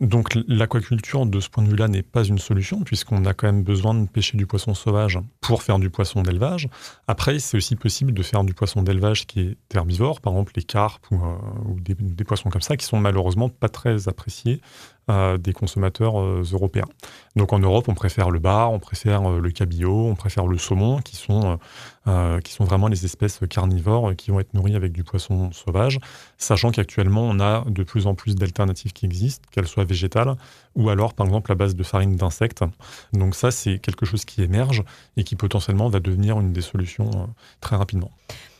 Donc 0.00 0.38
l'aquaculture, 0.46 1.26
de 1.26 1.40
ce 1.40 1.48
point 1.48 1.64
de 1.64 1.70
vue-là, 1.70 1.88
n'est 1.88 2.02
pas 2.02 2.22
une 2.22 2.38
solution, 2.38 2.82
puisqu'on 2.82 3.24
a 3.24 3.34
quand 3.34 3.48
même 3.48 3.64
besoin 3.64 3.94
de 3.94 4.08
pêcher 4.08 4.36
du 4.36 4.46
poisson 4.46 4.74
sauvage 4.74 5.18
pour 5.40 5.62
faire 5.62 5.78
du 5.78 5.90
poisson 5.90 6.22
d'élevage. 6.22 6.68
Après, 7.08 7.38
c'est 7.40 7.56
aussi 7.56 7.74
possible 7.74 8.12
de 8.12 8.22
faire 8.22 8.44
du 8.44 8.54
poisson 8.54 8.82
d'élevage 8.82 9.26
qui 9.26 9.40
est 9.40 9.56
herbivore, 9.74 10.20
par 10.20 10.34
exemple 10.34 10.52
les 10.54 10.62
carpes 10.62 11.04
ou, 11.10 11.16
euh, 11.16 11.36
des, 11.80 11.94
des 11.98 12.24
poissons 12.24 12.48
comme 12.48 12.62
ça, 12.62 12.76
qui 12.76 12.86
sont 12.86 13.00
malheureusement 13.00 13.48
pas 13.48 13.68
très 13.68 14.08
appréciés 14.08 14.60
des 15.08 15.52
consommateurs 15.52 16.20
euh, 16.20 16.42
européens. 16.52 16.84
Donc 17.34 17.52
en 17.52 17.58
Europe, 17.58 17.88
on 17.88 17.94
préfère 17.94 18.30
le 18.30 18.38
bar, 18.38 18.72
on 18.72 18.78
préfère 18.78 19.30
euh, 19.30 19.40
le 19.40 19.50
cabillaud, 19.50 20.06
on 20.06 20.14
préfère 20.14 20.46
le 20.46 20.58
saumon, 20.58 21.00
qui 21.00 21.16
sont, 21.16 21.58
euh, 22.06 22.40
qui 22.40 22.52
sont 22.52 22.64
vraiment 22.64 22.88
les 22.88 23.04
espèces 23.04 23.40
carnivores 23.48 24.14
qui 24.16 24.30
vont 24.30 24.40
être 24.40 24.52
nourries 24.52 24.76
avec 24.76 24.92
du 24.92 25.04
poisson 25.04 25.50
sauvage, 25.52 25.98
sachant 26.36 26.70
qu'actuellement, 26.70 27.22
on 27.22 27.40
a 27.40 27.64
de 27.66 27.82
plus 27.82 28.06
en 28.06 28.14
plus 28.14 28.34
d'alternatives 28.34 28.92
qui 28.92 29.06
existent, 29.06 29.48
qu'elles 29.50 29.68
soient 29.68 29.84
végétales 29.84 30.34
ou 30.74 30.90
alors, 30.90 31.14
par 31.14 31.26
exemple, 31.26 31.50
à 31.52 31.54
base 31.54 31.74
de 31.74 31.82
farine 31.82 32.16
d'insectes. 32.16 32.64
Donc 33.12 33.34
ça, 33.34 33.50
c'est 33.50 33.78
quelque 33.78 34.06
chose 34.06 34.24
qui 34.24 34.42
émerge 34.42 34.84
et 35.16 35.24
qui 35.24 35.36
potentiellement 35.36 35.88
va 35.88 36.00
devenir 36.00 36.38
une 36.38 36.52
des 36.52 36.60
solutions 36.60 37.10
très 37.60 37.76
rapidement. 37.76 38.10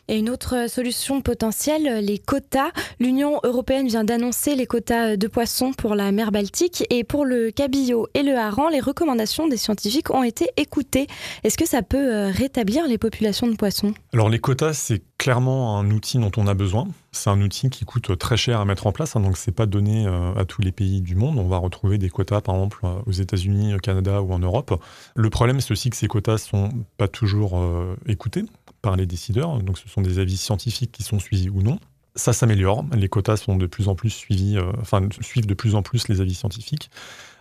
Et 0.09 0.19
une 0.19 0.31
autre 0.31 0.71
solution 0.71 1.21
potentielle, 1.21 2.05
les 2.05 2.19
quotas. 2.19 2.71
L'Union 2.99 3.41
européenne 3.45 3.87
vient 3.89 4.05
d'annoncer 4.05 4.55
les 4.55 4.67
quotas 4.67 5.17
de 5.17 5.27
poissons 5.27 5.73
pour 5.73 5.95
la 5.95 6.13
mer 6.13 6.33
Baltique 6.33 6.85
et 6.91 7.05
pour 7.05 7.25
le 7.25 7.51
cabillaud 7.51 8.09
et 8.15 8.23
le 8.23 8.35
hareng, 8.35 8.71
les 8.71 8.81
recommandations 8.81 9.49
des 9.49 9.57
scientifiques 9.57 10.11
ont 10.11 10.23
été 10.23 10.49
écoutées. 10.57 11.07
Est-ce 11.45 11.59
que 11.59 11.67
ça 11.67 11.83
peut 11.83 11.97
euh, 11.99 12.31
rétablir 12.31 12.87
les 12.87 12.99
populations 12.99 13.47
de 13.47 13.57
poissons? 13.57 13.93
Alors 14.13 14.29
les 14.29 14.39
quotas, 14.39 14.73
c'est 14.73 15.03
clairement 15.19 15.79
un 15.79 15.91
outil 15.91 16.19
dont 16.19 16.31
on 16.37 16.47
a 16.47 16.55
besoin. 16.55 16.89
C'est 17.13 17.31
un 17.31 17.41
outil 17.43 17.69
qui 17.71 17.85
coûte 17.85 18.17
très 18.19 18.37
cher 18.37 18.61
à 18.61 18.65
mettre 18.65 18.87
en 18.87 18.93
place, 18.93 19.17
hein, 19.17 19.21
donc 19.21 19.37
c'est 19.37 19.53
pas 19.53 19.67
donné 19.67 20.07
euh, 20.07 20.35
à 20.35 20.45
tous 20.45 20.63
les 20.63 20.73
pays 20.73 21.01
du 21.01 21.17
monde. 21.17 21.39
On 21.39 21.49
va 21.49 21.59
retrouver 21.59 21.99
des 21.99 22.09
quotas, 22.09 22.41
par 22.41 22.55
exemple, 22.55 22.79
euh, 22.85 22.95
aux 23.07 23.13
États-Unis, 23.13 23.75
au 23.75 23.79
Canada 23.79 24.23
ou 24.23 24.33
en 24.33 24.39
Europe. 24.39 24.81
Le 25.17 25.31
problème, 25.31 25.61
c'est 25.61 25.73
aussi 25.73 25.91
que 25.91 25.97
ces 25.97 26.07
quotas 26.07 26.39
sont 26.39 26.71
pas 26.97 27.09
toujours 27.09 27.59
euh, 27.59 27.97
écoutés 28.07 28.45
par 28.83 28.97
les 28.97 29.07
décideurs. 29.07 29.59
Donc 29.63 29.79
ce 29.79 29.89
sont 29.89 30.01
des 30.01 30.19
avis 30.19 30.37
scientifiques 30.37 30.93
qui 30.93 31.03
sont 31.03 31.19
suivis 31.19 31.49
ou 31.49 31.63
non. 31.63 31.79
Ça 32.15 32.33
s'améliore. 32.33 32.85
Les 32.95 33.09
quotas 33.09 33.37
sont 33.37 33.57
de 33.57 33.67
plus 33.67 33.89
en 33.89 33.95
plus 33.95 34.11
suivis, 34.11 34.57
euh, 34.57 34.73
enfin 34.81 35.09
suivent 35.21 35.47
de 35.47 35.55
plus 35.55 35.75
en 35.75 35.83
plus 35.83 36.09
les 36.09 36.21
avis 36.21 36.35
scientifiques. 36.35 36.91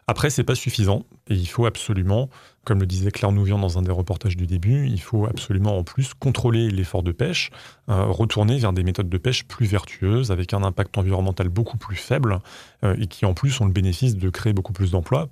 Après, 0.09 0.29
c'est 0.29 0.45
pas 0.45 0.55
suffisant 0.55 1.03
et 1.29 1.33
il 1.33 1.47
faut 1.47 1.65
absolument, 1.65 2.29
comme 2.63 2.79
le 2.79 2.85
disait 2.85 3.11
Claire 3.11 3.33
Nouvian 3.33 3.59
dans 3.59 3.77
un 3.77 3.81
des 3.81 3.91
reportages 3.91 4.37
du 4.37 4.47
début, 4.47 4.87
il 4.87 5.01
faut 5.01 5.25
absolument 5.25 5.77
en 5.77 5.83
plus 5.83 6.13
contrôler 6.13 6.69
l'effort 6.69 7.03
de 7.03 7.11
pêche, 7.11 7.49
euh, 7.89 8.05
retourner 8.05 8.57
vers 8.57 8.71
des 8.71 8.83
méthodes 8.83 9.09
de 9.09 9.17
pêche 9.17 9.43
plus 9.43 9.65
vertueuses, 9.65 10.31
avec 10.31 10.53
un 10.53 10.63
impact 10.63 10.97
environnemental 10.97 11.49
beaucoup 11.49 11.75
plus 11.75 11.97
faible 11.97 12.39
euh, 12.85 12.95
et 13.01 13.07
qui 13.07 13.25
en 13.25 13.33
plus 13.33 13.59
ont 13.59 13.65
le 13.65 13.73
bénéfice 13.73 14.15
de 14.15 14.29
créer 14.29 14.53
beaucoup 14.53 14.71
plus 14.71 14.91
d'emplois. 14.91 15.27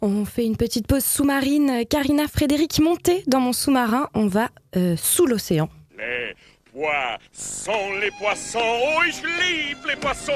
On 0.00 0.24
fait 0.24 0.46
une 0.46 0.56
petite 0.56 0.86
pause 0.86 1.04
sous-marine. 1.04 1.84
Karina 1.88 2.26
Frédéric, 2.26 2.80
montez 2.80 3.22
dans 3.26 3.40
mon 3.40 3.52
sous-marin. 3.52 4.08
On 4.14 4.28
va 4.28 4.48
euh, 4.76 4.96
sous 4.96 5.26
l'océan. 5.26 5.68
Les 5.98 6.34
poissons, 6.72 7.72
les 8.00 8.10
poissons, 8.18 8.58
oh 8.62 9.00
les 9.86 9.96
poissons. 9.96 10.32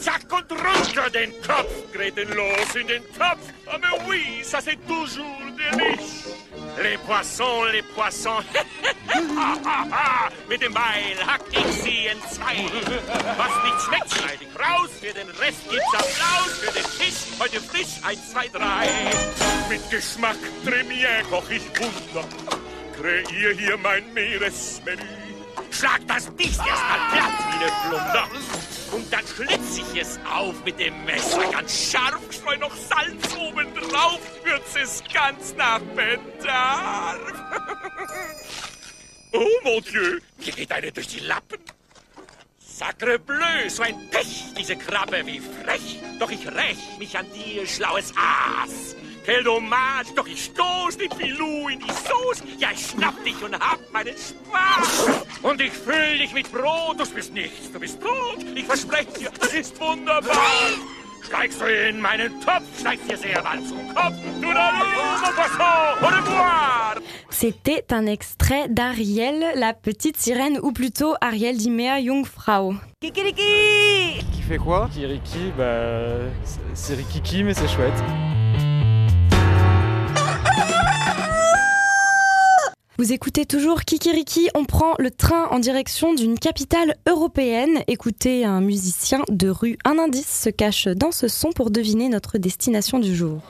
Zack 0.00 0.24
und 0.30 0.50
runter 0.52 1.10
den 1.10 1.32
Kopf, 1.42 1.92
Greten 1.92 2.28
los 2.34 2.74
in 2.74 2.86
den 2.86 3.02
Topf. 3.18 3.52
Ah 3.66 3.78
mais 3.78 3.98
oui, 4.06 4.42
ça 4.42 4.58
c'est 4.60 4.78
toujours 4.86 5.24
délice. 5.56 6.26
Les 6.82 6.98
poissons, 6.98 7.64
les 7.72 7.82
poissons. 7.82 8.42
Mit 10.48 10.60
dem 10.60 10.74
Beil 10.74 11.16
hack 11.26 11.42
ich 11.50 11.82
sie 11.82 12.06
in 12.06 12.20
zwei. 12.30 12.56
Was 13.38 13.64
nicht 13.64 13.80
schmeckt, 13.86 14.10
schneid 14.12 14.38
ich 14.40 14.58
raus. 14.58 14.90
Für 15.00 15.12
den 15.12 15.28
Rest 15.40 15.70
gibt's 15.70 15.94
Applaus. 15.94 16.58
Für 16.60 16.72
den 16.72 16.84
Fisch 16.84 17.40
heute 17.40 17.60
frisch, 17.60 18.02
eins, 18.02 18.30
zwei, 18.30 18.48
drei. 18.48 18.88
Mit 19.68 19.90
Geschmack 19.90 20.36
Premier 20.64 21.22
koch 21.30 21.48
ich 21.50 21.66
Wunder. 21.78 22.28
Kreier 22.96 23.52
hier 23.56 23.76
mein 23.78 24.12
Meeresmenü. 24.12 25.02
Schlag 25.70 26.00
das 26.06 26.30
Biest 26.30 26.58
erstmal 26.58 26.98
platt 27.12 27.32
wie 27.48 27.64
eine 27.64 27.72
Flunder. 27.88 28.28
Und 28.92 29.12
dann 29.12 29.26
schlitz 29.26 29.78
ich 29.78 30.00
es 30.00 30.18
auf 30.24 30.64
mit 30.64 30.78
dem 30.78 31.04
Messer 31.04 31.50
ganz 31.50 31.90
scharf, 31.90 32.20
streu 32.30 32.56
noch 32.56 32.74
Salz 32.74 33.36
oben 33.36 33.74
drauf, 33.74 34.20
würz 34.44 34.76
es 34.80 35.02
ganz 35.12 35.54
nach 35.56 35.80
Bedarf. 35.80 37.18
oh 39.32 39.48
mon 39.64 39.82
Dieu, 39.82 40.20
mir 40.38 40.52
geht 40.52 40.72
eine 40.72 40.92
durch 40.92 41.08
die 41.08 41.20
Lappen. 41.20 41.58
Sacre 42.58 43.18
bleu, 43.18 43.68
so 43.68 43.82
ein 43.82 44.10
Pech, 44.10 44.44
diese 44.58 44.76
Krabbe, 44.76 45.24
wie 45.24 45.40
frech. 45.40 46.00
Doch 46.18 46.30
ich 46.30 46.46
räch 46.46 46.98
mich 46.98 47.16
an 47.16 47.26
dir, 47.32 47.66
schlaues 47.66 48.12
Aas. 48.16 48.94
Quel 49.26 49.42
dommage, 49.42 50.14
doch 50.14 50.28
ich 50.28 50.44
stoß 50.44 50.98
die 50.98 51.08
Filou 51.18 51.68
in 51.68 51.80
die 51.80 51.90
Sauce. 51.90 52.44
Ja, 52.58 52.68
ich 52.72 52.86
schnapp 52.86 53.24
dich 53.24 53.42
und 53.42 53.58
hab 53.58 53.80
meinen 53.92 54.14
Spaß. 54.14 55.24
Und 55.42 55.60
ich 55.60 55.72
füll 55.72 56.18
dich 56.18 56.32
mit 56.32 56.52
Brot, 56.52 57.00
du 57.00 57.04
bist 57.12 57.34
nichts, 57.34 57.72
du 57.72 57.80
bist 57.80 58.00
tot. 58.00 58.46
Ich 58.54 58.64
verspreche 58.64 59.18
dir, 59.18 59.30
das 59.40 59.52
ist 59.52 59.80
wunderbar. 59.80 60.30
Steigst 61.24 61.60
du 61.60 61.64
in 61.64 62.00
meinen 62.00 62.40
Topf, 62.40 62.62
steigst 62.78 63.10
dir 63.10 63.16
sehr 63.16 63.42
bald 63.42 63.66
zum 63.66 63.92
Kopf. 63.92 64.14
Du 64.40 64.46
da 64.54 64.70
mon 64.70 65.32
poisson, 65.34 65.74
au 66.02 66.06
revoir. 66.06 66.94
C'était 67.28 67.92
un 67.92 68.06
extrait 68.06 68.68
d'Ariel, 68.68 69.44
la 69.56 69.74
petite 69.74 70.18
sirène, 70.18 70.60
ou 70.62 70.70
plutôt 70.70 71.16
Ariel 71.20 71.56
die 71.56 71.70
Meerjungfrau. 71.70 72.74
Kikiriki 73.00 74.24
Qui 74.32 74.42
fait 74.42 74.58
quoi? 74.58 74.88
Kikiriki, 74.92 75.50
bah. 75.58 76.30
C'est 76.74 76.94
Rikiki, 76.94 77.42
mais 77.42 77.54
c'est 77.54 77.66
chouette. 77.66 78.00
Vous 82.98 83.12
écoutez 83.12 83.44
toujours 83.44 83.82
Kikiriki, 83.82 84.48
on 84.54 84.64
prend 84.64 84.94
le 84.98 85.10
train 85.10 85.48
en 85.50 85.58
direction 85.58 86.14
d'une 86.14 86.38
capitale 86.38 86.96
européenne. 87.06 87.80
Écoutez 87.88 88.46
un 88.46 88.62
musicien 88.62 89.22
de 89.28 89.50
rue. 89.50 89.76
Un 89.84 89.98
indice 89.98 90.44
se 90.44 90.48
cache 90.48 90.88
dans 90.88 91.12
ce 91.12 91.28
son 91.28 91.52
pour 91.52 91.70
deviner 91.70 92.08
notre 92.08 92.38
destination 92.38 92.98
du 92.98 93.14
jour. 93.14 93.42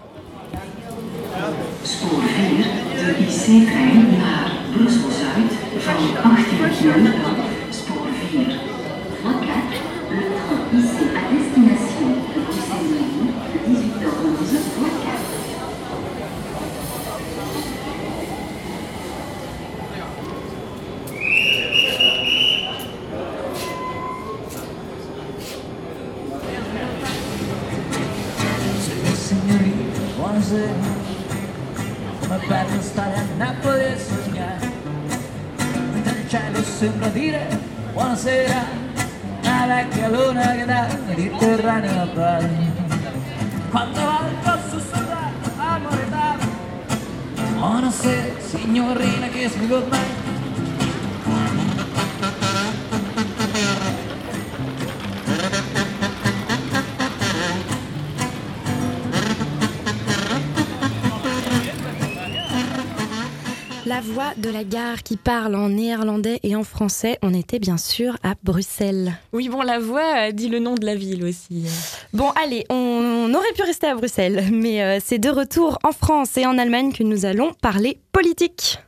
Qui 65.02 65.16
parle 65.16 65.54
en 65.54 65.68
néerlandais 65.70 66.40
et 66.42 66.56
en 66.56 66.64
français, 66.64 67.18
on 67.22 67.34
était 67.34 67.58
bien 67.58 67.76
sûr 67.76 68.16
à 68.22 68.34
Bruxelles. 68.42 69.14
Oui, 69.32 69.48
bon, 69.48 69.62
la 69.62 69.78
voix 69.78 70.32
dit 70.32 70.48
le 70.48 70.58
nom 70.58 70.74
de 70.74 70.84
la 70.84 70.94
ville 70.94 71.24
aussi. 71.24 71.66
Bon, 72.12 72.30
allez, 72.42 72.64
on, 72.70 72.74
on 72.74 73.34
aurait 73.34 73.52
pu 73.54 73.62
rester 73.62 73.86
à 73.86 73.94
Bruxelles, 73.94 74.44
mais 74.52 74.82
euh, 74.82 74.98
c'est 75.04 75.18
de 75.18 75.28
retour 75.28 75.78
en 75.82 75.92
France 75.92 76.36
et 76.36 76.46
en 76.46 76.58
Allemagne 76.58 76.92
que 76.92 77.02
nous 77.02 77.24
allons 77.24 77.52
parler 77.60 77.98
politique. 78.12 78.78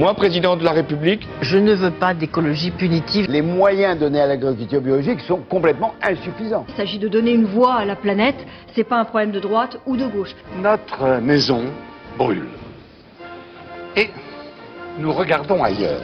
Moi, 0.00 0.14
président 0.14 0.56
de 0.56 0.64
la 0.64 0.72
République, 0.72 1.28
je 1.42 1.58
ne 1.58 1.74
veux 1.74 1.90
pas 1.90 2.14
d'écologie 2.14 2.70
punitive. 2.70 3.26
Les 3.28 3.42
moyens 3.42 3.98
donnés 3.98 4.22
à 4.22 4.26
l'agriculture 4.26 4.80
biologique 4.80 5.20
sont 5.20 5.40
complètement 5.46 5.92
insuffisants. 6.00 6.64
Il 6.70 6.74
s'agit 6.74 6.98
de 6.98 7.06
donner 7.06 7.32
une 7.32 7.44
voix 7.44 7.74
à 7.74 7.84
la 7.84 7.96
planète, 7.96 8.46
c'est 8.74 8.84
pas 8.84 8.98
un 8.98 9.04
problème 9.04 9.30
de 9.30 9.40
droite 9.40 9.78
ou 9.84 9.98
de 9.98 10.06
gauche. 10.06 10.34
Notre 10.56 11.20
maison 11.20 11.64
brûle. 12.16 12.48
Et 13.94 14.08
nous 14.98 15.12
regardons 15.12 15.62
ailleurs. 15.62 16.00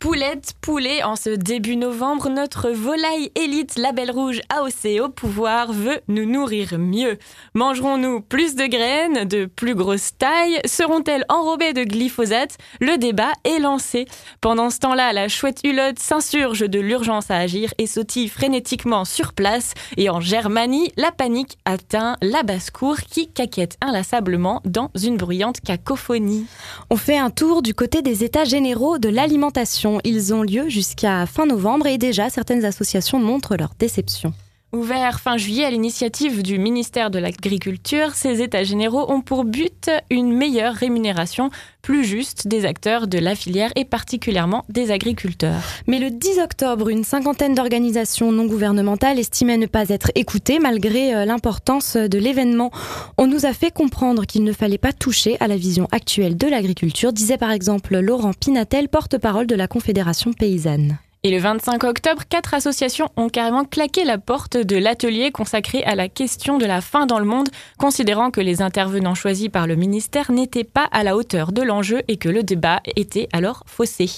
Poulette, 0.00 0.54
poulet, 0.62 1.02
en 1.02 1.14
ce 1.14 1.28
début 1.28 1.76
novembre, 1.76 2.30
notre 2.30 2.70
volaille 2.70 3.30
élite 3.34 3.76
Label 3.76 4.10
Rouge 4.10 4.40
AOC 4.48 4.98
au 4.98 5.10
pouvoir 5.10 5.74
veut 5.74 6.00
nous 6.08 6.24
nourrir 6.24 6.78
mieux. 6.78 7.18
Mangerons-nous 7.52 8.22
plus 8.22 8.54
de 8.54 8.64
graines, 8.64 9.28
de 9.28 9.44
plus 9.44 9.74
grosse 9.74 10.16
taille 10.16 10.58
Seront-elles 10.64 11.26
enrobées 11.28 11.74
de 11.74 11.84
glyphosate? 11.84 12.56
Le 12.80 12.96
débat 12.96 13.32
est 13.44 13.58
lancé. 13.58 14.06
Pendant 14.40 14.70
ce 14.70 14.78
temps-là, 14.78 15.12
la 15.12 15.28
chouette 15.28 15.60
hulotte 15.64 15.98
s'insurge 15.98 16.60
de 16.60 16.80
l'urgence 16.80 17.30
à 17.30 17.36
agir 17.36 17.74
et 17.76 17.86
sautille 17.86 18.30
frénétiquement 18.30 19.04
sur 19.04 19.34
place. 19.34 19.74
Et 19.98 20.08
en 20.08 20.20
Germanie, 20.20 20.92
la 20.96 21.12
panique 21.12 21.58
atteint 21.66 22.16
la 22.22 22.42
basse-cour 22.42 22.96
qui 23.02 23.30
caquette 23.30 23.76
inlassablement 23.82 24.62
dans 24.64 24.90
une 25.00 25.18
bruyante 25.18 25.60
cacophonie. 25.60 26.46
On 26.88 26.96
fait 26.96 27.18
un 27.18 27.28
tour 27.28 27.60
du 27.60 27.74
côté 27.74 28.00
des 28.00 28.24
états 28.24 28.44
généraux 28.44 28.96
de 28.96 29.10
l'alimentation. 29.10 29.89
Ils 30.04 30.32
ont 30.32 30.42
lieu 30.42 30.68
jusqu'à 30.68 31.26
fin 31.26 31.46
novembre 31.46 31.86
et 31.86 31.98
déjà 31.98 32.30
certaines 32.30 32.64
associations 32.64 33.18
montrent 33.18 33.56
leur 33.56 33.72
déception. 33.78 34.32
Ouvert 34.72 35.18
fin 35.18 35.36
juillet 35.36 35.64
à 35.64 35.70
l'initiative 35.70 36.44
du 36.44 36.56
ministère 36.56 37.10
de 37.10 37.18
l'Agriculture, 37.18 38.14
ces 38.14 38.40
États 38.40 38.62
généraux 38.62 39.10
ont 39.10 39.20
pour 39.20 39.44
but 39.44 39.90
une 40.10 40.32
meilleure 40.32 40.74
rémunération 40.74 41.50
plus 41.82 42.04
juste 42.04 42.46
des 42.46 42.64
acteurs 42.64 43.08
de 43.08 43.18
la 43.18 43.34
filière 43.34 43.72
et 43.74 43.84
particulièrement 43.84 44.64
des 44.68 44.92
agriculteurs. 44.92 45.60
Mais 45.88 45.98
le 45.98 46.10
10 46.12 46.38
octobre, 46.38 46.88
une 46.88 47.02
cinquantaine 47.02 47.56
d'organisations 47.56 48.30
non 48.30 48.46
gouvernementales 48.46 49.18
estimaient 49.18 49.56
ne 49.56 49.66
pas 49.66 49.88
être 49.88 50.12
écoutées 50.14 50.60
malgré 50.60 51.16
euh, 51.16 51.24
l'importance 51.24 51.96
de 51.96 52.18
l'événement. 52.18 52.70
On 53.18 53.26
nous 53.26 53.46
a 53.46 53.52
fait 53.52 53.72
comprendre 53.72 54.24
qu'il 54.24 54.44
ne 54.44 54.52
fallait 54.52 54.78
pas 54.78 54.92
toucher 54.92 55.36
à 55.40 55.48
la 55.48 55.56
vision 55.56 55.88
actuelle 55.90 56.36
de 56.36 56.46
l'agriculture, 56.46 57.12
disait 57.12 57.38
par 57.38 57.50
exemple 57.50 57.98
Laurent 57.98 58.34
Pinatel, 58.34 58.88
porte-parole 58.88 59.48
de 59.48 59.56
la 59.56 59.66
Confédération 59.66 60.32
paysanne. 60.32 60.98
Et 61.22 61.30
le 61.30 61.38
25 61.38 61.84
octobre, 61.84 62.22
quatre 62.26 62.54
associations 62.54 63.10
ont 63.18 63.28
carrément 63.28 63.66
claqué 63.66 64.04
la 64.04 64.16
porte 64.16 64.56
de 64.56 64.76
l'atelier 64.78 65.30
consacré 65.30 65.84
à 65.84 65.94
la 65.94 66.08
question 66.08 66.56
de 66.56 66.64
la 66.64 66.80
faim 66.80 67.04
dans 67.04 67.18
le 67.18 67.26
monde, 67.26 67.50
considérant 67.76 68.30
que 68.30 68.40
les 68.40 68.62
intervenants 68.62 69.14
choisis 69.14 69.50
par 69.50 69.66
le 69.66 69.76
ministère 69.76 70.32
n'étaient 70.32 70.64
pas 70.64 70.88
à 70.92 71.04
la 71.04 71.18
hauteur 71.18 71.52
de 71.52 71.60
l'enjeu 71.60 72.00
et 72.08 72.16
que 72.16 72.30
le 72.30 72.42
débat 72.42 72.80
était 72.96 73.28
alors 73.34 73.64
faussé. 73.66 74.08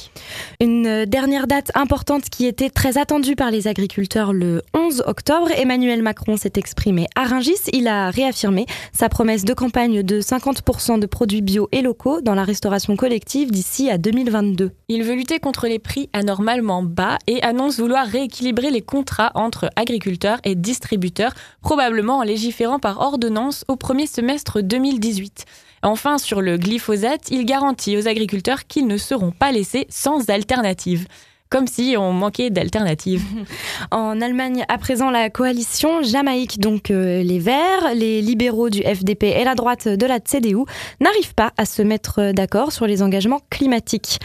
Une 0.60 1.04
dernière 1.04 1.48
date 1.48 1.72
importante 1.74 2.30
qui 2.30 2.46
était 2.46 2.70
très 2.70 2.98
attendue 2.98 3.34
par 3.34 3.50
les 3.50 3.66
agriculteurs 3.66 4.32
le 4.32 4.62
11 4.72 5.02
octobre, 5.08 5.48
Emmanuel 5.56 6.02
Macron 6.02 6.36
s'est 6.36 6.52
exprimé 6.54 7.08
à 7.16 7.24
Rungis. 7.24 7.68
Il 7.72 7.88
a 7.88 8.10
réaffirmé 8.10 8.66
sa 8.92 9.08
promesse 9.08 9.44
de 9.44 9.54
campagne 9.54 10.04
de 10.04 10.20
50% 10.20 11.00
de 11.00 11.06
produits 11.06 11.42
bio 11.42 11.68
et 11.72 11.82
locaux 11.82 12.20
dans 12.20 12.36
la 12.36 12.44
restauration 12.44 12.94
collective 12.94 13.50
d'ici 13.50 13.90
à 13.90 13.98
2022. 13.98 14.70
Il 14.86 15.02
veut 15.02 15.14
lutter 15.14 15.40
contre 15.40 15.66
les 15.66 15.80
prix 15.80 16.08
anormalement 16.12 16.91
bas 16.92 17.18
et 17.26 17.42
annonce 17.42 17.78
vouloir 17.78 18.06
rééquilibrer 18.06 18.70
les 18.70 18.82
contrats 18.82 19.32
entre 19.34 19.70
agriculteurs 19.76 20.38
et 20.44 20.54
distributeurs, 20.54 21.32
probablement 21.60 22.18
en 22.18 22.22
légiférant 22.22 22.78
par 22.78 23.00
ordonnance 23.00 23.64
au 23.68 23.76
premier 23.76 24.06
semestre 24.06 24.60
2018. 24.60 25.44
Enfin, 25.82 26.18
sur 26.18 26.40
le 26.40 26.58
glyphosate, 26.58 27.30
il 27.30 27.44
garantit 27.44 27.96
aux 27.96 28.06
agriculteurs 28.06 28.66
qu'ils 28.66 28.86
ne 28.86 28.96
seront 28.96 29.32
pas 29.32 29.50
laissés 29.50 29.86
sans 29.88 30.30
alternative 30.30 31.06
comme 31.52 31.66
si 31.66 31.96
on 31.98 32.14
manquait 32.14 32.48
d'alternatives. 32.48 33.22
en 33.90 34.22
Allemagne, 34.22 34.64
à 34.68 34.78
présent, 34.78 35.10
la 35.10 35.28
coalition 35.28 36.02
Jamaïque, 36.02 36.58
donc 36.58 36.90
euh, 36.90 37.22
les 37.22 37.38
Verts, 37.38 37.94
les 37.94 38.22
libéraux 38.22 38.70
du 38.70 38.80
FDP 38.80 39.24
et 39.24 39.44
la 39.44 39.54
droite 39.54 39.86
de 39.86 40.06
la 40.06 40.18
CDU, 40.18 40.64
n'arrivent 40.98 41.34
pas 41.34 41.52
à 41.58 41.66
se 41.66 41.82
mettre 41.82 42.32
d'accord 42.32 42.72
sur 42.72 42.86
les 42.86 43.02
engagements 43.02 43.42
climatiques. 43.50 44.18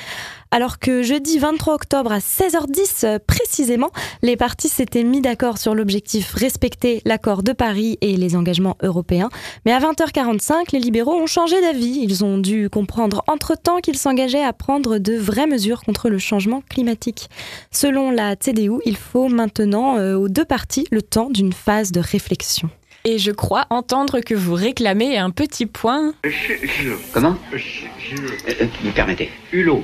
Alors 0.52 0.80
que 0.80 1.04
jeudi 1.04 1.40
23 1.40 1.74
octobre 1.74 2.12
à 2.12 2.20
16h10 2.20 3.06
euh, 3.06 3.20
précisément, 3.26 3.92
les 4.22 4.38
partis 4.38 4.70
s'étaient 4.70 5.04
mis 5.04 5.22
d'accord 5.22 5.58
sur 5.58 5.76
l'objectif 5.76 6.34
respecter 6.34 7.02
l'accord 7.06 7.44
de 7.44 7.52
Paris 7.52 7.98
et 8.02 8.16
les 8.16 8.36
engagements 8.36 8.78
européens. 8.82 9.30
Mais 9.66 9.74
à 9.74 9.80
20h45, 9.80 10.72
les 10.72 10.80
libéraux 10.80 11.16
ont 11.16 11.28
changé 11.28 11.60
d'avis. 11.60 12.00
Ils 12.02 12.24
ont 12.24 12.38
dû 12.38 12.70
comprendre 12.70 13.24
entre-temps 13.28 13.80
qu'ils 13.80 13.98
s'engageaient 13.98 14.44
à 14.44 14.54
prendre 14.54 15.00
de 15.00 15.16
vraies 15.16 15.48
mesures 15.48 15.84
contre 15.84 16.10
le 16.10 16.18
changement 16.18 16.62
climatique. 16.70 17.30
Selon 17.72 18.12
la 18.12 18.36
CDU, 18.36 18.80
il 18.86 18.96
faut 18.96 19.28
maintenant 19.28 19.98
euh, 19.98 20.16
aux 20.16 20.30
deux 20.30 20.46
partis 20.46 20.88
le 20.92 21.02
temps 21.02 21.30
d'une 21.30 21.54
phase 21.54 21.92
de 21.92 22.00
réflexion. 22.00 22.70
Et 23.10 23.20
je 23.20 23.32
crois 23.32 23.68
entendre 23.70 24.20
que 24.20 24.36
vous 24.36 24.54
réclamez 24.54 25.18
un 25.18 25.30
petit 25.30 25.66
point. 25.66 26.12
Comment 27.14 27.38
euh, 27.54 27.58
Vous 28.84 28.92
permettez. 28.92 29.32
Hulot. 29.54 29.82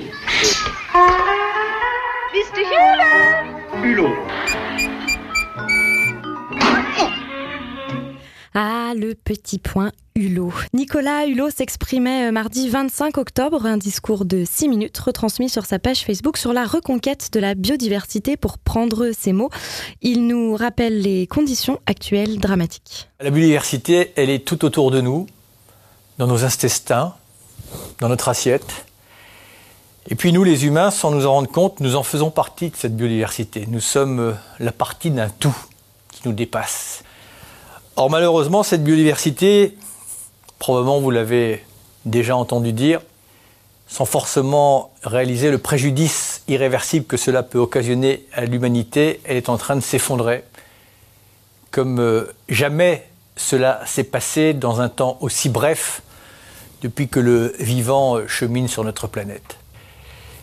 Mr. 2.34 3.82
Hulot. 3.82 4.14
Ah, 8.56 8.92
le 8.96 9.16
petit 9.16 9.58
point 9.58 9.90
Hulot. 10.14 10.52
Nicolas 10.74 11.26
Hulot 11.26 11.50
s'exprimait 11.50 12.28
euh, 12.28 12.30
mardi 12.30 12.68
25 12.68 13.18
octobre, 13.18 13.66
un 13.66 13.76
discours 13.76 14.24
de 14.24 14.44
6 14.48 14.68
minutes 14.68 14.96
retransmis 14.96 15.48
sur 15.48 15.66
sa 15.66 15.80
page 15.80 16.04
Facebook 16.04 16.36
sur 16.36 16.52
la 16.52 16.64
reconquête 16.64 17.32
de 17.32 17.40
la 17.40 17.56
biodiversité 17.56 18.36
pour 18.36 18.58
prendre 18.58 19.10
ses 19.10 19.32
mots. 19.32 19.50
Il 20.02 20.28
nous 20.28 20.54
rappelle 20.54 21.00
les 21.00 21.26
conditions 21.26 21.80
actuelles 21.86 22.38
dramatiques. 22.38 23.08
La 23.18 23.30
biodiversité, 23.30 24.12
elle 24.14 24.30
est 24.30 24.44
tout 24.44 24.64
autour 24.64 24.92
de 24.92 25.00
nous, 25.00 25.26
dans 26.18 26.28
nos 26.28 26.44
intestins, 26.44 27.12
dans 27.98 28.08
notre 28.08 28.28
assiette. 28.28 28.86
Et 30.08 30.14
puis 30.14 30.32
nous, 30.32 30.44
les 30.44 30.64
humains, 30.64 30.92
sans 30.92 31.10
nous 31.10 31.26
en 31.26 31.32
rendre 31.32 31.50
compte, 31.50 31.80
nous 31.80 31.96
en 31.96 32.04
faisons 32.04 32.30
partie 32.30 32.70
de 32.70 32.76
cette 32.76 32.94
biodiversité. 32.94 33.66
Nous 33.66 33.80
sommes 33.80 34.20
euh, 34.20 34.32
la 34.60 34.70
partie 34.70 35.10
d'un 35.10 35.28
tout 35.28 35.56
qui 36.12 36.28
nous 36.28 36.34
dépasse. 36.34 37.03
Or 37.96 38.10
malheureusement, 38.10 38.64
cette 38.64 38.82
biodiversité, 38.82 39.76
probablement 40.58 41.00
vous 41.00 41.12
l'avez 41.12 41.64
déjà 42.04 42.36
entendu 42.36 42.72
dire, 42.72 43.00
sans 43.86 44.04
forcément 44.04 44.90
réaliser 45.04 45.52
le 45.52 45.58
préjudice 45.58 46.42
irréversible 46.48 47.06
que 47.06 47.16
cela 47.16 47.44
peut 47.44 47.58
occasionner 47.58 48.26
à 48.32 48.46
l'humanité, 48.46 49.20
elle 49.24 49.36
est 49.36 49.48
en 49.48 49.58
train 49.58 49.76
de 49.76 49.80
s'effondrer, 49.80 50.42
comme 51.70 52.00
euh, 52.00 52.34
jamais 52.48 53.08
cela 53.36 53.80
s'est 53.86 54.04
passé 54.04 54.54
dans 54.54 54.80
un 54.80 54.88
temps 54.88 55.16
aussi 55.20 55.48
bref 55.48 56.02
depuis 56.82 57.06
que 57.06 57.20
le 57.20 57.54
vivant 57.60 58.16
euh, 58.16 58.26
chemine 58.26 58.66
sur 58.66 58.82
notre 58.82 59.06
planète. 59.06 59.58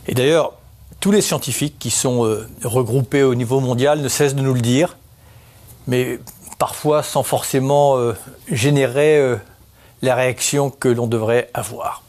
Et 0.07 0.13
d'ailleurs, 0.13 0.53
tous 1.01 1.11
les 1.11 1.21
scientifiques 1.21 1.77
qui 1.79 1.91
sont 1.91 2.25
euh, 2.25 2.47
regroupés 2.63 3.23
au 3.23 3.35
niveau 3.35 3.59
mondial 3.59 3.99
ne 3.99 4.07
cessent 4.07 4.35
de 4.35 4.41
nous 4.41 4.53
le 4.53 4.61
dire, 4.61 4.97
mais 5.87 6.19
parfois 6.61 7.01
sans 7.01 7.23
forcément 7.23 7.97
euh, 7.97 8.13
générer 8.47 9.17
euh, 9.17 9.35
la 10.03 10.13
réaction 10.13 10.69
que 10.69 10.89
l'on 10.89 11.07
devrait 11.07 11.49
avoir. 11.55 12.03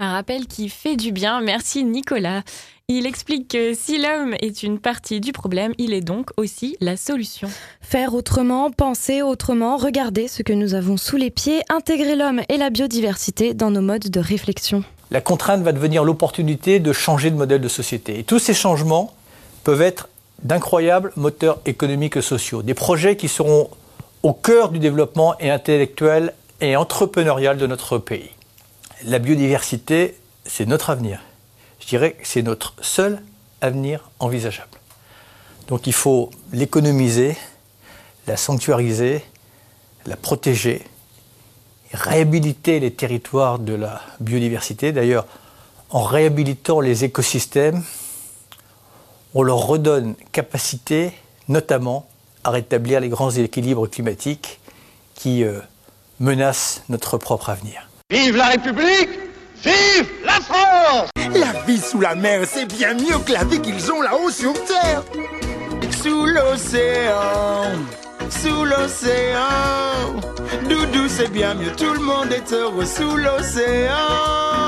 Un 0.00 0.10
rappel 0.10 0.48
qui 0.48 0.68
fait 0.68 0.96
du 0.96 1.12
bien, 1.12 1.40
merci 1.40 1.84
Nicolas. 1.84 2.42
Il 2.88 3.06
explique 3.06 3.46
que 3.46 3.74
si 3.74 4.02
l'homme 4.02 4.34
est 4.40 4.64
une 4.64 4.80
partie 4.80 5.20
du 5.20 5.30
problème, 5.30 5.72
il 5.78 5.94
est 5.94 6.00
donc 6.00 6.30
aussi 6.36 6.76
la 6.80 6.96
solution. 6.96 7.48
Faire 7.80 8.14
autrement, 8.14 8.72
penser 8.72 9.22
autrement, 9.22 9.76
regarder 9.76 10.26
ce 10.26 10.42
que 10.42 10.52
nous 10.52 10.74
avons 10.74 10.96
sous 10.96 11.16
les 11.16 11.30
pieds, 11.30 11.62
intégrer 11.68 12.16
l'homme 12.16 12.42
et 12.48 12.56
la 12.56 12.70
biodiversité 12.70 13.54
dans 13.54 13.70
nos 13.70 13.82
modes 13.82 14.10
de 14.10 14.20
réflexion. 14.20 14.82
La 15.12 15.20
contrainte 15.20 15.62
va 15.62 15.70
devenir 15.70 16.02
l'opportunité 16.02 16.80
de 16.80 16.92
changer 16.92 17.30
de 17.30 17.36
modèle 17.36 17.60
de 17.60 17.68
société. 17.68 18.18
Et 18.18 18.24
tous 18.24 18.40
ces 18.40 18.54
changements 18.54 19.14
peuvent 19.62 19.82
être 19.82 20.08
d'incroyables 20.42 21.12
moteurs 21.16 21.58
économiques 21.66 22.16
et 22.16 22.22
sociaux, 22.22 22.62
des 22.62 22.74
projets 22.74 23.16
qui 23.16 23.28
seront 23.28 23.70
au 24.22 24.32
cœur 24.32 24.70
du 24.70 24.78
développement 24.78 25.38
et 25.38 25.50
intellectuel 25.50 26.34
et 26.60 26.76
entrepreneurial 26.76 27.58
de 27.58 27.66
notre 27.66 27.98
pays. 27.98 28.30
La 29.04 29.18
biodiversité, 29.18 30.16
c'est 30.44 30.66
notre 30.66 30.90
avenir. 30.90 31.20
Je 31.80 31.86
dirais 31.86 32.12
que 32.12 32.26
c'est 32.26 32.42
notre 32.42 32.74
seul 32.80 33.22
avenir 33.60 34.10
envisageable. 34.18 34.70
Donc 35.68 35.86
il 35.86 35.92
faut 35.92 36.30
l'économiser, 36.52 37.36
la 38.26 38.36
sanctuariser, 38.36 39.22
la 40.06 40.16
protéger, 40.16 40.82
réhabiliter 41.92 42.80
les 42.80 42.92
territoires 42.92 43.58
de 43.58 43.74
la 43.74 44.00
biodiversité. 44.20 44.92
D'ailleurs, 44.92 45.26
en 45.90 46.02
réhabilitant 46.02 46.80
les 46.80 47.04
écosystèmes, 47.04 47.82
on 49.36 49.42
leur 49.42 49.58
redonne 49.58 50.14
capacité, 50.32 51.12
notamment, 51.48 52.08
à 52.42 52.50
rétablir 52.50 53.00
les 53.00 53.10
grands 53.10 53.30
équilibres 53.30 53.86
climatiques 53.86 54.60
qui 55.14 55.44
euh, 55.44 55.60
menacent 56.20 56.82
notre 56.88 57.18
propre 57.18 57.50
avenir. 57.50 57.86
Vive 58.08 58.34
la 58.34 58.46
République 58.46 59.10
Vive 59.62 60.08
la 60.24 60.40
France 60.40 61.10
La 61.34 61.52
vie 61.66 61.78
sous 61.78 62.00
la 62.00 62.14
mer, 62.14 62.46
c'est 62.46 62.64
bien 62.64 62.94
mieux 62.94 63.18
que 63.26 63.32
la 63.32 63.44
vie 63.44 63.60
qu'ils 63.60 63.92
ont 63.92 64.00
là-haut 64.00 64.30
sur 64.30 64.54
Terre. 64.64 65.04
Sous 66.02 66.24
l'océan, 66.24 67.72
sous 68.30 68.64
l'océan, 68.64 70.16
Doudou 70.66 71.08
c'est 71.08 71.30
bien 71.30 71.52
mieux, 71.52 71.72
tout 71.72 71.92
le 71.92 72.00
monde 72.00 72.32
est 72.32 72.54
heureux 72.54 72.86
sous 72.86 73.18
l'océan. 73.18 74.65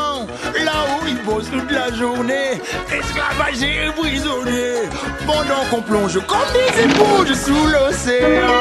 Là 0.65 0.87
où 1.01 1.07
ils 1.07 1.23
bossent 1.25 1.51
toute 1.51 1.71
la 1.71 1.93
journée, 1.93 2.61
esclavagés 2.93 3.87
et 3.87 3.93
prisonniers, 3.93 4.89
pendant 5.27 5.65
qu'on 5.71 5.83
plonge 5.83 6.19
comme 6.27 6.39
des 6.53 6.83
éponges 6.85 7.33
sous 7.35 7.67
l'océan. 7.67 8.47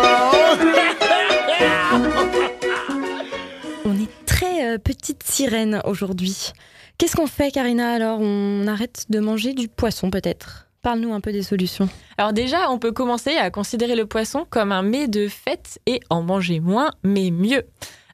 On 3.86 3.94
est 3.94 4.26
très 4.26 4.68
euh, 4.68 4.78
petite 4.78 5.24
sirène 5.24 5.82
aujourd'hui. 5.86 6.52
Qu'est-ce 6.98 7.16
qu'on 7.16 7.28
fait, 7.28 7.52
Karina 7.52 7.92
Alors, 7.92 8.20
on 8.20 8.66
arrête 8.68 9.06
de 9.10 9.20
manger 9.20 9.54
du 9.54 9.68
poisson, 9.68 10.10
peut-être? 10.10 10.68
Parle-nous 10.82 11.14
un 11.14 11.22
peu 11.22 11.32
des 11.32 11.44
solutions. 11.44 11.90
Alors 12.18 12.34
déjà, 12.34 12.72
on 12.72 12.80
peut 12.80 12.92
commencer 12.92 13.36
à 13.36 13.52
considérer 13.52 13.96
le 13.96 14.06
poisson 14.06 14.46
comme 14.50 14.72
un 14.72 14.82
mets 14.82 15.08
de 15.08 15.28
fête 15.28 15.80
et 15.86 16.00
en 16.10 16.22
manger 16.22 16.60
moins, 16.60 16.92
mais 17.04 17.30
mieux. 17.30 17.64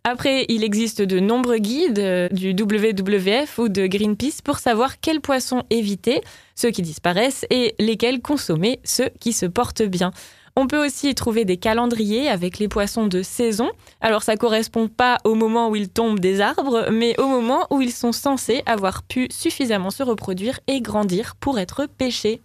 Après, 0.06 0.46
il 0.50 0.66
existe 0.66 1.02
de 1.02 1.22
nombreux 1.22 1.60
guides 1.60 2.00
euh, 2.00 2.28
du 2.30 2.52
WWF 2.52 3.58
ou 3.58 3.70
de 3.70 3.88
Greenpeace 3.88 4.42
pour 4.44 4.60
savoir 4.60 5.00
quels 5.00 5.22
poissons 5.22 5.64
éviter, 5.70 6.22
ceux 6.56 6.72
qui 6.72 6.82
disparaissent, 6.82 7.46
et 7.50 7.74
lesquels 7.80 8.22
consommer, 8.22 8.82
ceux 8.84 9.10
qui 9.22 9.32
se 9.32 9.46
portent 9.46 9.84
bien. 9.84 10.12
On 10.58 10.68
peut 10.68 10.86
aussi 10.86 11.16
trouver 11.16 11.46
des 11.46 11.56
calendriers 11.56 12.28
avec 12.28 12.60
les 12.60 12.68
poissons 12.68 13.08
de 13.08 13.24
saison. 13.24 13.72
Alors 14.02 14.24
ça 14.24 14.36
correspond 14.36 14.90
pas 14.90 15.20
au 15.24 15.36
moment 15.36 15.70
où 15.70 15.76
ils 15.78 15.90
tombent 15.90 16.20
des 16.20 16.42
arbres, 16.42 16.90
mais 16.92 17.18
au 17.18 17.28
moment 17.28 17.66
où 17.72 17.82
ils 17.82 17.94
sont 17.94 18.12
censés 18.12 18.62
avoir 18.66 19.04
pu 19.04 19.30
suffisamment 19.32 19.90
se 19.90 20.04
reproduire 20.04 20.60
et 20.68 20.82
grandir 20.82 21.36
pour 21.40 21.60
être 21.60 21.88
pêchés. 21.88 22.42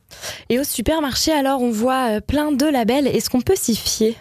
Et 0.49 0.61
au 0.61 0.65
supermarché, 0.65 1.33
alors, 1.33 1.61
on 1.61 1.71
voit 1.71 2.17
euh, 2.17 2.21
plein 2.21 2.53
de 2.53 2.67
labels. 2.67 3.09
Est-ce 3.09 3.29
qu'on 3.29 3.43
peut 3.43 3.57
s'y 3.57 3.75
fier? 3.75 4.15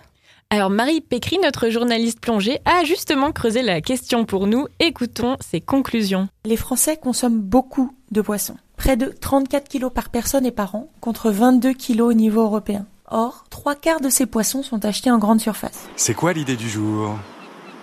Alors 0.49 0.69
Marie 0.69 1.01
Pécry, 1.01 1.39
notre 1.43 1.69
journaliste 1.69 2.21
plongée, 2.21 2.61
a 2.63 2.85
justement 2.85 3.33
creusé 3.33 3.61
la 3.61 3.81
question 3.81 4.23
pour 4.23 4.47
nous. 4.47 4.67
Écoutons 4.79 5.35
ses 5.41 5.59
conclusions. 5.59 6.29
Les 6.45 6.55
Français 6.55 6.95
consomment 6.95 7.41
beaucoup 7.41 7.93
de 8.11 8.21
poissons. 8.21 8.55
Près 8.77 8.95
de 8.95 9.07
34 9.07 9.67
kilos 9.67 9.91
par 9.93 10.09
personne 10.09 10.45
et 10.45 10.51
par 10.51 10.73
an, 10.75 10.89
contre 11.01 11.31
22 11.31 11.73
kilos 11.73 12.11
au 12.11 12.13
niveau 12.13 12.43
européen. 12.43 12.85
Or, 13.11 13.43
trois 13.49 13.75
quarts 13.75 13.99
de 13.99 14.09
ces 14.09 14.25
poissons 14.25 14.63
sont 14.63 14.85
achetés 14.85 15.11
en 15.11 15.17
grande 15.17 15.41
surface. 15.41 15.89
C'est 15.97 16.13
quoi 16.13 16.31
l'idée 16.31 16.55
du 16.55 16.69
jour? 16.69 17.17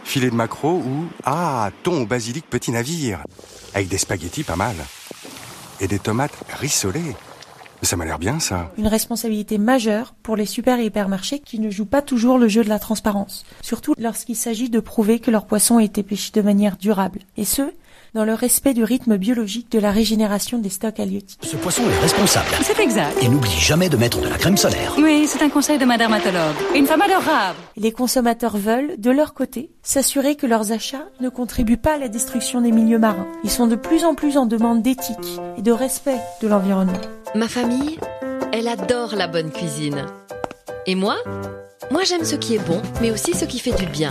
Filet 0.03 0.31
de 0.31 0.35
maquereau 0.35 0.79
ou 0.79 1.05
ah 1.25 1.71
thon 1.83 2.03
au 2.03 2.07
basilic 2.07 2.49
petit 2.49 2.71
navire? 2.71 3.25
Avec 3.75 3.89
des 3.89 3.99
spaghettis 3.99 4.43
pas 4.43 4.57
mal 4.57 4.77
et 5.81 5.87
des 5.87 5.99
tomates 5.99 6.39
rissolées. 6.61 7.15
Ça 7.85 7.97
m'a 7.97 8.07
l'air 8.07 8.18
bien 8.18 8.41
ça. 8.41 8.72
Une 8.78 8.87
responsabilité 8.87 9.59
majeure 9.59 10.14
pour 10.22 10.37
les 10.37 10.47
super 10.47 10.78
et 10.78 10.87
hypermarchés 10.87 11.39
qui 11.39 11.59
ne 11.59 11.68
jouent 11.68 11.85
pas 11.85 12.01
toujours 12.01 12.39
le 12.39 12.49
jeu 12.49 12.64
de 12.64 12.68
la 12.70 12.78
transparence, 12.78 13.45
surtout 13.61 13.95
lorsqu'il 13.99 14.37
s'agit 14.37 14.70
de 14.70 14.80
prouver 14.80 15.18
que 15.18 15.30
leurs 15.30 15.45
poissons 15.45 15.74
ont 15.76 15.80
été 15.80 16.03
pêchés 16.03 16.32
de 16.32 16.41
manière 16.41 16.78
durable, 16.78 17.20
et 17.37 17.45
ce, 17.45 17.62
dans 18.15 18.25
le 18.25 18.33
respect 18.35 18.75
du 18.75 18.85
rythme 18.85 19.17
biologique 19.17 19.71
de 19.73 19.79
la 19.81 19.91
régénération 19.91 20.59
des 20.59 20.69
stocks 20.69 21.01
halieutiques. 21.01 21.41
Ce 21.43 21.57
poisson 21.57 21.83
est 21.83 22.01
responsable. 22.01 22.47
C'est 22.62 22.79
exact. 22.81 23.21
Et 23.23 23.29
n'oublie 23.29 23.51
jamais 23.51 23.89
de 23.89 23.97
mettre 23.97 24.21
de 24.21 24.29
la 24.29 24.37
crème 24.37 24.57
solaire. 24.57 24.95
Oui, 24.99 25.27
c'est 25.27 25.43
un 25.43 25.49
conseil 25.51 25.79
de 25.79 25.85
ma 25.85 25.99
dermatologue. 25.99 26.55
Une 26.77 26.87
femme 26.87 27.03
adorable. 27.03 27.59
Les 27.77 27.91
consommateurs 27.91 28.57
veulent, 28.57 28.95
de 28.99 29.11
leur 29.11 29.35
côté, 29.35 29.71
s'assurer 29.83 30.37
que 30.37 30.47
leurs 30.47 30.71
achats 30.71 31.09
ne 31.21 31.29
contribuent 31.29 31.77
pas 31.77 31.95
à 31.95 31.99
la 31.99 32.09
destruction 32.09 32.61
des 32.61 32.71
milieux 32.71 33.01
marins. 33.01 33.27
Ils 33.43 33.51
sont 33.51 33.67
de 33.67 33.77
plus 33.77 34.05
en 34.05 34.15
plus 34.15 34.37
en 34.37 34.47
demande 34.47 34.81
d'éthique 34.81 35.41
et 35.59 35.62
de 35.62 35.73
respect 35.73 36.21
de 36.41 36.47
l'environnement. 36.47 36.93
Ma 37.35 37.49
famille, 37.49 37.99
elle 38.53 38.69
adore 38.69 39.17
la 39.17 39.27
bonne 39.27 39.51
cuisine. 39.51 40.07
Et 40.87 40.95
moi 40.95 41.17
Moi 41.91 42.03
j'aime 42.05 42.25
ce 42.25 42.37
qui 42.37 42.55
est 42.55 42.65
bon, 42.65 42.81
mais 43.01 43.11
aussi 43.11 43.35
ce 43.35 43.45
qui 43.45 43.59
fait 43.59 43.73
du 43.73 43.87
bien. 43.87 44.11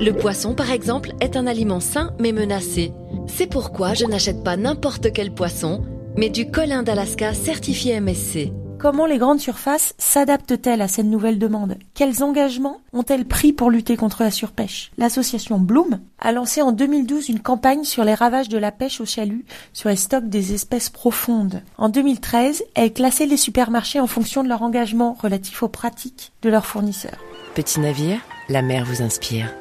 Le 0.00 0.12
poisson, 0.12 0.54
par 0.54 0.70
exemple, 0.72 1.12
est 1.20 1.36
un 1.36 1.46
aliment 1.46 1.80
sain 1.80 2.12
mais 2.18 2.32
menacé. 2.32 2.92
C'est 3.28 3.46
pourquoi 3.46 3.94
je 3.94 4.04
n'achète 4.04 4.42
pas 4.42 4.56
n'importe 4.56 5.12
quel 5.12 5.32
poisson, 5.32 5.82
mais 6.16 6.30
du 6.30 6.50
colin 6.50 6.82
d'Alaska 6.82 7.34
certifié 7.34 8.00
MSC. 8.00 8.52
Comment 8.78 9.06
les 9.06 9.18
grandes 9.18 9.40
surfaces 9.40 9.92
s'adaptent-elles 9.98 10.82
à 10.82 10.88
cette 10.88 11.06
nouvelle 11.06 11.38
demande? 11.38 11.76
Quels 11.94 12.22
engagements 12.22 12.80
ont-elles 12.92 13.24
pris 13.24 13.52
pour 13.52 13.70
lutter 13.70 13.96
contre 13.96 14.22
la 14.22 14.30
surpêche? 14.30 14.92
L'association 14.98 15.58
Bloom 15.58 16.00
a 16.20 16.32
lancé 16.32 16.62
en 16.62 16.72
2012 16.72 17.28
une 17.28 17.40
campagne 17.40 17.84
sur 17.84 18.04
les 18.04 18.14
ravages 18.14 18.48
de 18.48 18.58
la 18.58 18.70
pêche 18.70 19.00
au 19.00 19.04
chalut 19.04 19.44
sur 19.72 19.88
les 19.88 19.96
stocks 19.96 20.28
des 20.28 20.54
espèces 20.54 20.90
profondes. 20.90 21.62
En 21.76 21.88
2013, 21.88 22.62
elle 22.74 22.92
classait 22.92 23.26
les 23.26 23.36
supermarchés 23.36 24.00
en 24.00 24.06
fonction 24.06 24.44
de 24.44 24.48
leur 24.48 24.62
engagement 24.62 25.16
relatif 25.20 25.62
aux 25.62 25.68
pratiques 25.68 26.32
de 26.42 26.50
leurs 26.50 26.66
fournisseurs. 26.66 27.18
Petit 27.54 27.80
navire, 27.80 28.20
la 28.48 28.62
mer 28.62 28.84
vous 28.84 29.02
inspire. 29.02 29.52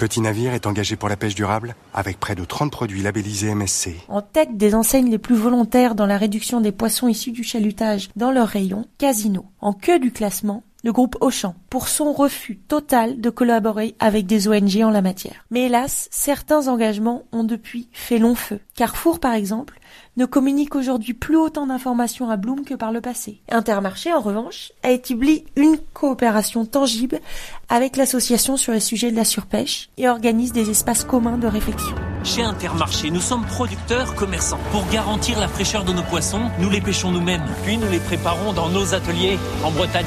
Petit 0.00 0.22
Navire 0.22 0.54
est 0.54 0.66
engagé 0.66 0.96
pour 0.96 1.10
la 1.10 1.16
pêche 1.18 1.34
durable 1.34 1.74
avec 1.92 2.18
près 2.18 2.34
de 2.34 2.42
30 2.42 2.72
produits 2.72 3.02
labellisés 3.02 3.54
MSC. 3.54 3.96
En 4.08 4.22
tête 4.22 4.56
des 4.56 4.74
enseignes 4.74 5.10
les 5.10 5.18
plus 5.18 5.34
volontaires 5.34 5.94
dans 5.94 6.06
la 6.06 6.16
réduction 6.16 6.62
des 6.62 6.72
poissons 6.72 7.06
issus 7.06 7.32
du 7.32 7.44
chalutage 7.44 8.08
dans 8.16 8.30
leur 8.30 8.48
rayon, 8.48 8.86
Casino. 8.96 9.44
En 9.60 9.74
queue 9.74 9.98
du 9.98 10.10
classement, 10.10 10.62
le 10.82 10.92
groupe 10.92 11.16
Auchan, 11.20 11.54
pour 11.68 11.88
son 11.88 12.12
refus 12.12 12.56
total 12.56 13.20
de 13.20 13.30
collaborer 13.30 13.94
avec 13.98 14.26
des 14.26 14.48
ONG 14.48 14.82
en 14.82 14.90
la 14.90 15.02
matière. 15.02 15.44
Mais 15.50 15.66
hélas, 15.66 16.08
certains 16.10 16.68
engagements 16.68 17.24
ont 17.32 17.44
depuis 17.44 17.88
fait 17.92 18.18
long 18.18 18.34
feu. 18.34 18.60
Carrefour, 18.74 19.20
par 19.20 19.34
exemple, 19.34 19.78
ne 20.16 20.24
communique 20.24 20.74
aujourd'hui 20.74 21.14
plus 21.14 21.36
autant 21.36 21.66
d'informations 21.66 22.30
à 22.30 22.36
Bloom 22.36 22.64
que 22.64 22.74
par 22.74 22.92
le 22.92 23.00
passé. 23.00 23.42
Intermarché, 23.50 24.12
en 24.12 24.20
revanche, 24.20 24.72
a 24.82 24.90
établi 24.90 25.44
une 25.56 25.78
coopération 25.92 26.64
tangible 26.64 27.20
avec 27.68 27.96
l'association 27.96 28.56
sur 28.56 28.72
les 28.72 28.80
sujets 28.80 29.10
de 29.10 29.16
la 29.16 29.24
surpêche 29.24 29.90
et 29.96 30.08
organise 30.08 30.52
des 30.52 30.70
espaces 30.70 31.04
communs 31.04 31.38
de 31.38 31.46
réflexion. 31.46 31.94
Chez 32.24 32.42
Intermarché, 32.42 33.10
nous 33.10 33.20
sommes 33.20 33.46
producteurs, 33.46 34.14
commerçants. 34.14 34.60
Pour 34.72 34.86
garantir 34.88 35.38
la 35.38 35.48
fraîcheur 35.48 35.84
de 35.84 35.92
nos 35.92 36.02
poissons, 36.02 36.50
nous 36.58 36.70
les 36.70 36.80
pêchons 36.80 37.10
nous-mêmes, 37.10 37.44
puis 37.64 37.78
nous 37.78 37.90
les 37.90 38.00
préparons 38.00 38.52
dans 38.52 38.68
nos 38.68 38.94
ateliers 38.94 39.38
en 39.64 39.70
Bretagne. 39.70 40.06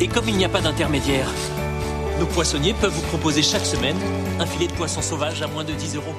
Et 0.00 0.08
comme 0.08 0.28
il 0.28 0.36
n'y 0.36 0.44
a 0.44 0.48
pas 0.48 0.60
d'intermédiaire, 0.60 1.30
nos 2.18 2.26
poissonniers 2.26 2.74
peuvent 2.74 2.92
vous 2.92 3.06
proposer 3.08 3.42
chaque 3.42 3.64
semaine 3.64 3.96
un 4.38 4.46
filet 4.46 4.68
de 4.68 4.72
poisson 4.72 5.02
sauvage 5.02 5.42
à 5.42 5.46
moins 5.46 5.64
de 5.64 5.72
10 5.72 5.96
euros. 5.96 6.14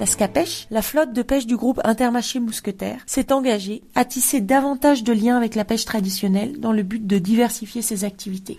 La 0.00 0.06
Scapèche, 0.06 0.66
la 0.70 0.82
flotte 0.82 1.12
de 1.12 1.22
pêche 1.22 1.46
du 1.46 1.56
groupe 1.56 1.80
Intermarché 1.84 2.40
Mousquetaire, 2.40 3.02
s'est 3.06 3.32
engagée 3.32 3.82
à 3.94 4.04
tisser 4.04 4.40
davantage 4.40 5.04
de 5.04 5.12
liens 5.12 5.36
avec 5.36 5.54
la 5.54 5.64
pêche 5.64 5.84
traditionnelle 5.84 6.58
dans 6.58 6.72
le 6.72 6.82
but 6.82 7.06
de 7.06 7.18
diversifier 7.18 7.82
ses 7.82 8.04
activités. 8.04 8.58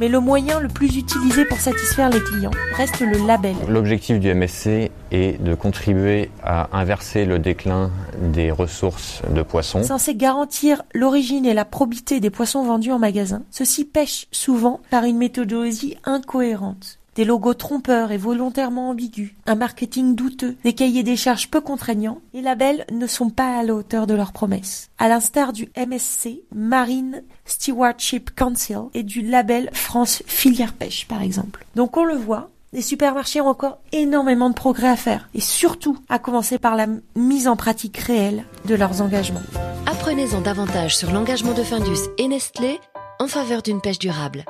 Mais 0.00 0.08
le 0.08 0.18
moyen 0.18 0.58
le 0.58 0.68
plus 0.68 0.96
utilisé 0.96 1.44
pour 1.44 1.58
satisfaire 1.58 2.10
les 2.10 2.20
clients 2.20 2.50
reste 2.76 3.00
le 3.00 3.26
label. 3.26 3.54
L'objectif 3.68 4.18
du 4.18 4.34
MSC 4.34 4.90
est 5.12 5.42
de 5.42 5.54
contribuer 5.54 6.30
à 6.42 6.68
inverser 6.76 7.24
le 7.24 7.38
déclin 7.38 7.90
des 8.20 8.50
ressources 8.50 9.22
de 9.30 9.42
poissons. 9.42 9.84
Censé 9.84 10.16
garantir 10.16 10.82
l'origine 10.94 11.46
et 11.46 11.54
la 11.54 11.64
probité 11.64 12.18
des 12.18 12.30
poissons 12.30 12.64
vendus 12.64 12.92
en 12.92 12.98
magasin, 12.98 13.42
ceux-ci 13.50 13.84
pêchent 13.84 14.26
souvent 14.32 14.80
par 14.90 15.04
une 15.04 15.18
méthodologie 15.18 15.96
incohérente 16.04 16.98
des 17.14 17.24
logos 17.24 17.54
trompeurs 17.54 18.12
et 18.12 18.16
volontairement 18.16 18.90
ambigus, 18.90 19.34
un 19.46 19.54
marketing 19.54 20.14
douteux, 20.14 20.56
des 20.64 20.72
cahiers 20.72 21.02
des 21.02 21.16
charges 21.16 21.48
peu 21.48 21.60
contraignants, 21.60 22.20
les 22.32 22.42
labels 22.42 22.84
ne 22.92 23.06
sont 23.06 23.30
pas 23.30 23.58
à 23.58 23.62
la 23.62 23.74
hauteur 23.74 24.06
de 24.06 24.14
leurs 24.14 24.32
promesses. 24.32 24.90
À 24.98 25.08
l'instar 25.08 25.52
du 25.52 25.70
MSC, 25.76 26.42
Marine 26.54 27.22
Stewardship 27.44 28.34
Council 28.34 28.78
et 28.94 29.02
du 29.02 29.22
label 29.22 29.70
France 29.72 30.22
Filière 30.26 30.72
Pêche 30.72 31.06
par 31.06 31.22
exemple. 31.22 31.64
Donc 31.74 31.96
on 31.96 32.04
le 32.04 32.16
voit, 32.16 32.50
les 32.72 32.82
supermarchés 32.82 33.40
ont 33.40 33.48
encore 33.48 33.78
énormément 33.92 34.50
de 34.50 34.54
progrès 34.54 34.88
à 34.88 34.96
faire 34.96 35.28
et 35.34 35.40
surtout 35.40 35.96
à 36.08 36.18
commencer 36.18 36.58
par 36.58 36.74
la 36.74 36.86
mise 37.14 37.46
en 37.46 37.56
pratique 37.56 37.98
réelle 37.98 38.44
de 38.66 38.74
leurs 38.74 39.00
engagements. 39.00 39.42
Apprenez-en 39.86 40.40
davantage 40.40 40.96
sur 40.96 41.12
l'engagement 41.12 41.54
de 41.54 41.62
Findus 41.62 42.00
et 42.18 42.26
Nestlé 42.26 42.80
en 43.20 43.28
faveur 43.28 43.62
d'une 43.62 43.80
pêche 43.80 44.00
durable. 44.00 44.44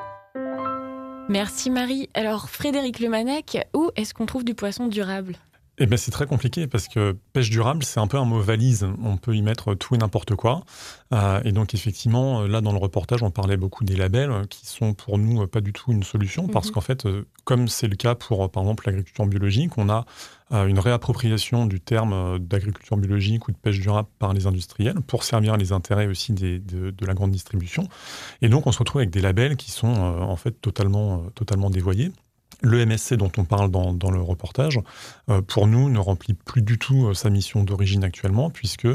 Merci 1.28 1.70
Marie. 1.70 2.10
Alors 2.12 2.50
Frédéric 2.50 3.00
Lemanec, 3.00 3.58
où 3.74 3.90
est-ce 3.96 4.12
qu'on 4.12 4.26
trouve 4.26 4.44
du 4.44 4.54
poisson 4.54 4.88
durable? 4.88 5.36
Eh 5.78 5.86
ben, 5.86 5.96
c'est 5.96 6.10
très 6.12 6.26
compliqué 6.26 6.66
parce 6.68 6.86
que 6.88 7.16
pêche 7.32 7.50
durable, 7.50 7.82
c'est 7.84 7.98
un 8.00 8.06
peu 8.06 8.16
un 8.16 8.24
mot 8.24 8.40
valise. 8.40 8.86
On 9.02 9.16
peut 9.16 9.34
y 9.34 9.42
mettre 9.42 9.74
tout 9.74 9.94
et 9.94 9.98
n'importe 9.98 10.34
quoi. 10.36 10.62
Euh, 11.12 11.40
et 11.44 11.50
donc, 11.52 11.74
effectivement, 11.74 12.42
là, 12.42 12.60
dans 12.60 12.70
le 12.72 12.78
reportage, 12.78 13.22
on 13.24 13.30
parlait 13.30 13.56
beaucoup 13.56 13.82
des 13.84 13.96
labels 13.96 14.46
qui 14.48 14.66
sont 14.66 14.94
pour 14.94 15.18
nous 15.18 15.46
pas 15.48 15.60
du 15.60 15.72
tout 15.72 15.90
une 15.92 16.04
solution 16.04 16.46
parce 16.46 16.68
Mhm. 16.68 16.72
qu'en 16.74 16.80
fait, 16.80 17.06
euh, 17.06 17.26
comme 17.44 17.66
c'est 17.68 17.88
le 17.88 17.96
cas 17.96 18.14
pour, 18.14 18.48
par 18.50 18.62
exemple, 18.62 18.84
l'agriculture 18.86 19.26
biologique, 19.26 19.76
on 19.76 19.88
a 19.88 20.04
euh, 20.52 20.66
une 20.66 20.78
réappropriation 20.78 21.66
du 21.66 21.80
terme 21.80 22.12
euh, 22.12 22.38
d'agriculture 22.38 22.96
biologique 22.96 23.48
ou 23.48 23.52
de 23.52 23.56
pêche 23.56 23.80
durable 23.80 24.08
par 24.18 24.32
les 24.34 24.46
industriels 24.46 25.00
pour 25.06 25.24
servir 25.24 25.56
les 25.56 25.72
intérêts 25.72 26.06
aussi 26.06 26.32
des- 26.32 26.58
de, 26.60 26.90
de 26.90 27.06
la 27.06 27.14
grande 27.14 27.30
distribution. 27.32 27.88
Et 28.42 28.48
donc, 28.48 28.66
on 28.66 28.72
se 28.72 28.78
retrouve 28.78 29.00
avec 29.00 29.10
des 29.10 29.20
labels 29.22 29.56
qui 29.56 29.70
sont 29.70 29.94
euh, 29.94 30.20
en 30.20 30.36
fait 30.36 30.52
totalement, 30.60 31.14
euh, 31.24 31.30
totalement 31.34 31.70
dévoyés. 31.70 32.12
Le 32.64 32.84
MSC 32.84 33.14
dont 33.14 33.30
on 33.36 33.44
parle 33.44 33.70
dans, 33.70 33.92
dans 33.92 34.10
le 34.10 34.20
reportage, 34.20 34.80
euh, 35.28 35.42
pour 35.42 35.66
nous, 35.66 35.90
ne 35.90 35.98
remplit 35.98 36.32
plus 36.32 36.62
du 36.62 36.78
tout 36.78 37.06
euh, 37.06 37.14
sa 37.14 37.28
mission 37.28 37.62
d'origine 37.62 38.02
actuellement, 38.04 38.48
puisque 38.48 38.88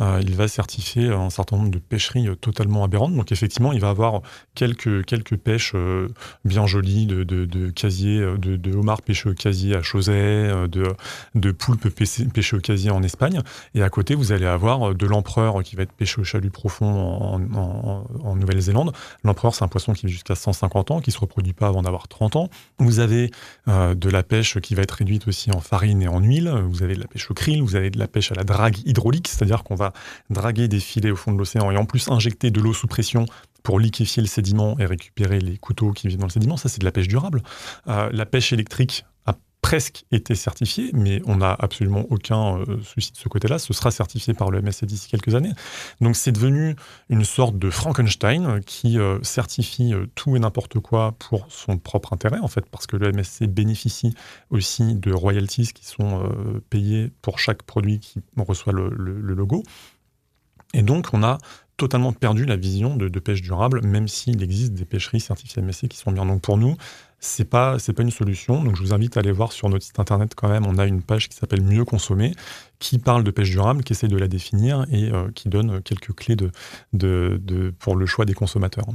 euh, 0.00 0.20
il 0.22 0.34
va 0.34 0.48
certifier 0.48 1.08
un 1.08 1.30
certain 1.30 1.56
nombre 1.56 1.70
de 1.70 1.78
pêcheries 1.78 2.28
euh, 2.28 2.34
totalement 2.34 2.82
aberrantes. 2.82 3.14
Donc 3.14 3.30
effectivement, 3.30 3.72
il 3.72 3.80
va 3.80 3.90
avoir 3.90 4.22
quelques, 4.54 5.04
quelques 5.04 5.36
pêches 5.36 5.72
euh, 5.76 6.08
bien 6.44 6.66
jolies 6.66 7.06
de, 7.06 7.22
de, 7.22 7.44
de 7.44 7.70
casier, 7.70 8.20
de, 8.38 8.74
homards 8.74 9.02
pêchés 9.02 9.28
au 9.28 9.34
casier 9.34 9.76
à 9.76 9.82
Chauzet, 9.82 10.68
de, 10.68 10.94
de 11.34 11.52
poulpes 11.52 11.88
pêchés 11.88 12.24
pêchés 12.24 12.56
au 12.56 12.60
casier 12.60 12.90
en 12.90 13.02
Espagne. 13.02 13.40
Et 13.74 13.82
à 13.82 13.88
côté, 13.88 14.14
vous 14.14 14.32
allez 14.32 14.46
avoir 14.46 14.94
de 14.94 15.06
l'empereur 15.06 15.62
qui 15.62 15.76
va 15.76 15.84
être 15.84 15.92
pêché 15.92 16.20
au 16.20 16.24
chalut 16.24 16.50
profond 16.50 17.38
en, 17.54 18.34
Nouvelle-Zélande. 18.34 18.92
L'empereur, 19.22 19.54
c'est 19.54 19.64
un 19.64 19.68
poisson 19.68 19.92
qui 19.92 20.06
vit 20.06 20.12
jusqu'à 20.12 20.34
150 20.34 20.90
ans, 20.90 21.00
qui 21.00 21.12
se 21.12 21.18
reproduit 21.18 21.52
pas 21.52 21.68
avant 21.68 21.82
d'avoir 21.82 22.08
30 22.08 22.36
ans. 22.36 22.48
Vous 22.78 22.98
avez 22.98 23.30
de 23.68 24.08
la 24.10 24.22
pêche 24.22 24.58
qui 24.60 24.74
va 24.74 24.82
être 24.82 24.92
réduite 24.92 25.28
aussi 25.28 25.52
en 25.52 25.60
farine 25.60 26.02
et 26.02 26.08
en 26.08 26.20
huile. 26.20 26.48
Vous 26.68 26.82
avez 26.82 26.94
de 26.94 27.00
la 27.00 27.06
pêche 27.06 27.30
au 27.30 27.34
krill, 27.34 27.62
vous 27.62 27.76
avez 27.76 27.90
de 27.90 27.98
la 27.98 28.08
pêche 28.08 28.32
à 28.32 28.34
la 28.34 28.44
drague 28.44 28.78
hydraulique, 28.86 29.28
c'est-à-dire 29.28 29.62
qu'on 29.62 29.76
va 29.76 29.83
draguer 30.30 30.68
des 30.68 30.80
filets 30.80 31.10
au 31.10 31.16
fond 31.16 31.32
de 31.32 31.38
l'océan 31.38 31.70
et 31.70 31.76
en 31.76 31.84
plus 31.84 32.08
injecter 32.08 32.50
de 32.50 32.60
l'eau 32.60 32.72
sous 32.72 32.86
pression 32.86 33.26
pour 33.62 33.80
liquéfier 33.80 34.22
le 34.22 34.28
sédiment 34.28 34.78
et 34.78 34.86
récupérer 34.86 35.40
les 35.40 35.56
couteaux 35.56 35.92
qui 35.92 36.06
vivent 36.06 36.18
dans 36.18 36.26
le 36.26 36.32
sédiment. 36.32 36.56
Ça, 36.56 36.68
c'est 36.68 36.80
de 36.80 36.84
la 36.84 36.92
pêche 36.92 37.08
durable. 37.08 37.42
Euh, 37.88 38.10
la 38.12 38.26
pêche 38.26 38.52
électrique 38.52 39.04
presque 39.64 40.04
été 40.12 40.34
certifiée, 40.34 40.90
mais 40.92 41.22
on 41.24 41.36
n'a 41.36 41.56
absolument 41.58 42.04
aucun 42.10 42.58
euh, 42.58 42.82
souci 42.82 43.12
de 43.12 43.16
ce 43.16 43.30
côté-là. 43.30 43.58
Ce 43.58 43.72
sera 43.72 43.90
certifié 43.90 44.34
par 44.34 44.50
le 44.50 44.60
MSC 44.60 44.84
d'ici 44.84 45.08
quelques 45.08 45.34
années. 45.34 45.52
Donc 46.02 46.16
c'est 46.16 46.32
devenu 46.32 46.76
une 47.08 47.24
sorte 47.24 47.58
de 47.58 47.70
Frankenstein 47.70 48.60
qui 48.66 48.98
euh, 48.98 49.18
certifie 49.22 49.94
euh, 49.94 50.04
tout 50.16 50.36
et 50.36 50.38
n'importe 50.38 50.78
quoi 50.80 51.14
pour 51.18 51.46
son 51.48 51.78
propre 51.78 52.12
intérêt, 52.12 52.40
en 52.40 52.48
fait, 52.48 52.66
parce 52.70 52.86
que 52.86 52.98
le 52.98 53.10
MSC 53.10 53.46
bénéficie 53.46 54.14
aussi 54.50 54.96
de 54.96 55.14
royalties 55.14 55.72
qui 55.72 55.86
sont 55.86 56.28
payées 56.68 57.10
pour 57.22 57.38
chaque 57.38 57.62
produit 57.62 58.00
qui 58.00 58.20
reçoit 58.36 58.74
le 58.74 58.90
logo. 58.90 59.62
Et 60.74 60.82
donc, 60.82 61.06
on 61.12 61.22
a 61.22 61.38
totalement 61.76 62.12
perdu 62.12 62.44
la 62.44 62.56
vision 62.56 62.96
de, 62.96 63.18
pêche 63.18 63.42
durable, 63.42 63.84
même 63.84 64.08
s'il 64.08 64.42
existe 64.42 64.74
des 64.74 64.84
pêcheries 64.84 65.20
certifiées 65.20 65.62
MSC 65.62 65.88
qui 65.88 65.96
sont 65.96 66.12
bien. 66.12 66.24
Donc, 66.24 66.40
pour 66.40 66.56
nous, 66.56 66.76
c'est 67.20 67.44
pas 67.44 67.78
c'est 67.78 67.92
pas 67.92 68.02
une 68.02 68.10
solution. 68.10 68.62
Donc, 68.62 68.76
je 68.76 68.82
vous 68.82 68.92
invite 68.92 69.16
à 69.16 69.20
aller 69.20 69.32
voir 69.32 69.52
sur 69.52 69.68
notre 69.68 69.84
site 69.84 69.98
internet 69.98 70.34
quand 70.34 70.48
même. 70.48 70.66
On 70.66 70.78
a 70.78 70.86
une 70.86 71.02
page 71.02 71.28
qui 71.28 71.36
s'appelle 71.36 71.62
Mieux 71.62 71.84
consommer, 71.84 72.32
qui 72.78 72.98
parle 72.98 73.24
de 73.24 73.30
pêche 73.30 73.50
durable, 73.50 73.82
qui 73.82 73.92
essaie 73.92 74.08
de 74.08 74.16
la 74.16 74.28
définir 74.28 74.86
et 74.90 75.10
euh, 75.10 75.30
qui 75.34 75.48
donne 75.48 75.82
quelques 75.82 76.14
clés 76.14 76.36
pour 77.78 77.96
le 77.96 78.06
choix 78.06 78.24
des 78.24 78.34
consommateurs. 78.34 78.86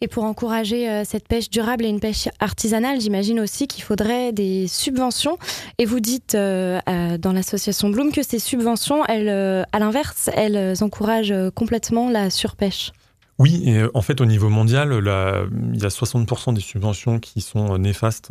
Et 0.00 0.08
pour 0.08 0.24
encourager 0.24 0.88
euh, 0.88 1.04
cette 1.04 1.28
pêche 1.28 1.50
durable 1.50 1.84
et 1.84 1.88
une 1.88 2.00
pêche 2.00 2.28
artisanale, 2.40 3.00
j'imagine 3.00 3.40
aussi 3.40 3.66
qu'il 3.66 3.82
faudrait 3.82 4.32
des 4.32 4.66
subventions. 4.68 5.38
Et 5.78 5.84
vous 5.84 6.00
dites 6.00 6.34
euh, 6.34 6.80
dans 7.18 7.32
l'association 7.32 7.90
Bloom 7.90 8.12
que 8.12 8.22
ces 8.22 8.38
subventions, 8.38 9.04
elles, 9.06 9.28
euh, 9.28 9.62
à 9.72 9.78
l'inverse, 9.78 10.30
elles 10.34 10.82
encouragent 10.82 11.34
complètement 11.54 12.10
la 12.10 12.30
surpêche. 12.30 12.92
Oui, 13.38 13.62
et 13.66 13.82
en 13.94 14.02
fait, 14.02 14.20
au 14.20 14.26
niveau 14.26 14.48
mondial, 14.48 14.92
il 14.92 15.80
y 15.80 15.84
a 15.84 15.88
60% 15.88 16.54
des 16.54 16.60
subventions 16.60 17.18
qui 17.18 17.40
sont 17.40 17.76
néfastes, 17.78 18.28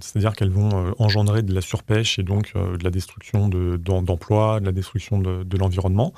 c'est-à-dire 0.00 0.34
qu'elles 0.34 0.50
vont 0.50 0.94
engendrer 0.98 1.42
de 1.42 1.54
la 1.54 1.60
surpêche 1.62 2.18
et 2.18 2.22
donc 2.22 2.52
de 2.54 2.84
la 2.84 2.90
destruction 2.90 3.48
d'emplois, 3.48 4.60
de, 4.60 4.66
la 4.66 4.72
destruction 4.72 5.18
de 5.18 5.56
l'environnement. 5.56 6.12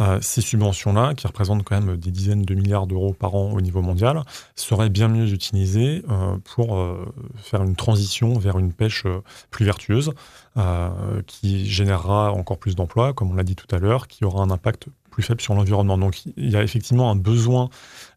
Euh, 0.00 0.18
ces 0.20 0.40
subventions-là, 0.40 1.14
qui 1.14 1.26
représentent 1.26 1.62
quand 1.62 1.80
même 1.80 1.96
des 1.96 2.10
dizaines 2.10 2.42
de 2.42 2.54
milliards 2.54 2.88
d'euros 2.88 3.12
par 3.12 3.36
an 3.36 3.52
au 3.52 3.60
niveau 3.60 3.80
mondial, 3.80 4.22
seraient 4.56 4.88
bien 4.88 5.06
mieux 5.06 5.32
utilisées 5.32 6.02
euh, 6.10 6.36
pour 6.44 6.76
euh, 6.76 7.12
faire 7.36 7.62
une 7.62 7.76
transition 7.76 8.36
vers 8.36 8.58
une 8.58 8.72
pêche 8.72 9.04
plus 9.50 9.64
vertueuse, 9.64 10.12
qui 11.26 11.66
générera 11.68 12.30
encore 12.30 12.58
plus 12.58 12.76
d'emplois, 12.76 13.12
comme 13.12 13.32
on 13.32 13.34
l'a 13.34 13.42
dit 13.42 13.56
tout 13.56 13.66
à 13.74 13.80
l'heure, 13.80 14.06
qui 14.06 14.24
aura 14.24 14.42
un 14.44 14.50
impact 14.50 14.86
plus 15.14 15.22
faible 15.22 15.40
sur 15.40 15.54
l'environnement. 15.54 15.96
Donc 15.96 16.26
il 16.36 16.50
y 16.50 16.56
a 16.56 16.62
effectivement 16.62 17.10
un 17.10 17.16
besoin 17.16 17.70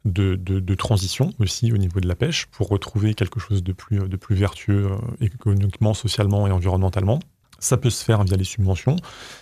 de, 0.05 0.35
de, 0.35 0.75
transition 0.75 1.33
aussi 1.39 1.71
au 1.71 1.77
niveau 1.77 1.99
de 1.99 2.07
la 2.07 2.15
pêche 2.15 2.47
pour 2.47 2.69
retrouver 2.69 3.13
quelque 3.13 3.39
chose 3.39 3.63
de 3.63 3.71
plus, 3.71 3.99
de 3.99 4.15
plus 4.15 4.35
vertueux 4.35 4.89
économiquement, 5.21 5.93
socialement 5.93 6.47
et 6.47 6.51
environnementalement. 6.51 7.19
Ça 7.59 7.77
peut 7.77 7.89
se 7.89 8.03
faire 8.03 8.23
via 8.23 8.37
les 8.37 8.43
subventions. 8.43 8.95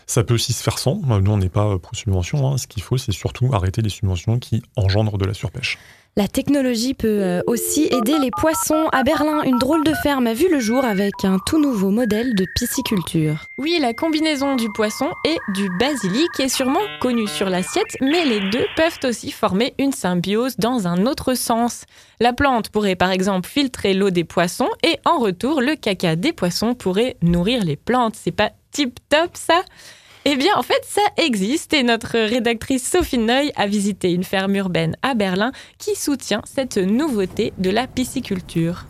Ça 0.08 0.24
peut 0.24 0.34
aussi 0.34 0.54
se 0.54 0.64
faire 0.64 0.80
sans. 0.80 1.02
Nous, 1.20 1.32
on 1.32 1.38
n'est 1.38 1.50
pas 1.50 1.78
pro-subvention. 1.80 2.48
Hein. 2.48 2.58
Ce 2.58 2.68
qu'il 2.68 2.82
faut, 2.82 2.98
c'est 2.98 3.12
surtout 3.12 3.54
arrêter 3.54 3.82
les 3.82 3.90
subventions 3.90 4.40
qui 4.40 4.64
engendrent 4.78 5.18
de 5.18 5.26
la 5.26 5.34
surpêche. 5.34 5.78
La 6.18 6.30
technologie 6.30 6.94
peut 6.94 7.22
euh, 7.22 7.42
aussi 7.46 7.90
aider 7.92 8.18
les 8.18 8.32
poissons. 8.32 8.88
À 8.94 9.04
Berlin, 9.04 9.42
une 9.44 9.58
drôle 9.58 9.84
de 9.84 9.94
ferme 9.94 10.28
a 10.28 10.34
vu 10.34 10.48
le 10.50 10.62
jour 10.62 10.86
avec 10.86 11.26
un 11.26 11.40
tout 11.46 11.60
nouveau 11.60 11.90
modèle 11.90 12.36
de 12.36 12.46
pisciculture. 12.56 13.46
Oui, 13.58 13.80
la 13.82 13.94
combinaison 13.94 14.56
du 14.56 14.70
poisson 14.70 15.10
et 15.26 15.36
du 15.50 15.68
basilic 15.78 16.30
est 16.40 16.48
sûrement 16.48 16.80
connue 17.02 17.28
sur 17.28 17.50
l'assiette, 17.50 17.98
mais 18.00 18.24
les 18.24 18.40
deux 18.50 18.66
peuvent 18.78 19.00
aussi 19.04 19.30
former 19.30 19.74
une 19.78 19.92
symbiose 19.92 20.56
dans 20.56 20.88
un 20.88 21.06
autre 21.06 21.34
sens. 21.34 21.84
La 22.22 22.32
plante 22.32 22.70
pourrait 22.70 22.96
par 22.96 23.12
exemple 23.12 23.50
filtrer 23.50 23.94
l'eau 23.94 24.10
des 24.10 24.24
poissons 24.24 24.70
et 24.84 24.98
en 25.04 25.20
retour, 25.20 25.60
le 25.60 25.76
caca 25.76 26.16
des 26.16 26.32
poissons 26.32 26.76
pourrait 26.76 27.18
nourrir 27.24 27.66
les 27.66 27.76
plantes. 27.76 28.16
C'est 28.16 28.32
pas 28.32 28.52
tip 28.72 29.00
top 29.10 29.32
ça? 29.34 29.64
Eh 30.28 30.36
bien, 30.36 30.56
en 30.58 30.64
fait, 30.64 30.84
ça 30.84 31.04
existe 31.18 31.72
et 31.74 31.84
notre 31.84 32.18
rédactrice 32.18 32.90
Sophie 32.90 33.20
Neu 33.20 33.52
a 33.56 33.68
visité 33.68 34.12
une 34.12 34.24
ferme 34.24 34.56
urbaine 34.56 34.98
à 35.04 35.14
Berlin 35.14 35.52
qui 35.78 35.96
soutient 35.96 36.42
cette 36.46 36.78
nouveauté 36.78 37.54
de 37.60 37.70
la 37.70 37.86
pisciculture. 37.86 38.88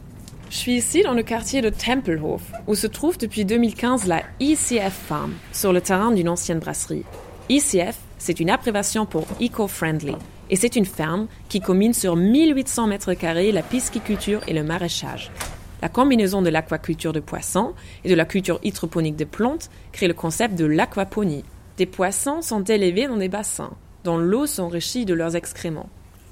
Je 0.50 0.56
suis 0.56 0.76
ici 0.76 1.04
dans 1.04 1.14
le 1.14 1.24
quartier 1.24 1.62
de 1.62 1.70
Tempelhof, 1.70 2.42
où 2.68 2.76
se 2.76 2.88
trouve 2.88 3.18
depuis 3.18 3.44
2015 3.44 4.08
la 4.08 4.24
ICF 4.40 4.94
Farm, 4.94 5.34
sur 5.52 5.74
le 5.74 5.82
terrain 5.82 6.12
d'une 6.12 6.30
ancienne 6.30 6.60
brasserie. 6.60 7.04
ICF, 7.50 7.98
c'est 8.18 8.40
une 8.40 8.50
abréviation 8.50 9.06
pour 9.06 9.28
Eco-Friendly, 9.42 10.16
et 10.50 10.56
c'est 10.56 10.78
une 10.78 10.86
ferme 10.86 11.28
qui 11.50 11.60
combine 11.60 11.94
sur 11.94 12.16
1800 12.16 12.88
mètres 12.88 13.14
carrés 13.14 13.52
la 13.52 13.62
pisciculture 13.62 14.40
et 14.48 14.54
le 14.54 14.64
maraîchage. 14.64 15.32
La 15.86 15.90
combinaison 15.90 16.42
de 16.42 16.50
l'aquaculture 16.50 17.14
de 17.14 17.20
poissons 17.20 17.76
et 18.04 18.10
de 18.10 18.16
la 18.16 18.26
culture 18.26 18.60
hydroponique 18.64 19.18
de 19.18 19.24
plantes 19.24 19.70
crée 19.92 20.08
le 20.08 20.16
concept 20.16 20.56
de 20.56 20.66
l'aquaponie. 20.66 21.46
Des 21.78 21.86
poissons 21.86 22.42
sont 22.42 22.64
élevés 22.64 23.06
dans 23.06 23.18
des 23.18 23.30
bassins, 23.30 23.70
dont 24.04 24.18
l'eau 24.18 24.48
s'enrichit 24.48 25.06
de 25.06 25.14
leurs 25.14 25.36
excréments. 25.36 25.92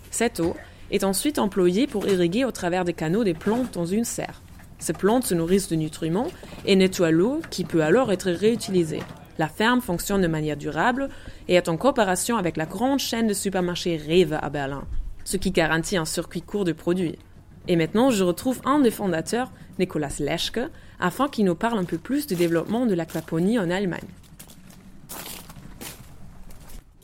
Cette 0.10 0.40
eau 0.40 0.56
est 0.90 1.04
ensuite 1.04 1.38
employée 1.38 1.86
pour 1.86 2.08
irriguer 2.08 2.46
au 2.46 2.52
travers 2.52 2.84
des 2.84 2.94
canaux 2.94 3.24
des 3.24 3.36
plantes 3.36 3.72
dans 3.76 3.86
une 3.86 4.06
serre. 4.06 4.42
Ces 4.80 4.94
plantes 4.94 5.26
se 5.26 5.36
nourrissent 5.36 5.70
de 5.70 5.76
nutriments 5.76 6.32
et 6.66 6.76
nettoient 6.76 7.12
l'eau 7.12 7.40
qui 7.52 7.64
peut 7.64 7.84
alors 7.84 8.12
être 8.12 8.32
réutilisée. 8.32 9.04
La 9.38 9.50
ferme 9.50 9.82
fonctionne 9.82 10.24
de 10.24 10.28
manière 10.28 10.58
durable 10.58 11.10
et 11.48 11.54
est 11.54 11.70
en 11.70 11.78
coopération 11.78 12.38
avec 12.38 12.58
la 12.58 12.66
grande 12.66 12.98
chaîne 12.98 13.28
de 13.28 13.36
supermarchés 13.36 13.98
Rewe 13.98 14.34
à 14.34 14.50
Berlin, 14.50 14.86
ce 15.26 15.38
qui 15.38 15.52
garantit 15.52 15.98
un 15.98 16.06
circuit 16.06 16.42
court 16.42 16.66
de 16.66 16.72
produits. 16.72 17.20
Et 17.68 17.76
maintenant, 17.76 18.10
je 18.10 18.24
retrouve 18.24 18.62
un 18.66 18.80
des 18.80 18.92
fondateurs, 18.92 19.52
Nicolas 19.80 20.14
Leschke, 20.20 20.60
afin 21.00 21.28
qu'il 21.28 21.46
nous 21.46 21.56
parle 21.56 21.80
un 21.80 21.86
peu 21.86 21.98
plus 21.98 22.28
du 22.28 22.36
développement 22.36 22.86
de 22.86 22.94
l'aquaponie 22.94 23.58
en 23.60 23.70
Allemagne. 23.70 24.02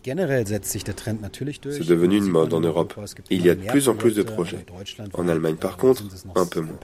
C'est 0.04 0.14
devenu 1.88 2.18
une 2.18 2.30
mode 2.30 2.54
en 2.54 2.62
Europe. 2.62 2.94
Il 3.30 3.46
y 3.46 3.50
a 3.50 3.56
de 3.56 3.66
plus 3.66 3.90
en 3.90 3.96
plus 3.96 4.16
de 4.16 4.24
projets. 4.24 4.66
En 5.14 5.28
Allemagne, 5.28 5.56
par 5.56 5.78
contre, 5.78 6.04
un 6.36 6.46
peu 6.46 6.62
moins. 6.62 6.80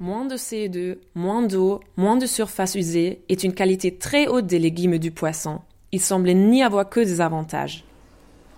Moins 0.00 0.24
de 0.24 0.34
CO2, 0.34 0.98
moins 1.14 1.42
d'eau, 1.42 1.80
moins 1.96 2.16
de 2.16 2.26
surface 2.26 2.74
usée 2.74 3.22
est 3.28 3.44
une 3.44 3.54
qualité 3.54 3.96
très 3.96 4.26
haute 4.26 4.46
des 4.46 4.58
légumes 4.58 4.98
du 4.98 5.12
poisson. 5.12 5.60
Il 5.92 6.00
semble 6.00 6.30
n'y 6.32 6.64
avoir 6.64 6.88
que 6.88 6.98
des 6.98 7.20
avantages. 7.20 7.84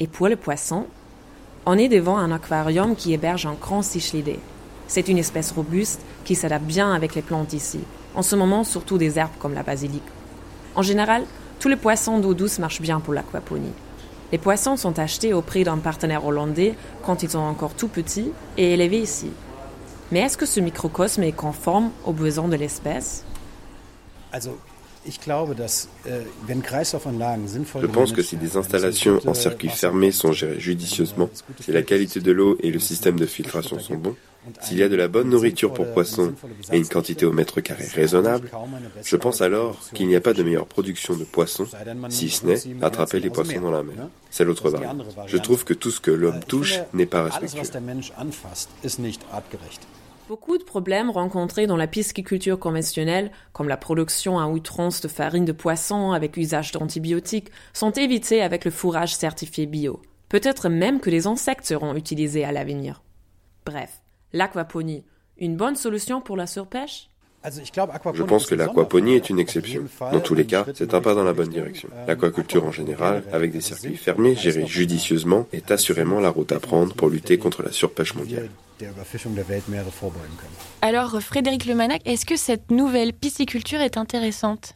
Et 0.00 0.06
pour 0.06 0.28
le 0.28 0.36
poisson, 0.36 0.86
on 1.66 1.76
est 1.76 1.88
devant 1.88 2.16
un 2.16 2.30
aquarium 2.30 2.94
qui 2.94 3.12
héberge 3.12 3.44
un 3.44 3.54
grand 3.54 3.82
cichlidé. 3.82 4.38
C'est 4.86 5.08
une 5.08 5.18
espèce 5.18 5.50
robuste 5.50 6.00
qui 6.24 6.36
s'adapte 6.36 6.64
bien 6.64 6.92
avec 6.92 7.16
les 7.16 7.22
plantes 7.22 7.52
ici, 7.52 7.80
en 8.14 8.22
ce 8.22 8.36
moment 8.36 8.62
surtout 8.62 8.98
des 8.98 9.18
herbes 9.18 9.36
comme 9.40 9.54
la 9.54 9.64
basilic. 9.64 10.02
En 10.76 10.82
général, 10.82 11.24
tous 11.58 11.68
les 11.68 11.76
poissons 11.76 12.20
d'eau 12.20 12.34
douce 12.34 12.60
marchent 12.60 12.80
bien 12.80 13.00
pour 13.00 13.14
l'aquaponie. 13.14 13.72
Les 14.30 14.38
poissons 14.38 14.76
sont 14.76 14.98
achetés 14.98 15.34
auprès 15.34 15.64
d'un 15.64 15.78
partenaire 15.78 16.24
hollandais 16.24 16.74
quand 17.04 17.22
ils 17.24 17.30
sont 17.30 17.38
encore 17.38 17.74
tout 17.74 17.88
petits 17.88 18.30
et 18.56 18.74
élevés 18.74 19.00
ici. 19.00 19.30
Mais 20.12 20.20
est-ce 20.20 20.36
que 20.36 20.46
ce 20.46 20.60
microcosme 20.60 21.24
est 21.24 21.32
conforme 21.32 21.90
aux 22.04 22.12
besoins 22.12 22.48
de 22.48 22.56
l'espèce? 22.56 23.24
Je 27.80 27.86
pense 27.86 28.12
que 28.12 28.22
si 28.22 28.36
des 28.36 28.56
installations 28.56 29.20
en 29.26 29.34
circuit 29.34 29.68
fermé 29.68 30.12
sont 30.12 30.32
gérées 30.32 30.60
judicieusement, 30.60 31.28
si 31.60 31.72
la 31.72 31.82
qualité 31.82 32.20
de 32.20 32.32
l'eau 32.32 32.56
et 32.60 32.70
le 32.70 32.78
système 32.78 33.18
de 33.18 33.26
filtration 33.26 33.78
sont 33.78 33.96
bons, 33.96 34.16
s'il 34.60 34.78
y 34.78 34.82
a 34.82 34.88
de 34.88 34.96
la 34.96 35.08
bonne 35.08 35.28
nourriture 35.28 35.72
pour 35.72 35.92
poissons 35.92 36.32
et 36.72 36.78
une 36.78 36.86
quantité 36.86 37.26
au 37.26 37.32
mètre 37.32 37.60
carré 37.60 37.86
raisonnable, 37.94 38.48
je 39.02 39.16
pense 39.16 39.40
alors 39.40 39.78
qu'il 39.92 40.06
n'y 40.06 40.16
a 40.16 40.20
pas 40.20 40.34
de 40.34 40.42
meilleure 40.42 40.66
production 40.66 41.16
de 41.16 41.24
poissons, 41.24 41.66
si 42.08 42.30
ce 42.30 42.46
n'est 42.46 42.60
attraper 42.82 43.20
les 43.20 43.30
poissons 43.30 43.60
dans 43.60 43.70
la 43.70 43.82
mer. 43.82 44.08
C'est 44.30 44.44
l'autre 44.44 44.70
variante. 44.70 45.04
Je 45.26 45.36
trouve 45.36 45.64
que 45.64 45.74
tout 45.74 45.90
ce 45.90 46.00
que 46.00 46.10
l'homme 46.10 46.40
touche 46.46 46.78
n'est 46.92 47.06
pas 47.06 47.24
respectueux. 47.24 47.62
Beaucoup 50.28 50.58
de 50.58 50.64
problèmes 50.64 51.10
rencontrés 51.10 51.68
dans 51.68 51.76
la 51.76 51.86
pisciculture 51.86 52.58
conventionnelle, 52.58 53.30
comme 53.52 53.68
la 53.68 53.76
production 53.76 54.40
à 54.40 54.48
outrance 54.48 55.00
de 55.00 55.06
farine 55.06 55.44
de 55.44 55.52
poisson 55.52 56.10
avec 56.10 56.36
usage 56.36 56.72
d'antibiotiques, 56.72 57.50
sont 57.72 57.92
évités 57.92 58.42
avec 58.42 58.64
le 58.64 58.72
fourrage 58.72 59.14
certifié 59.14 59.66
bio. 59.66 60.02
Peut-être 60.28 60.68
même 60.68 60.98
que 60.98 61.10
les 61.10 61.28
insectes 61.28 61.66
seront 61.66 61.94
utilisés 61.94 62.44
à 62.44 62.50
l'avenir. 62.50 63.04
Bref, 63.64 64.02
l'aquaponie, 64.32 65.04
une 65.36 65.56
bonne 65.56 65.76
solution 65.76 66.20
pour 66.20 66.36
la 66.36 66.48
surpêche? 66.48 67.08
Je 68.14 68.22
pense 68.22 68.46
que 68.46 68.54
l'aquaponie 68.54 69.14
est 69.14 69.30
une 69.30 69.38
exception. 69.38 69.84
Dans 70.00 70.20
tous 70.20 70.34
les 70.34 70.46
cas, 70.46 70.64
c'est 70.74 70.94
un 70.94 71.00
pas 71.00 71.14
dans 71.14 71.24
la 71.24 71.32
bonne 71.32 71.48
direction. 71.48 71.88
L'aquaculture 72.06 72.64
en 72.64 72.72
général, 72.72 73.24
avec 73.32 73.52
des 73.52 73.60
circuits 73.60 73.96
fermés, 73.96 74.34
gérés 74.34 74.66
judicieusement, 74.66 75.46
est 75.52 75.70
assurément 75.70 76.20
la 76.20 76.30
route 76.30 76.52
à 76.52 76.60
prendre 76.60 76.94
pour 76.94 77.08
lutter 77.08 77.38
contre 77.38 77.62
la 77.62 77.72
surpêche 77.72 78.14
mondiale. 78.14 78.48
Alors, 80.82 81.20
Frédéric 81.22 81.64
Lemanac, 81.64 82.02
est-ce 82.04 82.26
que 82.26 82.36
cette 82.36 82.70
nouvelle 82.70 83.12
pisciculture 83.12 83.80
est 83.80 83.96
intéressante? 83.96 84.74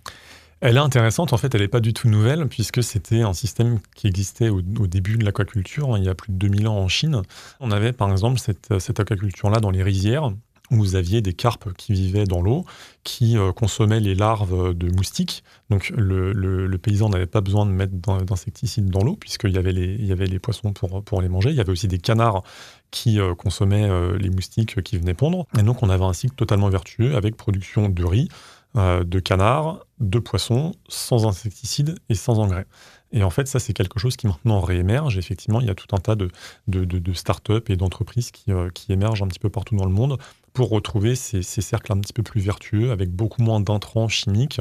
Elle 0.63 0.77
est 0.77 0.81
intéressante, 0.81 1.33
en 1.33 1.39
fait, 1.39 1.55
elle 1.55 1.63
n'est 1.63 1.69
pas 1.69 1.81
du 1.81 1.95
tout 1.95 2.09
nouvelle, 2.09 2.47
puisque 2.47 2.83
c'était 2.83 3.23
un 3.23 3.33
système 3.33 3.79
qui 3.95 4.07
existait 4.07 4.51
au, 4.51 4.61
début 4.61 5.17
de 5.17 5.25
l'aquaculture, 5.25 5.97
il 5.97 6.05
y 6.05 6.09
a 6.09 6.15
plus 6.15 6.33
de 6.33 6.37
2000 6.37 6.69
ans 6.69 6.77
en 6.77 6.89
Chine. 6.89 7.23
On 7.61 7.71
avait 7.71 7.93
par 7.93 8.11
exemple 8.11 8.39
cette, 8.39 8.79
cette 8.79 9.01
aquaculture-là 9.01 9.61
dans 9.61 9.71
les 9.71 9.83
rizières, 9.83 10.33
où 10.71 10.77
vous 10.77 10.95
aviez 10.95 11.21
des 11.21 11.33
carpes 11.33 11.73
qui 11.77 11.93
vivaient 11.93 12.25
dans 12.25 12.43
l'eau, 12.43 12.65
qui 13.05 13.37
euh, 13.37 13.53
consommaient 13.53 14.01
les 14.01 14.15
larves 14.15 14.75
de 14.75 14.91
moustiques. 14.95 15.43
Donc 15.69 15.93
le, 15.97 16.77
paysan 16.79 17.09
n'avait 17.09 17.27
pas 17.27 17.41
besoin 17.41 17.67
de 17.67 17.71
mettre 17.71 17.93
d'insecticides 17.93 18.89
dans 18.91 19.03
l'eau, 19.03 19.17
puisqu'il 19.17 19.53
y, 19.53 19.59
avait 19.59 19.73
les, 19.73 19.97
y 19.97 20.13
avait 20.13 20.27
les 20.27 20.39
poissons 20.39 20.73
pour, 20.73 21.03
pour 21.03 21.23
les 21.23 21.29
manger. 21.29 21.51
Il 21.51 21.57
y 21.57 21.61
avait 21.61 21.73
aussi 21.73 21.89
des 21.89 21.99
canards 21.99 22.43
qui 22.91 23.21
euh, 23.21 23.35
consommaient 23.35 23.89
euh, 23.89 24.17
les 24.19 24.31
moustiques 24.31 24.83
qui 24.83 24.99
venaient 24.99 25.15
pondre. 25.15 25.47
Et 25.59 25.63
donc 25.63 25.83
on 25.83 25.91
avait 25.91 26.05
un 26.05 26.13
cycle 26.13 26.35
totalement 26.35 26.69
vertueux 26.69 27.17
avec 27.17 27.37
production 27.37 27.89
de 27.89 28.05
riz, 28.05 28.29
de 28.77 29.19
canards, 29.19 29.85
de 29.99 30.21
poissons, 30.21 30.71
sans 30.89 31.27
insecticides 31.27 31.97
et 32.09 32.15
sans 32.15 32.39
engrais. 32.39 32.67
Et 33.11 33.25
en 33.25 33.31
fait, 33.31 33.49
ça, 33.49 33.59
c'est 33.59 33.73
quelque 33.73 33.99
chose 33.99 34.17
qui 34.17 34.29
maintenant 34.29 34.61
réémerge. 34.61 35.19
Effectivement, 35.19 35.61
il 35.61 35.67
y 35.67 35.71
a 35.71 35.75
tout 35.75 35.89
un 35.97 35.99
tas 35.99 36.15
de, 36.15 36.31
de, 36.69 36.85
de, 36.85 37.13
start-up 37.13 37.69
et 37.69 37.77
d'entreprises 37.77 38.31
qui, 38.31 38.53
qui 38.75 38.93
émergent 38.93 39.25
un 39.25 39.27
petit 39.27 39.41
peu 39.41 39.51
partout 39.51 39.75
dans 39.75 39.87
le 39.87 39.93
monde 39.93 40.19
pour 40.53 40.71
retrouver 40.71 41.15
ces, 41.15 41.43
cercles 41.43 41.93
un 41.93 41.99
petit 41.99 42.13
peu 42.13 42.23
plus 42.23 42.41
vertueux, 42.41 42.91
avec 42.91 43.11
beaucoup 43.11 43.43
moins 43.43 43.61
d'intrants 43.61 44.09
chimiques 44.09 44.61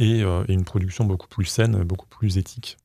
euh, 0.00 0.44
et, 0.48 0.52
une 0.52 0.64
production 0.64 1.04
beaucoup 1.04 1.28
plus 1.28 1.44
saine, 1.44 1.82
beaucoup 1.84 2.06
plus 2.06 2.38
éthique. 2.38 2.76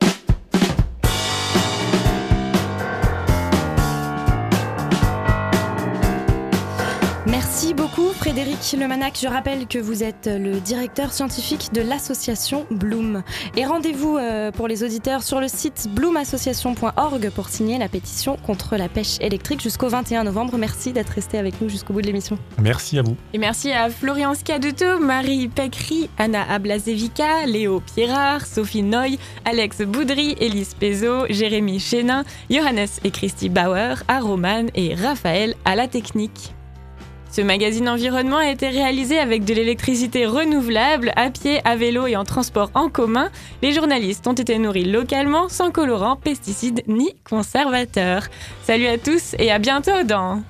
Frédéric. 8.33 8.75
Lemanac, 8.79 9.19
je 9.21 9.27
rappelle 9.27 9.67
que 9.67 9.77
vous 9.77 10.01
êtes 10.01 10.27
le 10.27 10.59
directeur 10.59 11.13
scientifique 11.13 11.69
de 11.71 11.81
l'association 11.81 12.65
Bloom. 12.71 13.21
Et 13.55 13.63
rendez-vous 13.63 14.17
euh, 14.17 14.49
pour 14.49 14.67
les 14.67 14.83
auditeurs 14.83 15.21
sur 15.21 15.39
le 15.39 15.47
site 15.47 15.87
bloomassociation.org 15.91 17.29
pour 17.29 17.49
signer 17.49 17.77
la 17.77 17.87
pétition 17.89 18.37
contre 18.37 18.75
la 18.75 18.89
pêche 18.89 19.19
électrique 19.19 19.61
jusqu'au 19.61 19.87
21 19.87 20.23
novembre. 20.23 20.57
Merci 20.57 20.93
d'être 20.93 21.11
resté 21.11 21.37
avec 21.37 21.61
nous 21.61 21.69
jusqu'au 21.69 21.93
bout 21.93 22.01
de 22.01 22.07
l'émission. 22.07 22.39
Merci 22.59 22.97
à 22.97 23.03
vous. 23.03 23.15
Et 23.33 23.37
merci 23.37 23.71
à 23.71 23.91
Florian 23.91 24.33
Scaduto, 24.33 24.97
Marie 24.97 25.47
Pecry, 25.47 26.09
Anna 26.17 26.41
Ablazevica, 26.49 27.45
Léo 27.45 27.81
Pierrard, 27.81 28.47
Sophie 28.47 28.81
Noy, 28.81 29.19
Alex 29.45 29.81
Boudry, 29.81 30.35
Élise 30.39 30.73
Pezo, 30.73 31.27
Jérémy 31.29 31.79
Chénin, 31.79 32.23
Johannes 32.49 32.87
et 33.03 33.11
Christy 33.11 33.49
Bauer, 33.49 34.01
à 34.07 34.19
Roman 34.21 34.65
et 34.73 34.95
Raphaël 34.95 35.53
à 35.65 35.75
la 35.75 35.87
technique. 35.87 36.55
Ce 37.33 37.41
magazine 37.41 37.89
environnement 37.89 38.37
a 38.37 38.51
été 38.51 38.69
réalisé 38.69 39.17
avec 39.17 39.43
de 39.43 39.55
l'électricité 39.55 40.27
renouvelable, 40.27 41.11
à 41.15 41.31
pied, 41.31 41.61
à 41.65 41.75
vélo 41.75 42.05
et 42.05 42.15
en 42.15 42.25
transport 42.25 42.69
en 42.75 42.89
commun. 42.89 43.31
Les 43.63 43.73
journalistes 43.73 44.27
ont 44.27 44.33
été 44.33 44.59
nourris 44.59 44.85
localement, 44.85 45.49
sans 45.49 45.71
colorants, 45.71 46.15
pesticides 46.15 46.83
ni 46.87 47.15
conservateurs. 47.27 48.27
Salut 48.61 48.85
à 48.85 48.99
tous 48.99 49.33
et 49.39 49.49
à 49.49 49.57
bientôt 49.57 50.03
dans 50.03 50.43